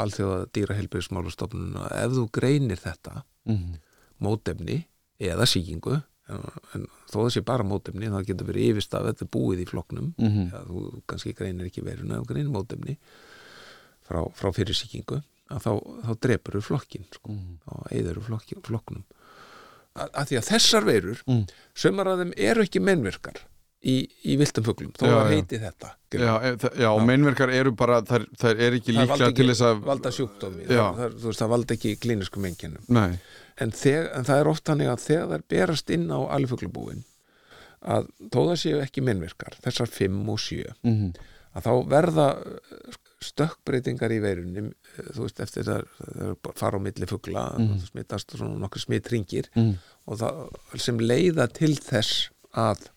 alþjóða 0.03 0.49
dýraheilbyrðismálustofnun 0.57 1.79
að 1.85 1.95
ef 2.01 2.14
þú 2.16 2.27
greinir 2.35 2.81
þetta 2.83 3.23
mm. 3.47 3.79
mótefni 4.25 4.81
eða 5.23 5.47
sýkingu 5.49 6.01
en, 6.28 6.86
þó 7.12 7.26
sé 7.30 7.40
bara 7.46 7.62
mótefni 7.66 8.08
það 8.10 8.26
getur 8.30 8.48
verið 8.50 8.70
yfirstaf, 8.72 9.04
þetta 9.10 9.28
búið 9.30 9.62
í 9.62 9.68
flokknum 9.70 10.12
Mhm. 10.18 10.50
ja, 10.52 10.62
þú 10.66 11.02
kannski 11.06 11.34
greinir 11.38 11.66
ekki 11.70 11.84
veruna 11.86 12.18
og 12.20 12.26
greinir 12.26 12.50
mótefni 12.52 12.96
frá, 14.08 14.22
frá 14.34 14.50
fyrir 14.54 14.74
sýkingu 14.74 15.22
að 15.50 15.60
þá, 15.62 15.72
þá 16.06 16.12
drepur 16.20 16.58
við 16.58 16.66
flokkin 16.66 17.04
sko, 17.14 17.30
Mhm. 17.32 17.58
þá 17.66 17.92
eður 17.92 18.18
við 18.20 18.26
flokkin, 18.30 18.62
flokknum 18.62 19.04
að, 19.96 20.10
að 20.12 20.26
því 20.28 20.36
að 20.40 20.48
þessar 20.50 20.84
verur 20.84 21.22
Mm. 21.26 21.46
sömur 21.74 22.06
að 22.06 22.18
þeim 22.24 22.32
eru 22.36 22.62
ekki 22.66 22.80
mennverkar 22.82 23.38
í, 23.87 23.96
í 24.27 24.35
viltum 24.40 24.64
fuglum, 24.66 24.92
þó 24.99 25.07
Já, 25.07 25.14
að 25.20 25.31
já. 25.31 25.37
heiti 25.37 25.59
þetta 25.62 25.90
já, 26.16 26.33
e, 26.42 26.53
þa- 26.62 26.72
já 26.83 26.88
og 26.90 27.03
meinverkar 27.07 27.53
eru 27.55 27.72
bara 27.79 28.01
þær, 28.09 28.25
þær 28.40 28.62
er 28.66 28.77
ekki 28.81 28.94
líklega 28.96 29.33
til 29.37 29.46
þess 29.53 29.64
að 29.68 29.83
valda 29.87 30.12
sjúkdómi 30.16 30.66
Já. 30.66 30.87
þú 30.96 31.27
veist, 31.29 31.42
það 31.42 31.53
valda 31.55 31.77
ekki 31.77 31.92
klínisku 32.03 32.42
mengjunum 32.42 32.88
Nei, 32.96 33.18
en, 33.62 33.72
en 33.72 34.27
það 34.27 34.40
er 34.40 34.51
oft 34.53 34.64
þannig 34.70 34.90
að 34.94 35.05
þegar 35.07 35.31
þær 35.37 35.46
berast 35.55 35.90
inn 35.96 36.09
á 36.11 36.18
alifuglabúin 36.38 37.05
að 37.87 38.09
þó 38.33 38.38
það 38.51 38.57
séu 38.64 38.79
ekki 38.83 39.05
minnverkar 39.07 39.59
þessar 39.62 39.90
5 39.92 40.31
og 40.33 40.40
7 40.40 40.72
mm. 40.83 41.11
að 41.57 41.66
þá 41.68 41.72
verða 41.92 42.29
eh, 42.40 42.96
stökkbreytingar 43.27 44.12
í 44.16 44.18
veirunum 44.25 44.72
þú 45.14 45.22
veist 45.27 45.40
eftir 45.44 45.64
það 45.68 45.85
það 46.01 46.51
fara 46.59 46.81
á 46.81 46.85
milli 46.87 47.07
fugla 47.11 47.44
Mhm. 47.57 47.77
það 47.79 47.87
smittast 47.92 48.35
svona 48.37 48.59
nokkur 48.64 48.83
smittringir 48.83 49.49
Mm. 49.57 49.75
og 50.07 50.18
það 50.20 50.81
sem 50.88 50.99
leiða 50.99 51.46
til 51.53 51.75
þess 51.77 52.31
að 52.57 52.88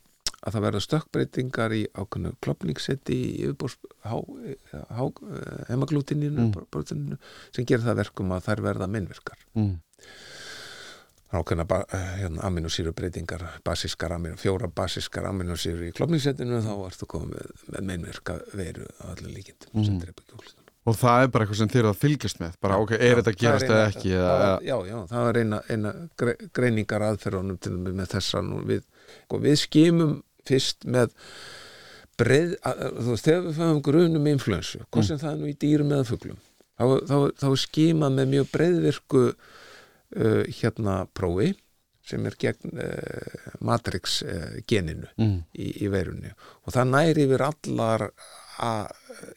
að 0.45 0.53
það 0.55 0.63
verða 0.67 0.81
stökkbreytingar 0.85 1.73
í 1.75 1.81
ákveðnu 1.99 2.31
klopningsseti 2.43 3.15
í 3.19 3.31
yfirbúrs 3.43 3.75
hemaglútininu 5.69 6.47
Mm. 6.47 7.17
sem 7.55 7.65
gerir 7.65 7.83
það 7.85 7.99
verkum 8.03 8.31
að 8.35 8.45
þær 8.47 8.61
verða 8.69 8.87
minnverkar 8.87 9.37
Mm. 9.55 9.79
ákveðna 11.33 11.65
ba- 11.67 11.85
eh, 11.93 12.23
hérna, 12.23 12.41
aminosýru 12.47 12.91
breytingar 12.93 13.43
basískar 13.63 14.11
fjóra 14.37 14.67
basískar 14.73 15.25
aminosýru 15.29 15.89
í 15.89 15.93
klopningssetinu 15.93 16.61
þá 16.63 16.71
ertu 16.87 17.05
komið 17.05 17.35
með, 17.35 17.51
með 17.73 17.83
meinverka 17.91 18.39
veiru 18.53 18.87
að 19.03 19.11
allir 19.17 19.35
drepa 19.99 20.23
kjúklinguna 20.25 20.65
og 20.89 20.95
það 20.95 21.21
er 21.23 21.27
bara 21.27 21.45
eitthvað 21.45 21.57
sem 21.59 21.69
eru 21.75 21.89
að 21.91 21.99
fylgjast 22.01 22.39
með 22.39 22.53
bara 22.61 22.77
ok, 22.81 22.91
er 22.97 23.15
þetta 23.19 23.29
að 23.33 23.37
gerast 23.43 23.65
eða 23.69 23.87
ekki 23.91 24.09
það 24.09 24.23
eða, 24.23 24.39
var, 24.39 24.63
já, 24.63 24.77
já, 24.89 24.97
það 25.11 25.23
var 25.27 25.37
eina, 25.43 25.61
eina 25.69 25.91
gre, 26.17 26.33
greiningar 26.53 27.01
aðferðunum 27.01 27.59
til 27.59 27.71
með 27.77 28.07
þessa 28.15 28.41
nú 28.41 28.63
við, 28.65 28.83
og 29.29 29.41
við 29.43 29.57
skimum 29.67 30.23
fyrst 30.49 30.85
með 30.89 31.13
breið, 32.19 32.57
þú 32.59 33.13
veist, 33.13 33.25
þegar 33.29 33.45
við 33.47 33.57
fæðum 33.61 33.81
grunum 33.85 34.27
influensu, 34.33 34.81
hvað 34.91 35.07
sem 35.07 35.21
það 35.21 35.31
er 35.31 35.39
nú 35.39 35.47
í 35.51 35.55
dýrum 35.61 35.93
eða 35.95 36.07
fuglum, 36.09 36.41
þá, 36.75 36.83
þá, 37.07 37.15
þá 37.39 37.47
skimað 37.63 38.17
með 38.17 38.31
mjög 38.33 38.49
breiðvirku 38.57 39.23
uh, 39.29 40.43
hérna 40.59 40.97
prófi 41.15 41.53
sem 42.09 42.25
er 42.25 42.35
gegn 42.41 42.75
uh, 42.81 43.49
matrix 43.61 44.19
uh, 44.25 44.57
geninu 44.67 45.07
mm. 45.21 45.35
í, 45.53 45.69
í 45.85 45.89
veirunni 45.93 46.31
og 46.65 46.73
það 46.73 46.91
næri 46.95 47.25
yfir 47.27 47.43
allar 47.45 48.07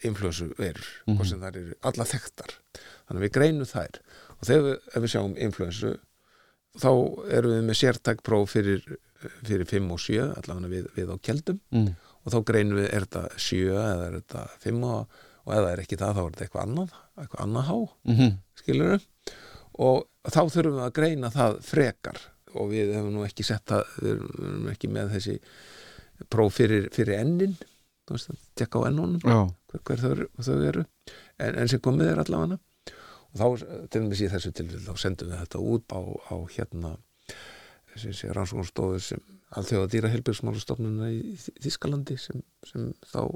influensu 0.02 0.48
veirur 0.58 0.86
Mhm. 1.06 1.14
mm 1.18 1.24
sem 1.28 1.40
það 1.42 1.56
eru 1.60 1.74
allar 1.90 2.08
þekktar 2.10 2.54
þannig 2.74 3.18
að 3.20 3.26
við 3.26 3.34
greinum 3.36 3.68
þær 3.70 3.98
og 4.38 4.46
þegar 4.48 4.64
við, 4.66 4.78
við 5.04 5.12
sjáum 5.12 5.36
influensu 5.46 5.92
þá 6.82 6.90
erum 7.38 7.52
við 7.54 7.62
með 7.68 7.78
sértæk 7.82 8.22
próf 8.26 8.54
fyrir, 8.56 8.82
fyrir 9.48 9.68
5 9.70 9.90
og 9.94 10.00
7 10.02 10.22
allavega 10.38 10.70
við, 10.72 10.88
við 10.96 11.12
á 11.12 11.16
keldum. 11.28 11.60
Mm. 11.72 11.92
og 12.22 12.32
þá 12.32 12.38
greinum 12.52 12.78
við, 12.78 12.88
er 12.94 13.06
þetta 13.06 13.22
7 13.36 13.60
eða 13.72 14.06
er 14.08 14.16
þetta 14.20 14.42
5 14.62 14.84
og, 14.86 15.16
og 15.42 15.52
það 15.56 15.68
er 15.72 15.80
ekki 15.82 15.98
það 16.00 16.12
þá 16.16 16.20
er 16.22 16.30
þetta 16.34 16.44
eitthvað 16.46 16.66
annað, 16.68 16.92
eitthvað 17.18 17.44
annað 17.46 17.68
há 17.70 17.76
Mm. 18.12 18.32
skilur 18.62 19.06
og 19.82 20.04
þá 20.28 20.40
þurfum 20.52 20.76
við 20.78 20.84
að 20.86 20.92
greina 20.98 21.30
það 21.34 21.58
frekar. 21.66 22.18
Og 22.52 22.68
við 22.70 22.90
hefum 22.94 23.14
nú 23.16 23.22
ekki 23.24 23.44
sett 23.48 23.64
það 23.66 23.86
við 24.02 24.10
erum 24.12 24.66
ekki 24.74 24.88
með 24.92 25.14
þessi 25.16 25.38
próf 26.30 26.58
fyrir, 26.60 26.88
fyrir 26.94 27.18
ennin. 27.22 27.54
Þú 28.06 28.16
veist 28.16 28.30
að 28.34 28.40
tekka 28.60 28.82
á 28.82 28.86
ennunum 28.90 29.22
hver, 29.72 29.80
hver 29.88 30.02
þau, 30.02 30.10
eru- 30.12 30.30
þau 30.44 30.58
eru. 30.68 30.84
En, 31.40 31.54
en 31.62 31.68
sem 31.72 31.80
komið 31.80 32.10
er 32.12 32.20
allavega. 32.22 32.58
Og 33.32 33.40
þá, 33.40 33.64
til 33.88 34.02
dæmis 34.02 34.20
í 34.20 34.28
þessu 34.28 34.52
tilfell 34.52 34.82
þá 34.84 34.92
sendum 35.00 35.30
við 35.32 35.40
þetta 35.40 35.62
út 35.64 35.94
á, 35.96 36.00
á 36.28 36.36
hérna 36.52 36.90
þessi 37.96 38.32
rannsóknstofu 38.32 39.00
sem 39.04 39.22
alþjóða 39.58 39.88
dýra 39.92 40.10
helbjörnsmálastofnuna 40.12 41.10
í 41.12 41.34
Þískalandi 41.60 42.16
sem, 42.20 42.42
sem 42.68 42.92
þá 43.12 43.26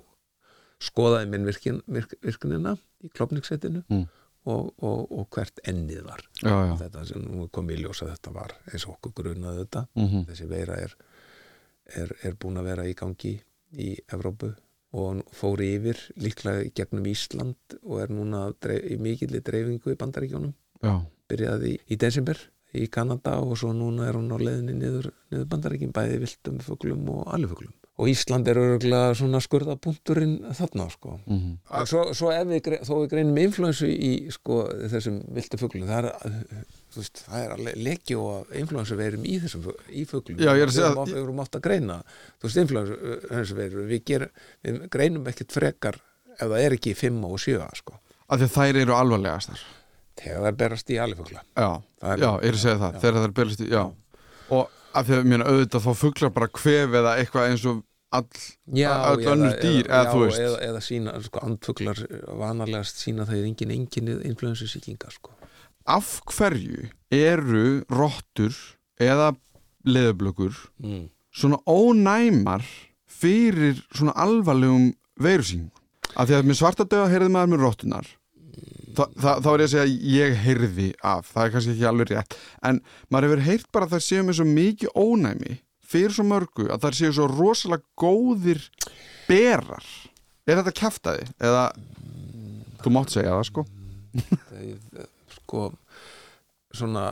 skoðaði 0.86 1.28
minn 1.32 1.46
virkin, 1.48 1.82
virk, 1.88 2.14
virkunina 2.24 2.76
í 3.04 3.10
klopningssetinu 3.12 3.82
Mm. 3.88 4.06
og, 4.46 4.68
og, 4.84 5.00
og 5.10 5.28
hvert 5.34 5.60
ennið 5.66 6.02
var. 6.06 6.20
Já, 6.42 6.52
já. 6.68 6.74
þetta 6.84 7.04
sem 7.08 7.22
nú 7.24 7.48
kom 7.52 7.70
í 7.70 7.78
ljós 7.80 8.02
að 8.04 8.12
þetta 8.14 8.32
var 8.36 8.54
eins 8.72 8.84
og 8.86 8.94
okkur 8.98 9.12
grunaði 9.22 9.64
þetta. 9.64 9.86
Mm 9.98 10.26
þessi 10.30 10.48
veira 10.50 10.76
er, 10.84 10.94
er, 11.96 12.12
er 12.22 12.36
búin 12.38 12.60
að 12.60 12.68
vera 12.70 12.86
í 12.86 12.94
gangi 12.94 13.34
í 13.76 13.88
Evrópu 14.12 14.52
og 14.96 15.22
fór 15.34 15.60
yfir 15.60 15.98
líklega 16.22 16.70
gegnum 16.76 17.08
Ísland 17.10 17.76
og 17.82 17.98
er 18.04 18.12
núna 18.14 18.46
dreif, 18.62 18.84
í 18.86 18.96
mikilli 19.02 19.40
dreifingu 19.44 19.92
í 19.92 19.98
bandaríkjónum 19.98 20.54
byrjaði 21.28 21.72
í, 21.74 21.80
í 21.92 21.96
desember 22.00 22.38
í 22.74 22.87
Kanada 22.92 23.38
og 23.40 23.57
svo 23.61 23.72
núna 23.76 24.09
er 24.09 24.18
hún 24.18 24.33
á 24.35 24.38
leiðinni 24.38 24.76
niður, 24.81 25.11
niður 25.31 25.50
bandaríkin 25.52 25.94
bæði 25.96 26.22
viltum 26.24 26.62
fuglum 26.64 27.11
og 27.14 27.29
alifuglum 27.35 27.74
og 27.96 28.11
Ísland 28.12 28.48
er 28.50 28.59
örgulega 28.61 29.14
svona 29.16 29.38
skurðabúnturinn 29.40 30.35
þarna 30.57 30.87
sko. 30.92 31.14
Mm 31.24 31.55
En 31.81 31.87
svo, 31.88 32.02
svo 32.16 32.33
ef 32.33 32.48
við, 32.50 32.68
við 32.85 33.07
greinum 33.12 33.38
influensu 33.40 33.88
í 33.88 34.11
sko, 34.33 34.66
þessum 34.92 35.22
viltu 35.37 35.61
fuglum 35.61 35.88
það 35.88 36.11
er, 36.11 36.35
veist, 36.96 37.22
það 37.24 37.44
er 37.44 37.55
alveg 37.57 37.79
lekjó 37.87 38.26
að 38.35 38.52
influensu 38.61 38.98
verum 39.00 39.24
í 39.24 39.38
þessum 39.40 39.70
í 39.88 40.05
fuglum. 40.09 40.42
Já, 40.44 40.52
er 40.52 40.68
að 40.68 40.76
við 40.76 40.88
erum, 40.90 41.09
við 41.09 41.22
erum 41.22 41.42
átt 41.46 41.57
að 41.57 41.64
greina 41.68 41.98
þú 42.37 42.48
veist, 42.48 42.61
influensu 42.64 43.59
verum 43.62 43.88
við, 43.88 44.05
ger, 44.12 44.29
við 44.66 44.83
greinum 44.92 45.33
ekkert 45.33 45.57
frekar 45.57 46.00
ef 46.37 46.44
það 46.44 46.61
er 46.61 46.76
ekki 46.76 46.94
5 47.00 47.24
og 47.24 47.40
7 47.40 47.64
sko. 47.81 48.00
af 48.26 48.40
því 48.40 48.50
að 48.50 48.57
þær 48.59 48.83
eru 48.83 48.96
alvarlegastar 48.96 49.66
þegar 50.16 50.40
það 50.42 50.50
er 50.50 50.59
berast 50.62 50.90
í 50.90 50.98
alifugla 51.02 51.42
já, 51.42 51.70
er- 52.02 52.22
já, 52.22 52.31
ég 52.31 52.48
er 52.50 52.57
að 52.59 52.62
segja 52.64 52.81
það 52.83 52.96
Já. 52.96 53.00
þegar 53.05 53.18
það 53.18 53.29
er 53.29 53.37
byrjast 53.40 53.64
í, 53.64 53.68
já 53.72 53.83
og 54.57 54.70
af 54.96 55.07
því 55.09 55.18
að 55.18 55.29
mér 55.33 55.44
auðvitað 55.46 55.87
þá 55.87 55.92
fuglar 56.00 56.33
bara 56.37 56.48
kvef 56.57 56.98
eða 57.00 57.14
eitthvað 57.20 57.50
eins 57.50 57.66
og 57.68 57.83
all 58.16 59.24
önnur 59.26 59.57
dýr, 59.61 59.88
eða 59.90 60.14
veist. 60.14 60.40
eða, 60.40 60.59
eða 60.68 60.83
sína, 60.85 61.16
sko, 61.24 61.42
andfuglar 61.42 62.00
vanalegast 62.38 63.02
sína 63.02 63.26
það 63.29 63.40
er 63.40 63.48
engin 63.50 63.74
engin 63.74 64.12
influensu 64.31 64.68
sýkinga 64.70 65.11
sko. 65.12 65.35
af 65.87 66.20
hverju 66.31 66.88
eru 67.12 67.83
rottur 67.90 68.55
eða 69.02 69.35
leðublökur 69.87 70.55
mm. 70.83 71.09
svona 71.35 71.59
ónæmar 71.66 72.64
fyrir 73.07 73.83
svona 73.94 74.14
alvarlegum 74.16 74.92
veirusýningum 75.20 75.72
af 76.16 76.29
því 76.29 76.38
að 76.38 76.48
með 76.48 76.61
svartadauða 76.61 77.11
heyrði 77.12 77.33
maður 77.35 77.52
með 77.52 77.64
rottunar 77.66 78.09
Þa, 78.96 79.06
það, 79.20 79.40
þá 79.44 79.48
er 79.50 79.61
ég 79.61 79.66
að 79.66 79.72
segja 79.74 80.16
ég 80.16 80.35
heyrði 80.40 80.88
af 81.04 81.30
það 81.32 81.44
er 81.44 81.54
kannski 81.54 81.72
ekki 81.74 81.88
alveg 81.90 82.12
rétt 82.12 82.37
en 82.64 82.80
maður 83.12 83.28
hefur 83.28 83.46
heyrt 83.50 83.70
bara 83.74 83.88
að 83.88 83.96
það 83.96 84.04
séu 84.06 84.24
með 84.24 84.38
svo 84.38 84.46
mikið 84.48 84.94
ónæmi 84.96 85.56
fyrir 85.87 86.14
svo 86.16 86.26
mörgu 86.26 86.68
að 86.72 86.82
það 86.85 86.99
séu 87.01 87.14
svo 87.16 87.26
rosalega 87.30 87.84
góðir 88.01 88.62
berar 89.28 89.86
er 90.47 90.61
þetta 90.61 90.74
kjaftaði? 90.80 91.28
eða 91.42 91.66
þú 92.82 92.94
mátt 92.94 93.14
segja 93.14 93.34
það 93.36 93.47
sko 93.51 93.66
sko 95.36 95.66
svona, 96.76 97.11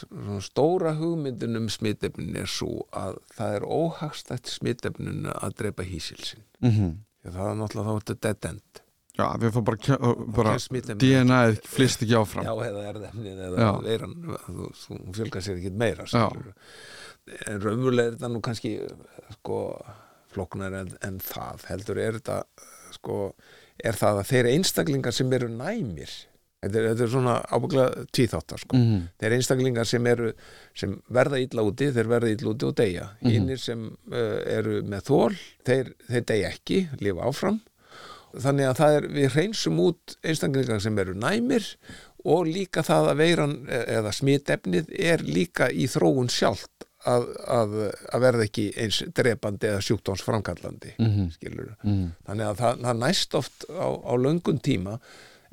svona 0.00 0.40
stóra 0.44 0.94
hugmyndin 0.96 1.60
um 1.60 1.68
smitefnin 1.72 2.40
er 2.40 2.50
svo 2.50 2.86
að 2.96 3.20
það 3.36 3.58
er 3.58 3.68
óhagstætt 3.76 4.50
smitefninu 4.50 5.34
að 5.36 5.60
drepa 5.60 5.86
hísilsin 5.86 6.42
mm 6.64 6.70
-hmm. 6.70 6.98
það 7.28 7.50
er 7.50 7.60
náttúrulega 7.60 7.90
þá 7.90 8.00
þetta 8.00 8.20
dead 8.28 8.50
end 8.54 8.85
Já, 9.16 9.26
við 9.40 9.54
fórum 9.54 9.66
bara, 9.70 9.98
bara 10.36 10.54
smitefnið 10.60 11.00
DNA-ið 11.24 11.60
flist 11.72 12.02
ekki 12.04 12.18
áfram. 12.18 12.44
Já, 12.44 12.52
eða 12.66 12.84
erðefnið 12.90 13.44
eða 13.46 13.70
veiran, 13.86 14.16
þú, 14.44 14.70
þú 14.82 14.98
fjölgar 15.16 15.46
sér 15.46 15.60
ekki 15.60 15.72
meira 15.72 16.04
en 17.26 17.58
raunverulega 17.58 18.12
er 18.12 18.16
þetta 18.16 18.30
nú 18.30 18.40
kannski 18.44 18.72
sko 19.38 19.60
flóknar 20.34 20.76
en, 20.82 20.92
en 21.06 21.20
það. 21.24 21.64
Heldur 21.70 22.00
er 22.02 22.18
þetta 22.20 22.40
sko 22.94 23.20
er 23.82 23.98
það 23.98 24.22
að 24.22 24.30
þeir 24.30 24.48
einstaklingar 24.54 25.14
sem 25.16 25.32
eru 25.36 25.48
næmir 25.52 26.12
þetta 26.62 26.78
er, 26.80 26.86
þetta 26.90 27.04
er 27.04 27.12
svona 27.12 27.34
ábygglega 27.52 28.04
tvíþáttar 28.16 28.62
sko. 28.62 28.78
Mm. 28.80 29.06
þeir 29.20 29.36
einstaklingar 29.36 29.88
sem 29.88 30.10
eru 30.10 30.32
sem 30.76 30.96
verða 31.12 31.40
illa 31.42 31.64
úti, 31.66 31.90
þeir 31.94 32.10
verða 32.10 32.32
illa 32.32 32.52
úti 32.52 32.68
og 32.68 32.76
deyja. 32.78 33.08
Mhm. 33.20 33.32
hinnir 33.34 33.62
sem 33.62 33.86
uh, 34.12 34.38
eru 34.56 34.80
með 34.86 35.08
þól, 35.10 35.40
þeir, 35.66 35.92
þeir 36.10 36.28
deyja 36.32 36.52
ekki 36.54 36.82
lifa 37.02 37.30
áfram 37.30 37.60
þannig 38.34 38.68
að 38.70 38.78
það 38.80 38.96
er, 39.00 39.06
við 39.16 39.28
hreinsum 39.36 39.80
út 39.86 40.16
einstaklingar 40.26 40.80
sem 40.84 40.98
eru 40.98 41.14
næmir 41.14 41.68
og 42.26 42.48
líka 42.50 42.82
það 42.82 43.10
að 43.12 43.20
veiran 43.22 43.54
e- 43.70 43.84
eða 43.98 44.12
smitefnið 44.16 44.90
er 44.98 45.22
líka 45.22 45.68
í 45.70 45.86
þróun 45.88 46.28
sjálft 46.32 46.72
að, 47.06 47.28
að, 47.46 47.74
að 48.10 48.24
verða 48.24 48.44
ekki 48.48 48.64
eins 48.82 48.98
drepandi 49.14 49.68
eða 49.70 49.84
sjúkdómsframkallandi 49.86 50.96
Mhm. 50.98 51.30
skilur 51.36 51.76
Mm. 51.84 52.10
þannig 52.26 52.46
að 52.50 52.56
það, 52.64 52.80
það 52.88 53.00
næst 53.04 53.34
oft 53.38 53.64
á, 53.70 53.86
á 53.94 54.12
löngun 54.18 54.58
tíma 54.60 54.98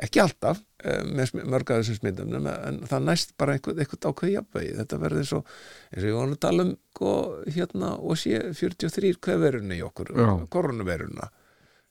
ekki 0.04 0.20
alltaf 0.24 0.64
eh, 0.84 1.04
með 1.06 1.36
mörg 1.46 1.70
af 1.70 1.84
þessum 1.84 2.00
smitumnum 2.00 2.48
en 2.50 2.80
það 2.90 3.04
næst 3.06 3.36
bara 3.38 3.54
einhvern 3.54 3.86
ákveð 3.86 4.34
jafnvegi 4.34 4.74
þetta 4.80 4.98
verður 5.04 5.22
eins 5.22 5.34
og, 5.38 5.46
eins 5.94 6.04
og 6.04 6.10
ég 6.10 6.18
var 6.18 6.34
að 6.34 6.40
tala 6.48 6.64
um 6.66 6.74
sko, 6.96 7.14
hérna 7.54 7.92
og 8.02 8.18
sé 8.18 8.42
43 8.58 9.14
hververuna 9.22 9.78
í 9.78 9.84
okkur, 9.86 10.10
koronaveruna 10.50 11.30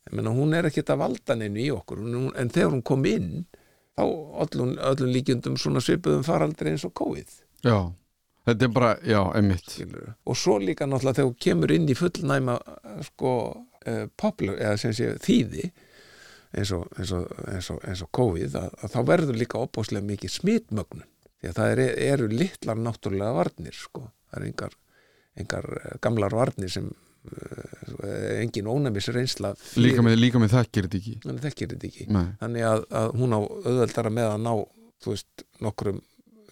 ég 0.08 0.14
meina 0.18 0.34
hún 0.34 0.54
er 0.56 0.68
ekkert 0.68 0.92
að 0.94 1.02
valda 1.04 1.36
neinu 1.38 1.62
í 1.62 1.70
okkur. 1.74 2.02
Hún, 2.02 2.30
en 2.38 2.52
þegar 2.52 2.74
hún 2.74 2.84
kom 2.86 3.04
inn 3.08 3.44
þá 3.96 4.04
öllum, 4.44 4.76
öllum 4.90 5.12
líkjundum 5.14 5.58
svona 5.60 5.82
svipuðum 5.84 6.24
faraldri 6.26 6.72
eins 6.72 6.86
og 6.88 6.94
COVID. 6.98 7.36
Já, 7.66 7.78
þetta 8.48 8.66
er 8.66 8.74
bara, 8.74 8.92
já, 9.06 9.20
skilurðu. 9.68 10.14
og 10.24 10.38
svo 10.38 10.58
líka 10.58 10.88
náttúrulega 10.88 11.20
þegar 11.20 11.30
þú 11.30 11.38
kemur 11.46 11.74
inn 11.76 11.88
í 11.88 11.98
fullnæma 11.98 12.58
sko 13.08 13.32
uh, 13.52 14.04
popular, 14.16 14.58
eða 14.58 14.80
sem 14.80 14.96
sé 14.96 15.12
þýði 15.22 15.70
eins 16.52 16.72
og, 16.76 16.88
eins 16.98 17.12
og, 17.16 17.30
eins 17.48 17.70
og, 17.72 17.80
eins 17.88 18.02
og 18.04 18.10
COVID 18.16 18.58
að, 18.60 18.74
að 18.82 18.94
þá 18.96 19.00
verður 19.08 19.40
líka 19.40 19.62
opáslega 19.62 20.08
mikið 20.08 20.34
smitmögnun. 20.36 21.08
Því 21.40 21.50
að 21.50 21.58
það 21.58 21.72
er, 21.72 21.80
eru 22.12 22.28
litlar 22.30 22.78
náttúrulega 22.78 23.36
varnir 23.38 23.76
sko, 23.76 24.04
það 24.30 24.40
er 24.40 24.48
engar, 24.48 24.76
engar 25.42 25.70
eh, 25.80 25.96
gamlar 26.04 26.36
varnir 26.36 26.70
sem 26.70 26.90
engin 28.42 28.70
ónæmis 28.70 29.08
reynsla 29.14 29.52
Líka 29.78 30.02
með, 30.04 30.16
líka 30.18 30.40
með 30.42 30.56
þekkir 30.56 30.88
þetta 30.88 30.98
ekki? 31.00 31.16
Þannig 31.24 31.44
þekkir 31.46 31.74
þetta 31.74 31.90
ekki. 31.90 32.06
Nei, 32.12 32.24
þannig 32.40 32.68
að, 32.68 32.86
að 33.00 33.12
hún 33.20 33.36
á 33.36 33.40
auðveldara 33.40 34.14
með 34.14 34.30
að 34.30 34.40
ná 34.46 34.52
veist, 35.06 35.44
nokkrum 35.62 36.00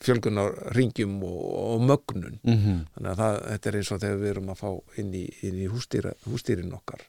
fjölgunar 0.01 0.55
ringjum 0.77 1.17
og, 1.29 1.41
og 1.75 1.87
mögnun. 1.89 2.39
Mm 2.47 2.85
þannig 2.95 3.11
að 3.11 3.23
það, 3.23 3.41
þetta 3.47 3.71
er 3.71 3.81
eins 3.81 3.91
og 3.91 4.03
þegar 4.05 4.21
við 4.23 4.31
erum 4.35 4.53
að 4.53 4.61
fá 4.63 5.01
inn 5.03 5.11
í, 5.15 5.25
inn 5.49 5.59
í 5.61 5.67
hústýra, 5.73 6.15
hústýrin 6.29 6.77
okkar. 6.77 7.03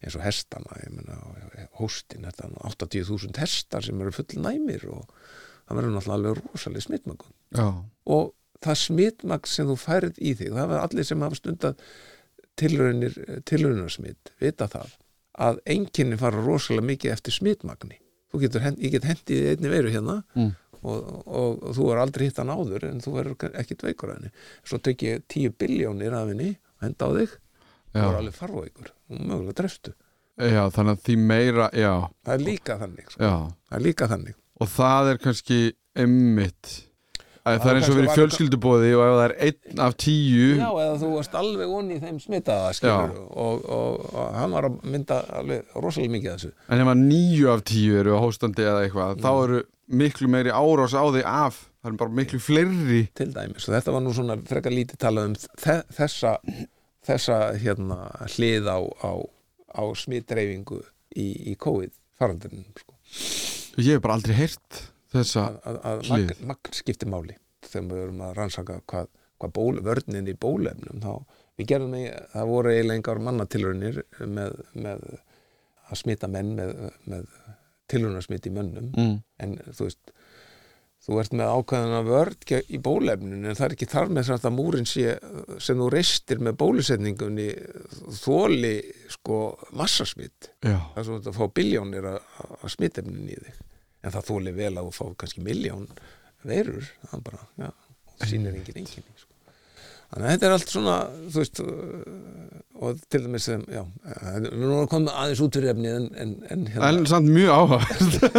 Eins 0.00 0.16
og 0.16 0.24
hestana 0.24 0.78
ég 0.80 0.92
meina, 0.94 1.18
hóstin, 1.80 2.24
þetta 2.28 2.46
er 2.46 2.54
80.000 2.70 3.40
hestar 3.42 3.84
sem 3.84 4.00
eru 4.00 4.12
full 4.14 4.40
næmir 4.40 4.86
og 4.92 5.08
það 5.64 5.78
verður 5.78 5.94
náttúrulega 5.94 6.16
alveg 6.18 6.40
rosalega 6.40 6.84
smitmöggun 6.84 7.34
já, 7.56 7.68
og 8.16 8.32
það 8.64 8.80
smitmagn 8.80 9.50
sem 9.50 9.68
þú 9.68 9.76
færð 9.80 10.18
í 10.20 10.34
þig 10.38 10.52
það 10.56 10.74
er 10.76 10.82
allir 10.82 11.08
sem 11.08 11.24
hafa 11.24 11.38
stundað 11.38 11.86
tilraunir, 12.60 13.14
tilraunarsmit 13.48 14.32
vita 14.42 14.68
það 14.70 14.92
að 15.44 15.56
einkenni 15.74 16.16
fara 16.20 16.42
rosalega 16.44 16.86
mikið 16.92 17.12
eftir 17.16 17.34
smitmagni. 17.34 17.96
Þú 18.30 18.40
getur, 18.44 18.62
hend, 18.66 18.78
ég 18.82 18.92
get 18.94 19.06
hendið 19.08 19.48
einni 19.54 19.70
veiru 19.72 19.90
hérna 19.94 20.20
Mm. 20.34 20.52
og, 20.84 21.26
og, 21.26 21.62
og 21.64 21.74
þú 21.78 21.84
er 21.92 22.00
aldrei 22.02 22.26
hitt 22.28 22.38
hann 22.42 22.52
áður 22.52 22.84
en 22.90 23.00
þú 23.00 23.12
verður 23.16 23.54
ekkit 23.62 23.82
veikur 23.86 24.10
að 24.12 24.18
henni. 24.18 24.30
Svo 24.68 24.78
tek 24.78 25.02
ég 25.06 25.22
10 25.32 25.54
biljónir 25.58 26.12
af 26.14 26.28
henni 26.28 26.50
og 26.58 26.84
henda 26.86 27.08
á 27.08 27.10
þig, 27.18 27.36
þú 27.94 28.00
já, 28.02 28.08
er 28.10 28.18
alveg 28.20 28.34
farveikur. 28.38 28.90
Og 29.10 29.20
mögulega 29.22 29.56
drefstu 29.62 29.94
já, 30.38 30.62
þannig 30.74 30.96
að 30.96 31.02
því 31.06 31.16
meira, 31.30 31.68
já, 31.78 31.92
það 32.26 32.34
er 32.34 32.44
líka 32.48 32.78
þannig 32.80 33.10
sko. 33.14 33.20
það 33.70 33.78
er 33.78 33.84
líka 33.86 34.08
þannig. 34.10 34.34
Og 34.60 34.68
það 34.74 35.10
er 35.12 35.20
kannski 35.22 35.58
einmitt 36.04 36.72
að 37.44 37.58
það 37.60 37.70
er 37.70 37.78
eins 37.78 37.90
og 37.90 37.98
verið 37.98 38.14
fjölskyldubóði 38.18 38.92
og 38.96 39.02
ef 39.04 39.14
það 39.14 39.24
er 39.24 39.34
einn 39.46 39.82
af 39.84 39.96
tíu 40.00 40.46
Já, 40.56 40.68
eða 40.84 40.94
þú 41.02 41.10
varst 41.12 41.36
alveg 41.40 41.74
onni 41.78 41.98
í 41.98 42.02
þeim 42.02 42.20
smitaða 42.22 42.72
skilur 42.78 43.12
og, 43.28 43.66
og, 43.76 44.06
og 44.14 44.38
hann 44.38 44.56
var 44.56 44.68
að 44.70 44.78
mynda 44.94 45.20
alveg 45.40 45.76
rosalega 45.76 46.14
mikið 46.16 46.32
þessu. 46.32 46.52
En 46.72 46.84
ef 46.84 46.90
að 46.94 47.04
níu 47.04 47.50
af 47.52 47.64
tíu 47.68 47.98
eru 48.00 48.16
hóstandi 48.22 48.64
eða 48.64 48.86
eitthvað, 48.86 49.20
þá 49.24 49.30
eru 49.34 49.60
miklu 50.00 50.30
meiri 50.32 50.54
árás 50.54 50.96
á 50.96 51.04
þig 51.04 51.28
af 51.28 51.60
það 51.84 51.90
er 51.90 51.98
bara 52.00 52.16
miklu 52.20 52.40
fleiri. 52.40 53.02
Til 53.12 53.28
dæmis 53.34 53.68
og 53.68 53.76
þetta 53.76 53.94
var 53.94 54.04
nú 54.04 54.14
svona 54.16 54.38
frekar 54.48 54.72
lítið 54.72 55.02
talað 55.04 55.28
um 55.28 55.36
þe 55.36 55.76
þessa, 55.98 56.32
þessa 57.04 57.38
hérna, 57.60 58.00
hlið 58.38 58.72
á, 58.72 58.80
á, 58.80 59.12
á 59.76 59.82
smitdreifingu 60.00 60.80
í, 61.12 61.28
í 61.52 61.54
COVID 61.60 61.92
farandurinn 62.18 62.64
sko. 62.78 62.96
ég 63.82 63.96
hef 63.96 64.04
bara 64.04 64.16
aldrei 64.16 64.36
heyrt 64.38 64.80
þessa 65.14 65.44
að, 65.48 65.58
að, 65.70 65.78
að 65.92 66.02
magn, 66.12 66.32
magn 66.52 66.76
skipti 66.80 67.08
máli. 67.10 67.36
Þegar 67.64 67.88
við 67.92 68.02
erum 68.04 68.22
að 68.26 68.34
rannsaka 68.38 68.78
hvað, 68.90 69.08
hvað 69.40 69.54
ból, 69.58 69.74
vörnin 69.86 70.28
í 70.30 70.36
bólefnum 70.46 71.00
þá 71.04 71.12
við 71.58 71.68
gerðum 71.70 71.94
í, 72.00 72.04
það 72.34 72.48
voru 72.50 72.72
eiginlega 72.74 72.98
engar 73.00 73.22
mannatilraunir 73.28 74.00
með, 74.26 74.56
með 74.74 75.04
að 75.90 76.00
smita 76.00 76.28
menn 76.30 76.54
með, 76.58 76.72
með 77.12 77.28
tilraunarsmit 77.92 78.46
í 78.48 78.52
mönnum. 78.56 78.90
Mm. 78.98 79.16
en 79.44 79.58
þú 79.76 79.86
veist 79.90 80.12
þú 81.04 81.18
ert 81.20 81.34
með 81.36 81.50
ákveðana 81.52 81.98
vörd 82.06 82.44
ge- 82.48 82.62
í 82.72 82.78
bólefninu 82.80 83.50
en 83.50 83.58
það 83.58 83.66
er 83.66 83.74
ekki 83.76 83.88
þar 83.92 84.06
með 84.16 84.30
þess 84.30 84.46
að 84.48 84.54
múrin 84.56 84.86
sé 84.88 85.10
sem 85.60 85.76
þú 85.82 85.88
reistir 85.92 86.40
með 86.40 86.54
bólusetningunni 86.62 87.48
þóli 88.22 88.70
sko 89.12 89.38
massasmitt 89.76 90.48
já, 90.64 90.78
það 90.94 91.00
er 91.02 91.06
svo 91.10 91.18
að 91.20 91.36
fá 91.36 91.44
biljónir 91.60 92.08
að, 92.14 92.18
að 92.56 92.72
smittefnin 92.76 93.28
í 93.28 93.36
þig 93.36 93.60
en 94.04 94.14
það 94.14 94.28
þóli 94.30 94.54
vel 94.56 94.74
að 94.80 94.90
fá 94.94 95.04
kannski 95.20 95.44
miljón 95.44 95.88
veirur. 96.44 96.90
Það 97.08 97.18
er 97.18 97.24
bara, 97.28 97.46
já, 97.60 97.70
það 98.18 98.32
sýnir 98.32 98.58
engin 98.58 98.80
engin 98.82 99.06
sko. 99.16 99.30
þannig 100.10 100.26
að 100.26 100.34
þetta 100.34 100.48
er 100.48 100.56
allt 100.56 100.74
svona 100.74 100.96
þú 101.24 101.40
veist 101.40 101.62
uh, 101.64 102.84
og 102.84 103.02
til 103.08 103.22
dæmis 103.24 103.48
sem, 103.48 103.64
já, 103.70 103.82
eh, 104.10 104.38
við 104.44 104.64
erum 104.66 104.88
komið 104.90 105.18
aðeins 105.22 105.42
út 105.46 105.58
fyrir 105.58 105.72
efnið 105.72 105.98
en, 105.98 106.08
en, 106.20 106.32
en 106.50 106.64
hérna, 106.74 106.88
en 106.90 107.06
samt 107.08 107.30
mjög 107.30 107.52
áhuga 107.54 107.78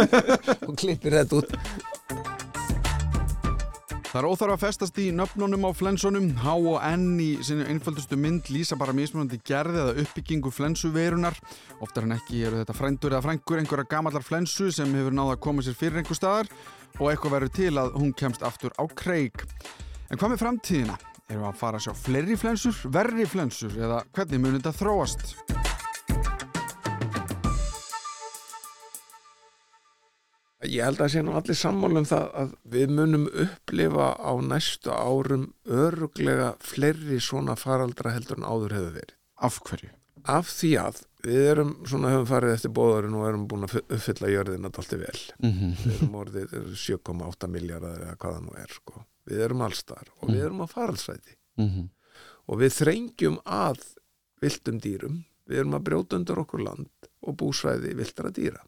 og 0.68 0.74
klippir 0.78 1.16
þetta 1.18 1.40
út 1.40 1.56
Það 4.16 4.22
er 4.22 4.32
óþarf 4.32 4.52
að 4.54 4.62
festast 4.62 4.98
í 5.02 5.10
nöfnunum 5.12 5.66
á 5.68 5.76
flensunum. 5.76 6.30
H 6.40 6.52
og 6.56 6.78
N 6.88 7.18
í 7.20 7.26
sinni 7.44 7.66
einföldustu 7.68 8.16
mynd 8.16 8.46
lýsa 8.48 8.78
bara 8.80 8.94
mismunandi 8.96 9.36
gerði 9.44 9.82
eða 9.82 9.92
uppbyggingu 10.00 10.48
flensuverunar. 10.56 11.36
Oftar 11.84 12.06
en 12.06 12.16
ekki 12.16 12.40
eru 12.48 12.62
þetta 12.62 12.78
frændur 12.78 13.12
eða 13.12 13.26
frængur 13.26 13.60
einhverja 13.60 13.90
gamallar 13.90 14.24
flensu 14.24 14.70
sem 14.72 14.96
hefur 14.96 15.12
náða 15.12 15.36
að 15.36 15.42
koma 15.50 15.66
sér 15.66 15.76
fyrir 15.76 16.00
einhver 16.00 16.16
staðar 16.16 16.48
og 16.96 17.10
eitthvað 17.10 17.36
verður 17.36 17.54
til 17.60 17.70
að 17.76 17.92
hún 18.00 18.16
kemst 18.16 18.48
aftur 18.48 18.72
á 18.80 18.88
kreik. 18.88 19.44
En 20.08 20.16
hvað 20.16 20.32
með 20.32 20.44
framtíðina? 20.46 20.96
Erum 21.26 21.44
við 21.44 21.52
að 21.52 21.60
fara 21.60 21.76
að 21.76 21.90
sjá 21.90 22.04
fleiri 22.06 22.40
flensur, 22.40 22.82
verri 22.96 23.28
flensur 23.28 23.76
eða 23.76 24.00
hvernig 24.16 24.46
munir 24.46 24.62
þetta 24.62 24.78
þróast? 24.80 25.65
Ég 30.66 30.82
held 30.82 31.00
að 31.02 31.12
sé 31.12 31.22
nú 31.22 31.34
allir 31.38 31.58
sammála 31.58 32.00
um 32.02 32.08
það 32.08 32.26
að 32.40 32.54
við 32.74 32.92
munum 32.96 33.26
upplifa 33.44 34.08
á 34.18 34.32
næstu 34.42 34.92
árum 34.92 35.46
öruglega 35.66 36.54
fleiri 36.64 37.18
svona 37.22 37.56
faraldra 37.58 38.14
heldur 38.14 38.40
en 38.40 38.48
áður 38.48 38.76
hefur 38.76 38.96
verið. 38.96 39.14
Af 39.46 39.60
hverju? 39.66 39.90
Af 40.26 40.50
því 40.50 40.70
að 40.82 41.02
við 41.26 41.48
erum 41.52 41.72
svona 41.86 42.12
höfum 42.14 42.28
farið 42.30 42.54
eftir 42.56 42.74
bóðarinn 42.74 43.18
og 43.18 43.26
erum 43.28 43.46
búin 43.50 43.66
að 43.66 43.76
uppfylla 43.82 44.32
jörðina 44.32 44.70
dálítið 44.74 45.04
vel. 45.04 45.20
Mm 45.42 45.52
-hmm. 45.52 45.72
Við 45.84 45.96
erum 45.96 46.18
orðið 46.22 46.56
7,8 46.86 47.48
miljardar 47.48 48.00
eða 48.02 48.16
hvað 48.16 48.34
það 48.34 48.46
nú 48.46 48.56
er 48.62 48.72
sko. 48.74 49.04
Við 49.26 49.44
erum 49.44 49.62
allstar 49.62 50.06
og 50.20 50.30
við 50.30 50.44
erum 50.44 50.62
á 50.62 50.66
faraldsvæti 50.66 51.36
og 52.46 52.58
við 52.58 52.72
þrengjum 52.72 53.38
að 53.44 53.82
viltum 54.40 54.80
dýrum. 54.80 55.24
Við 55.46 55.58
erum 55.58 55.74
að 55.74 55.84
brjóta 55.86 56.16
undir 56.16 56.38
okkur 56.38 56.62
land 56.62 57.10
og 57.22 57.36
búsvæði 57.36 57.94
viltra 57.94 58.30
dýra 58.30 58.62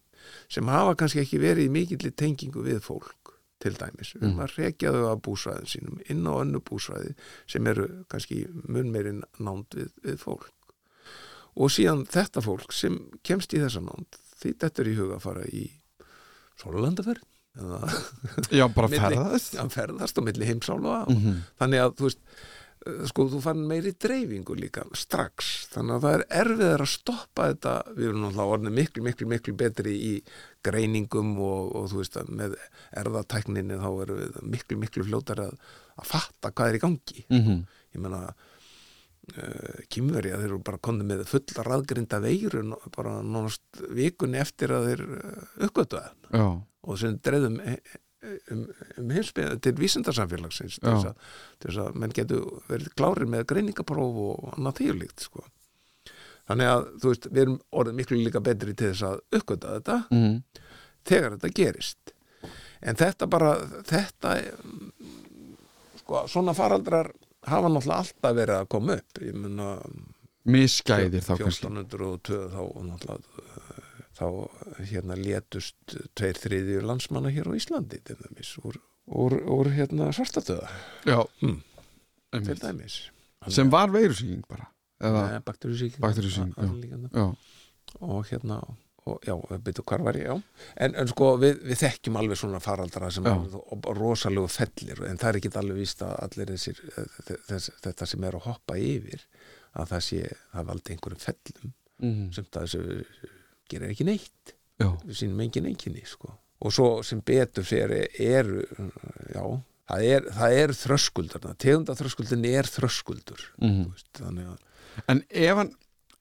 sem 0.49 0.67
hafa 0.67 0.95
kannski 0.95 1.19
ekki 1.23 1.39
verið 1.41 1.65
í 1.67 1.73
mikill 1.73 2.11
tengingu 2.11 2.63
við 2.65 2.79
fólk 2.85 3.33
til 3.59 3.73
dæmis. 3.75 4.13
Við 4.15 4.23
erum 4.23 4.39
að 4.45 4.53
rekja 4.57 4.91
þau 4.95 5.05
af 5.11 5.21
búsvæðin 5.25 5.67
sínum 5.67 5.97
inn 6.09 6.27
á 6.27 6.33
önnu 6.39 6.61
búsvæði 6.63 7.15
sem 7.47 7.67
eru 7.67 7.87
kannski 8.07 8.45
mun 8.67 8.91
meiri 8.93 9.11
nánd 9.39 9.75
við, 9.75 9.89
við 10.03 10.17
fólk. 10.21 10.47
Og 11.59 11.71
síðan 11.73 12.05
þetta 12.07 12.41
fólk 12.45 12.71
sem 12.71 12.95
kemst 13.23 13.53
í 13.53 13.59
þessa 13.59 13.81
nánd, 13.83 14.15
því 14.39 14.53
þetta 14.61 14.81
er 14.81 14.87
í 14.87 14.95
huga 14.95 15.15
að 15.17 15.25
fara 15.25 15.43
í 15.51 15.65
Sólulandaferð 16.61 17.25
Já, 18.55 18.67
bara 18.71 18.87
ferðast. 18.93 19.55
að 19.59 19.73
ferðast 19.73 20.19
á 20.19 20.21
milli 20.23 20.45
heimsála 20.47 21.01
Mm 21.09 21.17
-hmm. 21.23 21.37
þannig 21.59 21.79
að 21.83 21.93
þú 21.99 22.03
veist 22.07 22.19
sko 22.79 23.25
þú 23.27 23.39
fann 23.43 23.63
meiri 23.67 23.91
dreifingu 23.99 24.55
líka 24.55 24.85
strax, 24.97 25.49
þannig 25.73 25.97
að 25.97 26.05
það 26.05 26.13
er 26.15 26.23
erfiðar 26.41 26.83
að 26.85 26.91
stoppa 26.93 27.47
þetta, 27.51 27.73
við 27.95 28.05
erum 28.07 28.21
náttúrulega 28.23 28.55
orðin 28.55 28.77
miklu, 28.77 29.03
miklu, 29.05 29.27
miklu 29.33 29.55
betri 29.59 29.95
í 29.95 30.11
greiningum 30.65 31.33
og, 31.43 31.73
og 31.75 31.89
þú 31.91 32.01
veist 32.01 32.19
að 32.21 32.31
með 32.39 32.55
erðatækninni 33.01 33.79
þá 33.81 33.89
erum 33.89 34.21
við 34.21 34.39
miklu, 34.55 34.79
miklu 34.85 35.07
fljótar 35.09 35.43
að, 35.49 35.57
að 35.99 36.09
fatta 36.13 36.53
hvað 36.53 36.71
er 36.71 36.79
í 36.79 36.83
gangi. 36.85 37.25
Mm 37.27 37.43
-hmm. 37.45 37.61
ég 37.97 38.03
menna 38.05 38.23
uh, 38.29 39.79
kýmverja 39.91 40.39
þeir 40.39 40.49
eru 40.49 40.63
bara 40.63 40.83
komið 40.89 41.11
með 41.11 41.25
fulla 41.27 41.67
raðgrinda 41.67 42.19
veiru 42.23 42.63
bara 42.95 43.19
nánast 43.21 43.83
vikunni 43.91 44.39
eftir 44.39 44.71
að 44.71 44.91
þeir 44.91 45.07
uh, 45.07 45.47
uppgötu 45.67 45.99
að 45.99 46.61
og 46.79 46.97
sem 46.97 47.19
dreifðum 47.19 47.59
um, 48.23 48.65
um 48.99 49.13
heimsbyggja 49.15 49.59
til 49.63 49.75
vísindarsamfélagsins 49.79 50.79
til 50.79 50.89
þess, 50.89 51.11
að, 51.11 51.37
til 51.59 51.71
þess 51.71 51.83
að 51.85 52.01
menn 52.03 52.15
getur 52.15 52.65
verið 52.71 52.91
klárir 52.99 53.31
með 53.31 53.47
greiningapróf 53.53 54.19
og 54.25 54.51
annað 54.57 54.81
þýrlíkt 54.81 55.27
sko. 55.27 55.45
þannig 56.49 56.71
að 56.73 56.89
þú 57.01 57.13
veist, 57.13 57.29
við 57.29 57.45
erum 57.45 57.61
orðið 57.81 57.99
miklu 58.01 58.19
líka 58.23 58.43
betri 58.43 58.73
til 58.73 58.91
þess 58.93 59.07
að 59.11 59.39
uppgöta 59.39 59.77
þetta 59.77 60.01
mm 60.09 60.35
þegar 61.09 61.35
þetta 61.37 61.51
gerist. 61.55 62.13
En 62.79 62.99
þetta 62.99 63.27
bara 63.31 63.55
þetta 63.87 64.35
sko, 65.99 66.23
svona 66.31 66.55
faraldrar 66.57 67.11
hafa 67.49 67.71
náttúrulega 67.71 67.99
alltaf 68.03 68.37
verið 68.37 68.55
að 68.57 68.69
koma 68.75 68.97
upp. 68.99 69.21
Ég 69.23 69.35
mun 69.35 69.63
að 69.63 69.83
misgæðir 70.49 71.25
þá 71.25 71.33
kannski. 71.43 71.67
1402 71.67 72.39
þá 72.53 72.61
náttúrulega 72.89 73.68
þá 74.19 74.25
hérna 74.91 75.15
létust 75.15 75.95
tveir 76.19 76.37
þriðjur 76.43 76.85
landsmanna 76.89 77.31
hér 77.31 77.47
á 77.47 77.53
Íslandi 77.55 78.01
til 78.03 78.17
dæmis 78.19 78.51
úr, 78.63 78.75
úr, 79.07 79.37
úr 79.47 79.71
hérna 79.77 80.11
svartatöða 80.15 80.67
Hmm. 81.41 81.61
til 82.45 82.59
dæmis. 82.61 82.99
Sem 83.47 83.71
var 83.71 83.89
veirusýking 83.89 84.43
bara 84.49 84.67
eða, 85.01 85.23
bakteríusíking 86.03 86.53
og 88.03 88.25
hérna 88.29 88.59
og, 89.09 89.21
já, 89.25 89.33
byrju 89.63 89.83
hvar 89.87 90.03
var 90.05 90.13
ég, 90.19 90.27
já. 90.27 90.35
En, 90.77 90.93
en 90.99 91.07
sko 91.09 91.31
við, 91.41 91.63
við 91.65 91.79
þekkjum 91.81 92.17
alveg 92.19 92.37
svona 92.37 92.59
faraldra 92.61 93.09
sem 93.09 93.25
er 93.25 93.95
rosalegu 93.97 94.47
fellir 94.51 94.99
en 95.07 95.17
það 95.17 95.29
er 95.31 95.39
ekki 95.39 95.51
alveg 95.57 95.79
víst 95.79 96.03
að 96.05 96.13
allir 96.27 96.51
þessir, 96.51 96.81
þess, 97.47 97.71
þetta 97.87 98.05
sem 98.11 98.23
er 98.27 98.37
að 98.37 98.45
hoppa 98.51 98.75
yfir 98.77 99.23
að 99.79 99.89
það 99.95 100.03
sé, 100.11 100.21
það 100.53 100.67
valdi 100.73 100.93
einhverjum 100.93 101.23
fellum 101.25 101.73
mm 102.03 102.29
sem 102.35 102.45
það 102.51 102.67
þessu 102.67 102.83
gerir 103.69 103.93
ekki 103.93 104.07
neitt 104.07 104.55
já, 104.79 104.89
við 105.05 105.15
sínum 105.21 105.41
engin 105.45 105.69
einkinni 105.69 106.03
sko. 106.07 106.31
og 106.59 106.75
svo 106.75 106.89
sem 107.05 107.21
betur 107.25 107.67
fyrir 107.67 108.07
eru 108.19 108.63
já, 109.33 109.43
það 109.89 110.05
er, 110.09 110.29
er 110.49 110.75
þröskuldur 110.75 111.47
tegunda 111.55 111.97
þröskuldin 111.97 112.45
er 112.49 112.69
þröskuldur 112.69 113.45
mm 113.61 113.85
veist, 113.93 114.21
að 114.21 114.57
En 115.07 115.21
ef 115.29 115.55
hann 115.55 115.69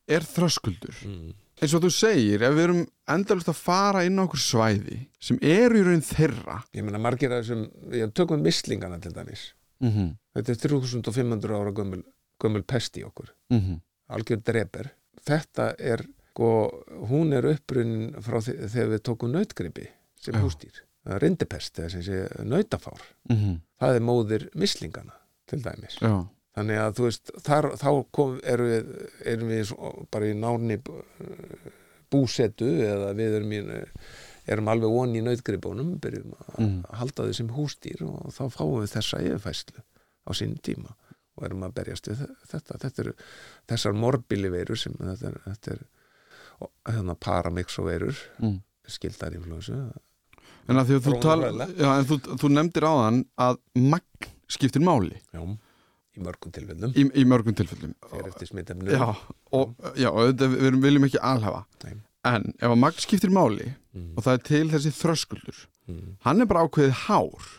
er 0.07 0.23
þröskuldur 0.23 0.95
mm. 1.05 1.33
eins 1.59 1.73
og 1.75 1.83
þú 1.83 1.91
segir, 1.91 2.45
ef 2.47 2.55
við 2.55 2.65
erum 2.69 2.83
endalust 3.11 3.51
að 3.51 3.59
fara 3.59 4.05
inn 4.07 4.21
á 4.21 4.25
okkur 4.25 4.43
svæði 4.43 5.01
sem 5.19 5.41
eru 5.43 5.81
í 5.81 5.87
raun 5.87 6.05
þeirra 6.05 6.61
ég 6.77 6.87
meina 6.87 7.01
margir 7.03 7.33
að 7.33 7.43
þessum 7.43 7.65
við 7.93 8.13
tökum 8.15 8.45
mislingana 8.45 9.01
til 9.03 9.15
dæmis 9.17 9.53
mm 9.83 9.91
-hmm. 9.91 10.15
þetta 10.35 10.53
er 10.53 10.63
3500 10.69 11.59
ára 11.59 11.73
gömul, 11.73 12.03
gömul 12.39 12.63
pest 12.63 12.97
í 12.97 13.05
okkur 13.05 13.35
Mm 13.51 13.61
-hmm. 13.61 13.81
algjör 14.09 14.43
dreper 14.45 14.95
þetta 15.25 15.75
er, 15.79 16.05
sko, 16.39 16.49
hún 17.11 17.33
er 17.35 17.47
upprunnin 17.51 18.13
frá 18.23 18.39
þe 18.47 18.55
þegar 18.71 18.93
við 18.95 19.01
tókum 19.11 19.33
nautgripi 19.35 19.89
sem 20.23 20.37
Já. 20.39 20.43
hústýr 20.45 20.85
rindipest, 21.19 21.79
eða 21.81 21.89
sem 21.91 22.03
sé 22.05 22.19
nautafár. 22.45 23.01
Það 23.81 23.95
er 23.97 24.03
móðir 24.05 24.43
mislingana 24.61 25.15
til 25.49 25.63
dæmis. 25.65 25.95
Já, 26.05 26.13
þannig 26.59 26.79
að 26.83 26.97
þú 26.99 27.07
veist, 27.07 27.31
þar, 27.47 27.69
þá 27.81 27.89
kom, 28.13 28.35
erum 28.45 28.69
við, 28.69 28.91
erum 29.33 29.49
við 29.55 29.73
bara 30.13 30.29
í 30.29 30.35
náni 30.37 30.77
búsetu 32.13 32.69
eða 32.85 33.11
við 33.17 33.37
erum, 33.39 33.53
í, 33.57 33.61
erum 34.53 34.71
alveg 34.73 34.93
voni 34.95 35.21
í 35.21 35.25
nautgripunum 35.27 35.95
byrjum 36.03 36.35
að 36.37 36.55
Mm. 36.59 36.79
halda 37.01 37.27
þau 37.29 37.35
sem 37.37 37.49
hústýr 37.57 38.01
og 38.05 38.33
þá 38.35 38.43
fáum 38.53 38.81
við 38.83 38.93
þessa 38.97 39.21
yfirfæslu 39.25 39.83
á 40.27 40.31
sín 40.37 40.57
tíma 40.61 40.93
og 41.39 41.45
erum 41.47 41.63
að 41.65 41.75
berjast 41.79 42.09
við 42.11 42.25
þetta. 42.51 42.79
Þetta 42.85 43.03
eru 43.05 43.13
þessar 43.69 43.93
morbili 43.95 44.51
veirur 44.51 44.77
sem 44.77 44.93
þetta 44.99 45.29
er, 45.33 45.37
þetta 45.47 45.73
er 45.77 45.83
og, 46.61 46.71
hérna 46.89 47.15
paramixoveirur 47.19 48.19
mm. 48.43 48.59
skildar 48.89 49.37
influensu 49.39 49.79
En 50.69 50.77
að 50.77 50.91
því 50.91 50.97
að 50.99 51.05
þú 51.07 51.13
fræðilega. 51.17 51.67
já, 51.81 51.89
en 51.95 52.07
þú, 52.09 52.17
þú 52.43 52.49
nefndir 52.53 52.85
á 52.85 52.93
þann 52.99 53.21
að 53.41 53.59
magn 53.89 54.29
skiptir 54.53 54.85
máli 54.85 55.17
já, 55.33 55.41
í 56.19 56.25
mörgum 56.25 56.53
tilfellum 56.53 56.93
í, 56.93 57.07
í 57.09 57.25
mörgum 57.29 57.57
tilfellum 57.57 57.95
fer 58.11 58.29
eftir 58.29 58.51
smitefnu 58.51 58.93
Já, 58.93 59.07
og 59.57 59.75
já, 59.97 60.11
auðvitað, 60.11 60.55
við 60.55 60.69
erum- 60.71 60.85
viljum 60.85 61.09
ekki 61.09 61.23
alhafa 61.25 61.65
Nei. 61.87 61.97
en 62.33 62.49
ef 62.59 62.69
að 62.69 62.81
magn 62.85 63.03
skiptir 63.05 63.33
máli 63.33 63.71
mm. 63.71 64.13
og 64.17 64.25
það 64.27 64.35
er 64.35 64.47
til 64.51 64.65
þessi 64.75 64.95
þröskuldur 64.99 65.65
mm. 65.89 66.07
hann 66.27 66.45
er 66.45 66.51
bara 66.51 66.65
ákveðið 66.69 67.05
hár 67.07 67.51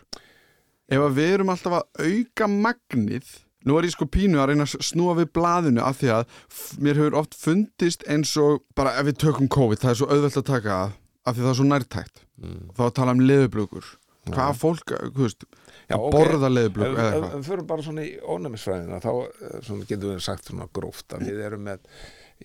ef 0.89 1.05
að 1.05 1.17
við 1.17 1.35
erum 1.37 1.53
alltaf 1.53 1.79
að 1.79 2.09
auka 2.09 2.49
magnið 2.49 3.33
nú 3.67 3.75
er 3.79 3.87
ég 3.89 3.95
sko 3.95 4.07
pínu 4.07 4.39
að 4.39 4.51
reyna 4.53 4.67
að 4.67 4.85
snúa 4.87 5.17
við 5.19 5.31
blaðinu 5.35 5.83
af 5.83 5.99
því 5.99 6.11
að 6.15 6.37
mér 6.79 7.01
hefur 7.01 7.17
oft 7.19 7.35
fundist 7.35 8.05
eins 8.07 8.31
og 8.39 8.61
bara 8.77 8.95
ef 8.99 9.09
við 9.09 9.19
tökum 9.25 9.49
COVID 9.51 9.81
það 9.83 9.91
er 9.93 9.99
svo 10.01 10.09
auðvelt 10.13 10.39
að 10.39 10.49
taka 10.51 10.77
að 10.85 10.93
af 11.29 11.35
því 11.35 11.43
það 11.43 11.51
er 11.51 11.57
svo 11.59 11.67
nærtækt. 11.67 12.21
Mm. 12.39 12.69
þá 12.77 12.83
tala 12.95 13.15
um 13.17 13.25
leðublökur 13.27 13.89
hvað 14.29 14.57
fólk, 14.59 14.93
þú 15.15 15.25
veist, 15.25 15.45
Já, 15.89 15.95
að 15.97 16.05
borða 16.13 16.49
leðublök 16.51 16.91
Ef 16.93 16.99
eða 16.99 17.11
eitthvað? 17.13 17.35
við 17.35 17.47
förum 17.49 17.67
bara 17.71 17.85
svona 17.85 18.05
í 18.05 18.11
ónæmisfræðina 18.21 18.99
þá 19.03 19.11
eh, 19.17 19.69
getum 19.89 20.13
við 20.13 20.19
sagt 20.25 20.49
svona 20.49 20.67
gróft 20.75 21.15
að 21.15 21.25
við 21.27 21.41
erum 21.47 21.65
með 21.65 21.87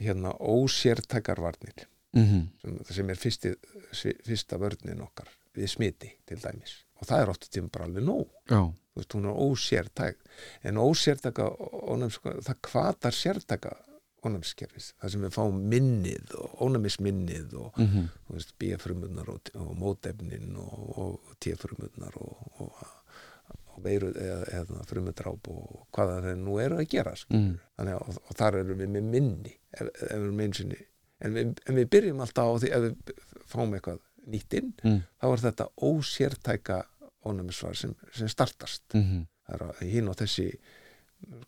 hérna 0.01 0.33
ósértækarvarnir 0.41 1.87
mm 2.17 2.47
sem, 2.63 2.79
sem 2.95 3.11
er 3.11 3.21
fyrsti, 3.21 3.55
fyrsta 4.25 4.59
vörnin 4.63 5.03
okkar 5.05 5.31
við 5.55 5.71
smiti 5.71 6.13
til 6.27 6.39
dæmis 6.43 6.84
og 7.01 7.09
það 7.09 7.23
er 7.23 7.33
oft 7.35 7.49
tíma 7.51 7.73
bara 7.75 7.89
alveg 7.89 8.07
nóg. 8.07 8.29
Já, 8.51 8.61
þú 8.65 9.01
veist, 9.01 9.17
hún 9.17 9.31
er 9.31 9.41
ósértæk. 9.47 10.23
En 10.63 10.81
ósértæka 10.83 11.49
ónæmis, 11.95 12.21
það 12.23 12.61
kvatar 12.69 13.17
sértæka 13.17 13.75
ónæmiskerfis. 14.25 14.93
Það 15.01 15.15
sem 15.15 15.25
við 15.27 15.35
fáum 15.35 15.63
minnið 15.73 16.35
og 16.41 16.61
ónæmisminnið 16.69 17.57
og 17.61 17.81
mm 17.81 18.11
þú 18.25 18.37
veist, 18.39 18.55
bíafrumurnar 18.59 19.31
og, 19.31 19.51
og 19.61 19.73
mótefnin 19.79 20.57
og, 20.57 20.99
og 20.99 21.35
tíafrumurnar 21.45 22.17
og, 22.17 22.47
og, 22.65 22.87
og 23.75 23.85
veiru 23.85 24.11
eða, 24.15 24.41
eða 24.61 24.87
frumudráp 24.89 25.51
og 25.53 25.85
hvaða 25.95 26.21
þeir 26.25 26.41
nú 26.41 26.59
eru 26.63 26.81
að 26.81 26.89
gera 26.95 27.15
mm. 27.29 27.53
þannig 27.77 27.95
að 27.95 28.09
og, 28.09 28.19
og 28.25 28.39
þar 28.41 28.59
erum 28.63 28.83
við 28.83 28.93
með 28.97 29.09
minni 29.13 29.55
ef, 29.75 29.87
ef 29.87 30.01
við 30.01 30.17
erum 30.17 30.43
einsinni 30.47 30.81
en 31.25 31.37
við, 31.37 31.55
en 31.69 31.79
við 31.79 31.91
byrjum 31.95 32.25
alltaf 32.25 32.51
á 32.51 32.55
því 32.63 32.73
ef 32.77 32.87
við 32.87 33.15
fáum 33.51 33.77
eitthvað 33.77 34.03
nýtt 34.27 34.55
inn 34.61 34.73
Mm. 34.85 35.03
þá 35.21 35.27
er 35.33 35.43
þetta 35.49 35.69
ósértæka 35.83 36.83
ónæmisvar 37.25 37.77
sem, 37.77 37.95
sem 38.13 38.29
startast. 38.29 38.83
Mm 38.95 39.27
það 39.45 39.61
er 39.83 39.89
hinn 39.93 40.09
og 40.09 40.17
þessi 40.17 40.47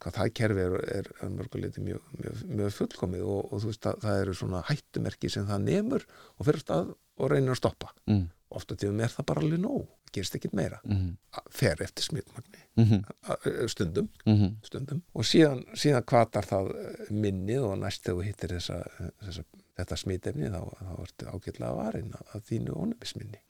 hvað 0.01 0.13
það 0.19 0.31
kerfi 0.37 0.61
er, 0.61 0.75
er 0.99 1.07
að 1.25 1.31
mörguleiti 1.37 1.81
mjög, 1.85 2.01
mjög, 2.21 2.43
mjög 2.59 2.73
fullkomið 2.77 3.23
og, 3.25 3.53
og 3.53 3.61
þú 3.63 3.71
veist 3.71 3.87
að 3.89 3.99
það 4.05 4.21
eru 4.21 4.35
svona 4.37 4.61
hættumerki 4.69 5.31
sem 5.33 5.47
það 5.49 5.65
nemur 5.65 6.05
og 6.39 6.47
fyrir 6.49 6.61
stað 6.61 6.91
og 7.17 7.31
reynir 7.33 7.55
að 7.55 7.61
stoppa. 7.63 7.93
Mm. 8.07 8.27
ofta 8.57 8.77
tíðum 8.79 9.01
er 9.03 9.09
það 9.11 9.27
bara 9.27 9.41
alveg 9.43 9.61
nóg 9.61 9.87
gerist 10.13 10.37
ekkit 10.39 10.53
meira, 10.57 10.79
Mm 10.85 11.17
fer 11.51 11.77
eftir 11.83 12.05
smitmagni. 12.05 12.61
-hmm. 12.77 13.03
að- 13.29 13.69
stundum, 13.69 14.09
Mm 14.27 14.57
stundum. 14.63 15.03
Og 15.15 15.25
síðan, 15.25 15.65
síðan 15.75 16.05
kvatar 16.05 16.45
það 16.45 16.71
minnið 17.11 17.63
og 17.65 17.79
næst 17.79 18.05
þegar 18.05 18.17
þú 18.21 18.25
hittir 18.25 18.49
þessa, 18.51 18.79
þessa, 19.25 19.45
þetta 19.77 19.99
smitefni 20.01 20.51
þá, 20.53 20.61
þá 20.81 20.93
ertu 21.37 21.71
varin 21.77 22.13
að, 22.17 22.29
að 22.35 22.47
þínu 22.51 22.77
ónefisminni 22.83 23.43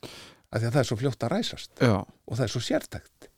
af 0.50 0.60
því 0.60 0.68
að 0.68 0.72
það 0.72 0.80
er 0.80 0.88
svo 0.88 0.96
fljótt 1.00 1.24
að 1.26 1.32
ræsast. 1.32 1.72
Já, 1.82 1.96
og 2.02 2.38
það 2.38 2.44
er 2.44 2.52
svo 2.52 2.62
sértækt. 2.62 3.28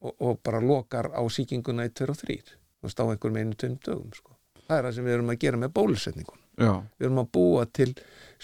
Og, 0.00 0.12
og 0.14 0.38
bara 0.46 0.60
lokar 0.62 1.10
á 1.10 1.22
sýkinguna 1.32 1.86
í 1.88 1.92
2 1.92 2.06
og 2.12 2.20
3 2.22 2.38
þú 2.86 2.88
veist 2.88 3.02
á 3.02 3.04
einhverjum 3.04 3.38
einu 3.40 3.58
tveim 3.58 3.76
dögum 3.82 4.12
sko. 4.14 4.34
það 4.66 4.78
er 4.78 4.86
það 4.86 4.96
sem 4.96 5.06
við 5.06 5.16
erum 5.16 5.32
að 5.32 5.38
gera 5.44 5.60
með 5.60 5.72
bólusetningun 5.76 6.42
við 6.56 7.06
erum 7.08 7.22
að 7.22 7.30
búa 7.36 7.66
til 7.78 7.88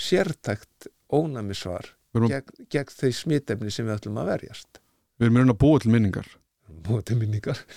sértækt 0.08 0.88
ónæmisvar 1.12 1.90
við 2.12 2.20
erum, 2.20 2.32
gegn, 2.32 2.66
gegn 2.74 2.94
þau 2.98 3.12
smitefni 3.18 3.72
sem 3.72 3.88
við 3.88 3.96
ætlum 3.96 4.20
að 4.22 4.30
verjast. 4.32 4.80
Við 5.20 5.28
erum 5.30 5.54
að 5.54 5.60
búa 5.62 5.82
til 5.82 5.92
minningar. 5.94 6.28
Búa 6.82 7.02
til 7.06 7.18
minningar. 7.20 7.62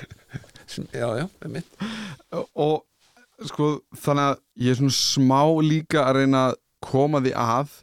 Já, 0.75 1.05
já, 1.13 1.27
og, 2.33 2.47
og 2.57 2.79
sko 3.43 3.69
þannig 3.99 4.29
að 4.29 4.37
ég 4.63 4.71
er 4.71 4.79
svona 4.79 4.97
smá 4.97 5.41
líka 5.65 6.05
að 6.05 6.21
reyna 6.21 6.43
að 6.49 6.59
koma 6.85 7.21
því 7.25 7.33
að 7.41 7.73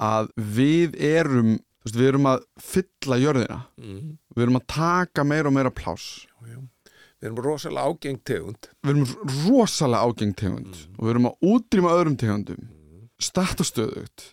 að 0.00 0.30
við 0.56 0.96
erum 1.04 1.52
veist, 1.84 1.96
við 1.96 2.08
erum 2.08 2.28
að 2.30 2.44
fylla 2.64 3.20
jörðina. 3.20 3.62
Mm. 3.80 4.18
við 4.36 4.44
erum 4.46 4.60
að 4.60 4.66
taka 4.72 5.24
meira 5.26 5.50
og 5.50 5.56
meira 5.56 5.72
pláss. 5.74 6.24
Já, 6.24 6.54
já. 6.54 6.60
við 7.20 7.30
erum 7.30 7.40
rosalega 7.44 7.86
ágengt 7.86 8.24
tegund. 8.28 8.70
Við 8.80 8.92
erum 8.94 9.40
rosalega 9.46 10.04
ágeng 10.08 10.36
tegund 10.36 10.84
og 10.96 11.02
við 11.04 11.14
erum 11.14 11.30
að 11.30 11.48
útrýma 11.54 11.96
öðrum 11.96 12.20
tegundum 12.20 12.68
statt 13.20 13.60
og 13.60 13.68
stöðugt 13.68 14.30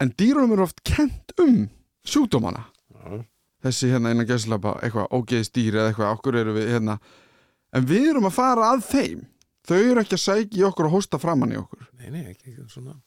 en 0.00 0.12
dýrunum 0.18 0.54
eru 0.56 0.64
oft 0.64 0.80
kent 0.86 1.34
um 1.40 1.68
sjúkdómana. 2.08 2.64
Já, 2.92 3.20
þessi 3.64 3.92
hérna 3.92 4.12
innan 4.12 4.28
gæslapa 4.28 4.78
eitthvað 4.84 5.12
ógeðis 5.14 5.52
dýr 5.54 5.78
eða 5.78 5.92
eitthvað 5.92 6.16
okkur 6.16 6.40
eru 6.40 6.56
við 6.56 6.72
hérna? 6.74 6.98
En 7.74 7.86
við 7.88 8.10
erum 8.12 8.28
að 8.28 8.36
fara 8.36 8.72
að 8.72 8.84
þeim 8.88 9.22
þau 9.68 9.80
eru 9.80 10.02
ekki 10.04 10.18
að 10.18 10.22
sækja 10.24 10.60
í 10.60 10.68
okkur 10.68 10.88
og 10.90 10.94
hósta 10.98 11.20
framann 11.22 11.54
í 11.54 11.58
okkur. 11.60 11.88
Nei, 12.00 12.08
nei, 12.12 12.22
ekki 12.32 12.52
ekki 12.52 12.68
svona. 12.72 12.98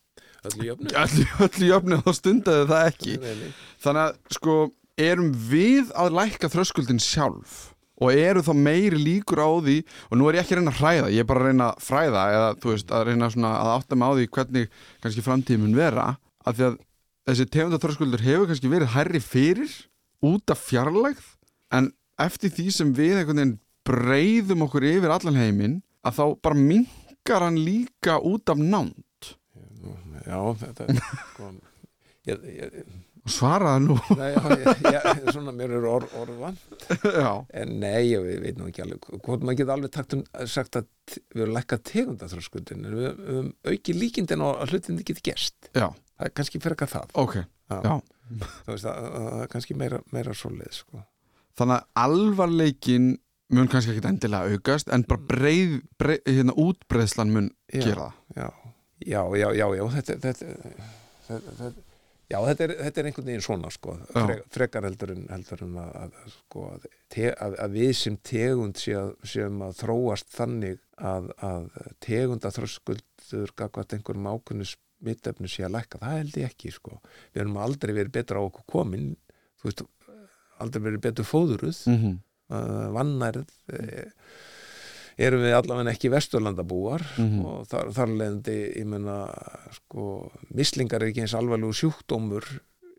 Öllu 0.47 0.65
jöfnu. 0.71 0.91
Öllu, 1.03 1.25
öllu 1.47 1.71
jöfnið 1.71 2.03
þá 2.05 2.11
stundaði 2.19 2.67
það 2.73 2.91
ekki. 2.91 3.15
Nei, 3.23 3.33
nei. 3.41 3.55
þannig 3.85 4.03
að 4.03 4.37
sko 4.37 4.59
erum 4.97 5.33
við 5.49 5.91
að 5.93 6.15
lækka 6.17 6.51
þröskuldin 6.53 7.01
sjálf? 7.03 7.57
Og 7.97 8.13
eru 8.13 8.43
þá 8.45 8.51
meiri 8.53 8.99
líkur 9.01 9.39
á 9.41 9.49
því 9.57 9.79
og 10.11 10.19
nú 10.19 10.27
er 10.29 10.37
ég 10.37 10.43
ekki 10.43 10.53
að 10.53 10.59
reyna 10.59 10.73
að 10.75 10.81
hræða 10.83 11.07
ég 11.15 11.23
er 11.23 11.27
bara 11.29 11.41
að 11.41 11.47
reyna 11.49 11.69
að 11.71 11.79
fræða 11.81 12.25
eða 12.35 12.49
þú 12.61 12.69
veist 12.69 12.91
að 12.93 13.05
reyna 13.07 13.29
svona 13.33 13.53
að 13.57 13.69
átta 13.73 13.97
mig 13.97 14.05
á 14.05 14.13
því 14.13 14.27
hvernig 14.35 14.75
kannski 15.01 15.23
framtíðin 15.25 15.77
vera 15.77 16.03
af 16.45 16.59
því 16.59 16.67
að 16.67 16.75
þessi 17.25 17.47
tegundaþröskuldur 17.55 18.25
hefur 18.27 18.51
kannski 18.51 18.69
verið 18.69 18.93
hærri 18.93 19.21
fyrir 19.25 19.73
út 20.29 20.53
af 20.53 20.61
fjarlægð 20.67 21.25
en 21.73 21.89
eftir 22.21 22.53
því 22.53 22.67
sem 22.77 22.93
við 22.99 23.17
einhvern 23.17 23.41
veginn 23.41 23.55
breyðum 23.89 24.67
okkur 24.67 24.85
yfir 24.91 25.15
allan 25.17 25.41
heiminn 25.41 25.79
að 26.05 26.19
þá 26.19 26.23
bara 26.45 26.61
minkar 26.61 27.47
hann 27.47 27.59
líka 27.61 28.19
út 28.21 28.53
af 28.53 28.61
nánd. 28.61 29.33
Já, 30.27 30.39
þetta 30.59 30.85
er 30.87 31.01
sko, 31.01 31.49
ég, 32.27 32.47
ég, 32.51 32.77
svaraði 33.31 33.83
nú. 33.85 33.97
Nei, 34.19 34.29
já, 34.33 34.97
ég, 34.97 35.27
svona 35.31 35.53
mér 35.55 35.77
er 35.77 35.87
orð, 35.87 36.15
orðvan 36.19 36.57
já, 37.23 37.31
en 37.61 37.75
nei, 37.81 38.09
ég 38.09 38.23
veit, 38.25 38.39
veit 38.43 38.59
nú 38.59 38.67
ekki 38.67 38.83
alveg 38.83 39.07
hvort 39.23 39.45
maður 39.45 39.61
geta 39.61 39.77
alveg 39.77 39.93
takt 39.95 40.17
um, 40.17 40.23
sagt 40.47 40.79
að 40.79 40.89
við 41.35 41.45
erum 41.45 41.55
lækkað 41.55 41.85
tegundaþröskuldin 41.91 42.87
en 42.87 42.97
við 42.97 43.05
við 43.07 43.29
höfum 43.29 43.53
auki 43.71 43.95
líkindin 43.95 44.43
á 44.43 44.47
að 44.49 44.73
hlutin 44.73 44.99
geti 45.03 45.29
gerst. 45.29 45.71
Já, 45.71 45.87
það 45.93 46.27
er 46.27 46.35
kannski 46.41 46.63
fyrir 46.63 46.75
eitthvað 46.75 46.95
það. 46.97 47.15
Ok 47.23 47.37
já. 47.67 47.99
þú 48.65 48.73
veist, 48.73 48.87
að, 48.87 49.07
að, 49.07 49.29
að 49.37 49.45
kannski 49.53 49.77
meira, 49.77 50.01
meira 50.15 50.35
svoleið 50.35 50.81
sko. 50.81 51.03
þannig 51.59 51.79
að 51.79 52.03
alvarleikin 52.03 53.09
mun 53.53 53.67
kannski 53.71 53.95
ekki 53.95 54.07
endilega 54.09 54.53
aukast 54.53 54.89
en 54.93 55.05
bara 55.07 55.27
breið, 55.33 55.81
breið 55.99 56.23
hérna 56.27 56.55
útbreiðslan 56.59 57.33
mun 57.33 57.51
Já. 57.71 57.83
gera 57.83 58.11
það 58.35 58.37
já, 58.37 58.49
já, 59.05 59.21
já, 59.35 59.49
já, 59.55 59.67
já 59.77 59.83
þetta, 59.97 60.17
þetta, 60.25 60.55
þetta, 61.27 61.73
Já, 62.27 62.41
þetta 62.43 62.65
er, 62.65 62.71
þetta 62.83 62.99
er 62.99 63.07
einhvern 63.07 63.29
veginn 63.29 63.43
svona 63.45 63.69
sko. 63.71 63.93
Fre, 64.11 64.33
frekar 64.51 64.83
heldur 64.83 65.13
en, 65.13 65.21
heldur 65.31 65.61
en 65.63 65.77
að, 65.79 65.91
að, 66.01 66.17
sko, 66.33 66.63
að, 66.73 66.87
te, 67.13 67.29
að, 67.31 67.55
við 67.71 67.91
sem 67.95 68.17
tegund 68.27 68.81
séum, 68.81 69.13
séum 69.23 69.61
að 69.63 69.77
þróast 69.79 70.33
þannig 70.35 70.81
að, 70.99 71.29
að 71.47 71.69
tegunda 72.03 72.51
þröskuldur 72.51 73.53
gagvart 73.59 73.95
einhverjum 73.95 74.27
ákunni 74.33 74.67
smittefnu 74.67 75.51
sé 75.51 75.63
að 75.69 75.77
lækka, 75.77 76.01
það 76.03 76.17
held 76.17 76.39
ég 76.41 76.51
ekki 76.51 76.73
sko. 76.75 76.99
Við 77.31 77.45
erum 77.45 77.61
aldrei 77.63 77.95
verið 77.95 78.17
betra 78.19 78.43
á 78.43 78.47
okkur 78.49 78.67
komin, 78.75 79.07
þú 79.61 79.69
veist, 79.69 79.85
aldrei 80.59 80.83
verið 80.83 81.05
betur 81.07 81.29
fóðuruð, 81.31 81.79
mm 81.87 81.97
-hmm. 82.01 82.19
Uh, 82.49 82.87
vannærið, 82.95 83.49
eh, 83.73 84.11
erum 85.17 85.41
við 85.41 85.55
allavega 85.57 85.93
ekki 85.95 86.11
vesturlandabúar 86.13 87.01
Mhm. 87.17 87.45
og 87.45 87.67
þar, 87.67 87.91
þar 87.95 88.07
leðandi, 88.19 88.57
ég 88.77 88.85
menna 88.85 89.15
sko, 89.73 90.31
mislingar 90.53 91.01
er 91.01 91.09
ekki 91.11 91.21
eins 91.25 91.33
alvarlegu 91.33 91.73
sjúkdómur 91.73 92.45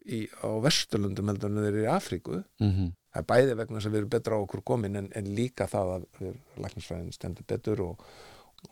í, 0.09 0.25
á 0.43 0.49
vesturlundum 0.65 1.29
heldur 1.31 1.51
en 1.53 1.61
þeir 1.63 1.69
eru 1.75 1.85
í 1.85 1.93
Afríku 1.93 2.45
Mhm. 2.61 2.93
það 3.15 3.21
er 3.23 3.29
bæði 3.31 3.57
vegna 3.57 3.79
þess 3.79 3.87
að 3.87 3.93
við 3.93 3.99
erum 4.03 4.09
betra 4.17 4.35
á 4.35 4.43
okkur 4.45 4.63
komin 4.65 4.97
en, 4.97 5.09
en 5.15 5.25
líka 5.37 5.67
það 5.71 5.95
að 5.97 6.05
við 6.21 6.35
læknisfræðin 6.65 7.13
stendur 7.15 7.45
betur 7.47 7.81
og, 7.81 7.99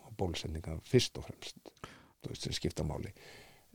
og 0.03 0.11
bólusendingar 0.17 0.79
fyrst 0.83 1.17
og 1.17 1.23
fremst 1.25 1.55
þú 2.23 2.29
veist 2.29 2.43
sem 2.43 2.53
skipta 2.53 2.83
máli 2.83 3.11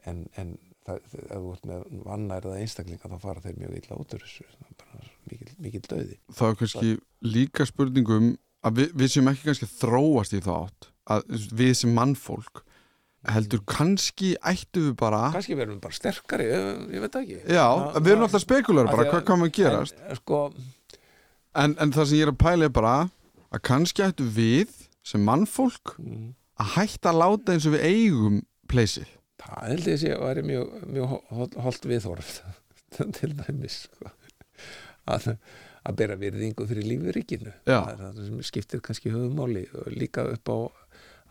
en, 0.06 0.26
en 0.36 0.58
ef 0.88 1.14
þú 1.14 1.52
ert 1.54 1.66
með 1.70 1.84
vannærða 2.06 2.56
einstaklinga 2.62 3.10
þá 3.12 3.18
fara 3.22 3.40
þeir 3.44 3.58
mjög 3.60 3.76
illa 3.78 3.98
út 4.02 4.14
úr 4.16 4.24
þessu. 4.24 4.46
Það 4.82 5.06
mikil, 5.30 5.52
mikil 5.62 5.82
döði 5.88 6.16
þá 6.34 6.42
er 6.48 6.56
kannski 6.62 6.92
líka 7.22 7.66
spurningum 7.68 8.32
að 8.66 8.76
við, 8.80 8.92
við 9.02 9.12
sem 9.14 9.30
ekki 9.32 9.46
kannski 9.48 9.68
þróast 9.70 10.34
í 10.36 10.42
þátt 10.42 10.90
að 11.12 11.24
við 11.58 11.72
sem 11.82 11.94
mannfólk 11.94 12.64
heldur 13.30 13.62
kannski 13.70 14.32
ættu 14.42 14.88
við 14.88 14.94
bara 14.98 15.22
kannski 15.34 15.54
verðum 15.58 15.76
við 15.78 15.84
bara 15.86 15.94
sterkari, 15.94 16.46
ég, 16.50 16.98
veit 17.04 17.12
það 17.14 17.22
ekki. 17.22 17.40
Já, 17.54 17.66
Það- 17.70 17.98
við 18.02 18.12
erum 18.12 18.22
það- 18.22 18.28
alltaf 18.28 18.42
spekular 18.48 18.90
bara 18.90 19.04
hvað 19.12 19.24
kann 19.28 19.46
að 19.46 19.52
gerast? 19.58 19.94
en, 20.08 20.16
sko, 20.18 20.40
en, 21.54 21.76
en 21.78 21.92
það 21.94 22.06
sem 22.10 22.18
ég 22.18 22.26
er 22.26 22.32
að 22.32 22.40
pæla 22.42 22.64
er 22.66 22.74
bara 22.74 22.94
að 23.52 23.62
kannski 23.70 24.02
ættu 24.02 24.26
við 24.26 24.74
sem 25.06 25.22
mannfólk 25.26 25.94
mm, 25.98 26.32
að 26.62 26.72
hætta 26.76 27.10
að 27.12 27.20
láta 27.22 27.54
eins 27.54 27.66
og 27.70 27.76
við 27.76 27.86
eigum 27.86 28.40
pleysið 28.70 29.06
það 29.58 29.72
held 29.72 29.88
ég 29.92 30.00
sé 30.02 30.12
að 30.14 30.24
væri 30.26 30.44
mjög, 30.48 30.72
mjög 30.96 31.12
hol- 31.12 31.58
holdt 31.66 31.88
viðhorf 31.90 32.32
til 33.18 33.32
dæmis 33.38 33.78
sko. 33.88 34.12
að, 35.12 35.28
að 35.88 35.98
bera 36.02 36.16
virðingu 36.20 36.66
fyrir 36.70 36.86
lífi 36.88 37.14
ríkinu 37.18 37.54
það 37.66 37.92
er 37.94 38.00
það 38.04 38.22
sem 38.28 38.42
skiptir 38.50 38.84
kannski 38.84 39.12
höfumáli 39.14 39.66
og 39.80 39.90
líka 39.96 40.26
upp 40.34 40.52
á 40.52 40.58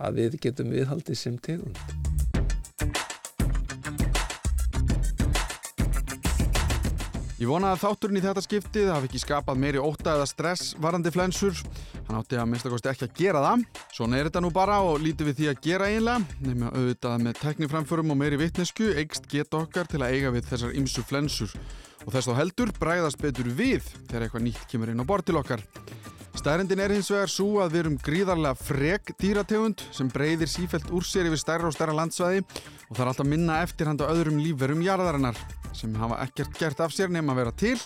að 0.07 0.17
við 0.21 0.39
getum 0.47 0.71
viðhaldið 0.73 1.19
sem 1.21 1.37
tegund 1.45 1.77
Ég 7.41 7.49
vona 7.49 7.71
að 7.73 7.79
þátturinn 7.81 8.19
í 8.19 8.21
þetta 8.21 8.41
skiptið 8.45 8.89
hafi 8.93 9.07
ekki 9.09 9.19
skapað 9.23 9.57
meiri 9.63 9.79
óta 9.81 10.11
eða 10.13 10.27
stress 10.29 10.75
varandi 10.81 11.09
flensur. 11.13 11.55
Hann 12.11 12.19
átti 12.19 12.35
að 12.35 12.49
minnstakosti 12.51 12.89
ekki 12.91 13.05
að 13.07 13.13
gera 13.15 13.41
það. 13.45 13.61
Svona 13.95 14.17
er 14.19 14.27
þetta 14.27 14.39
nú 14.43 14.49
bara 14.51 14.81
og 14.83 14.97
lítið 14.99 15.29
við 15.29 15.37
því 15.37 15.45
að 15.47 15.61
gera 15.63 15.85
einlega. 15.87 16.25
Nefnum 16.43 16.65
auðvitað 16.67 17.21
með 17.23 17.37
tekniframförum 17.39 18.11
og 18.11 18.19
meiri 18.19 18.39
vitnesku 18.41 18.89
eikst 18.99 19.29
geta 19.31 19.61
okkar 19.61 19.87
til 19.87 20.01
að 20.01 20.17
eiga 20.17 20.33
við 20.35 20.49
þessar 20.49 20.75
ymsu 20.81 21.05
flensur. 21.07 21.53
Og 22.03 22.11
þess 22.11 22.27
þá 22.27 22.35
heldur 22.41 22.73
bræðast 22.81 23.21
betur 23.23 23.47
við 23.47 23.87
þegar 24.09 24.27
eitthvað 24.27 24.45
nýtt 24.49 24.67
kemur 24.73 24.91
inn 24.91 24.99
á 24.99 25.07
bort 25.07 25.29
til 25.29 25.39
okkar. 25.39 25.63
Stærendin 26.35 26.83
er 26.83 26.97
hins 26.97 27.13
vegar 27.13 27.31
svo 27.31 27.63
að 27.63 27.77
við 27.77 27.83
erum 27.85 27.97
gríðarlega 28.03 28.59
frek 28.59 29.15
dýrategund 29.21 29.87
sem 29.95 30.11
breyðir 30.11 30.51
sífelt 30.51 30.91
úr 30.91 31.07
sér 31.07 31.31
yfir 31.31 31.39
stærra 31.39 31.71
og 31.71 31.75
stærra 31.77 31.95
landsvæði 31.95 32.43
og 32.89 32.99
er 32.99 33.07
alltaf 33.07 33.27
minna 33.27 33.61
eftirhand 33.63 34.03
á 34.03 34.11
öðrum 34.11 34.43
lífverum 34.43 34.83
jarðarinnar 34.83 35.39
sem 35.77 35.93
hafa 35.99 36.19
ekkert 36.25 36.57
gert 36.59 36.83
af 36.83 36.93
sér 36.95 37.11
nema 37.13 37.33
að 37.33 37.41
vera 37.41 37.55
til 37.63 37.77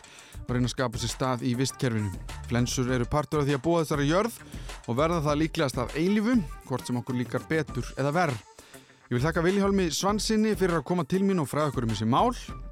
og 0.45 0.51
reyna 0.53 0.69
að 0.69 0.73
skapa 0.75 1.01
sér 1.01 1.13
stað 1.13 1.45
í 1.45 1.53
vistkerfinu. 1.57 2.11
Flensur 2.49 2.91
eru 2.93 3.07
partur 3.09 3.41
af 3.41 3.47
því 3.49 3.57
að 3.57 3.63
búa 3.65 3.83
þessari 3.83 4.09
jörð 4.09 4.41
og 4.85 4.99
verða 4.99 5.21
það 5.25 5.39
líklegast 5.43 5.79
af 5.81 5.95
eilífu, 5.97 6.35
hvort 6.67 6.85
sem 6.85 6.99
okkur 7.01 7.17
líkar 7.21 7.47
betur 7.49 7.93
eða 7.97 8.13
verð. 8.15 8.43
Ég 9.05 9.19
vil 9.19 9.21
þakka 9.21 9.41
Viljálmi 9.45 9.83
Svansinni 9.93 10.55
fyrir 10.57 10.79
að 10.79 10.87
koma 10.89 11.03
til 11.05 11.19
mín 11.21 11.37
og 11.37 11.45
fræða 11.45 11.69
okkur 11.69 11.85
um 11.85 11.91
þessi 11.93 12.07
mál. 12.09 12.31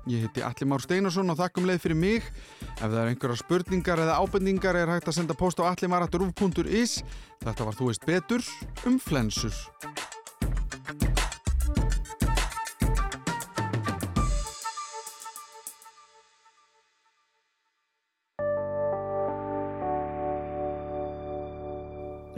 Ég 0.10 0.24
heiti 0.26 0.42
Alli 0.42 0.66
Már 0.66 0.82
Steinarsson 0.82 1.30
og 1.30 1.38
þakkum 1.38 1.68
leið 1.70 1.84
fyrir 1.84 2.00
mig. 2.02 2.26
Ef 2.74 2.88
það 2.88 2.98
er 3.04 3.12
einhverja 3.12 3.38
spurningar 3.44 4.02
eða 4.02 4.18
ábendingar 4.18 4.82
er 4.82 4.96
hægt 4.96 5.14
að 5.14 5.20
senda 5.20 5.38
post 5.38 5.62
á 5.62 5.70
allimaraturuf.is. 5.70 7.04
Þetta 7.46 7.70
var 7.70 7.78
Þú 7.78 7.92
veist 7.92 8.10
betur 8.10 8.50
um 8.90 8.98
flensur. 8.98 9.54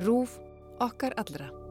Rúf 0.05 0.37
okkar 0.77 1.13
allra. 1.17 1.64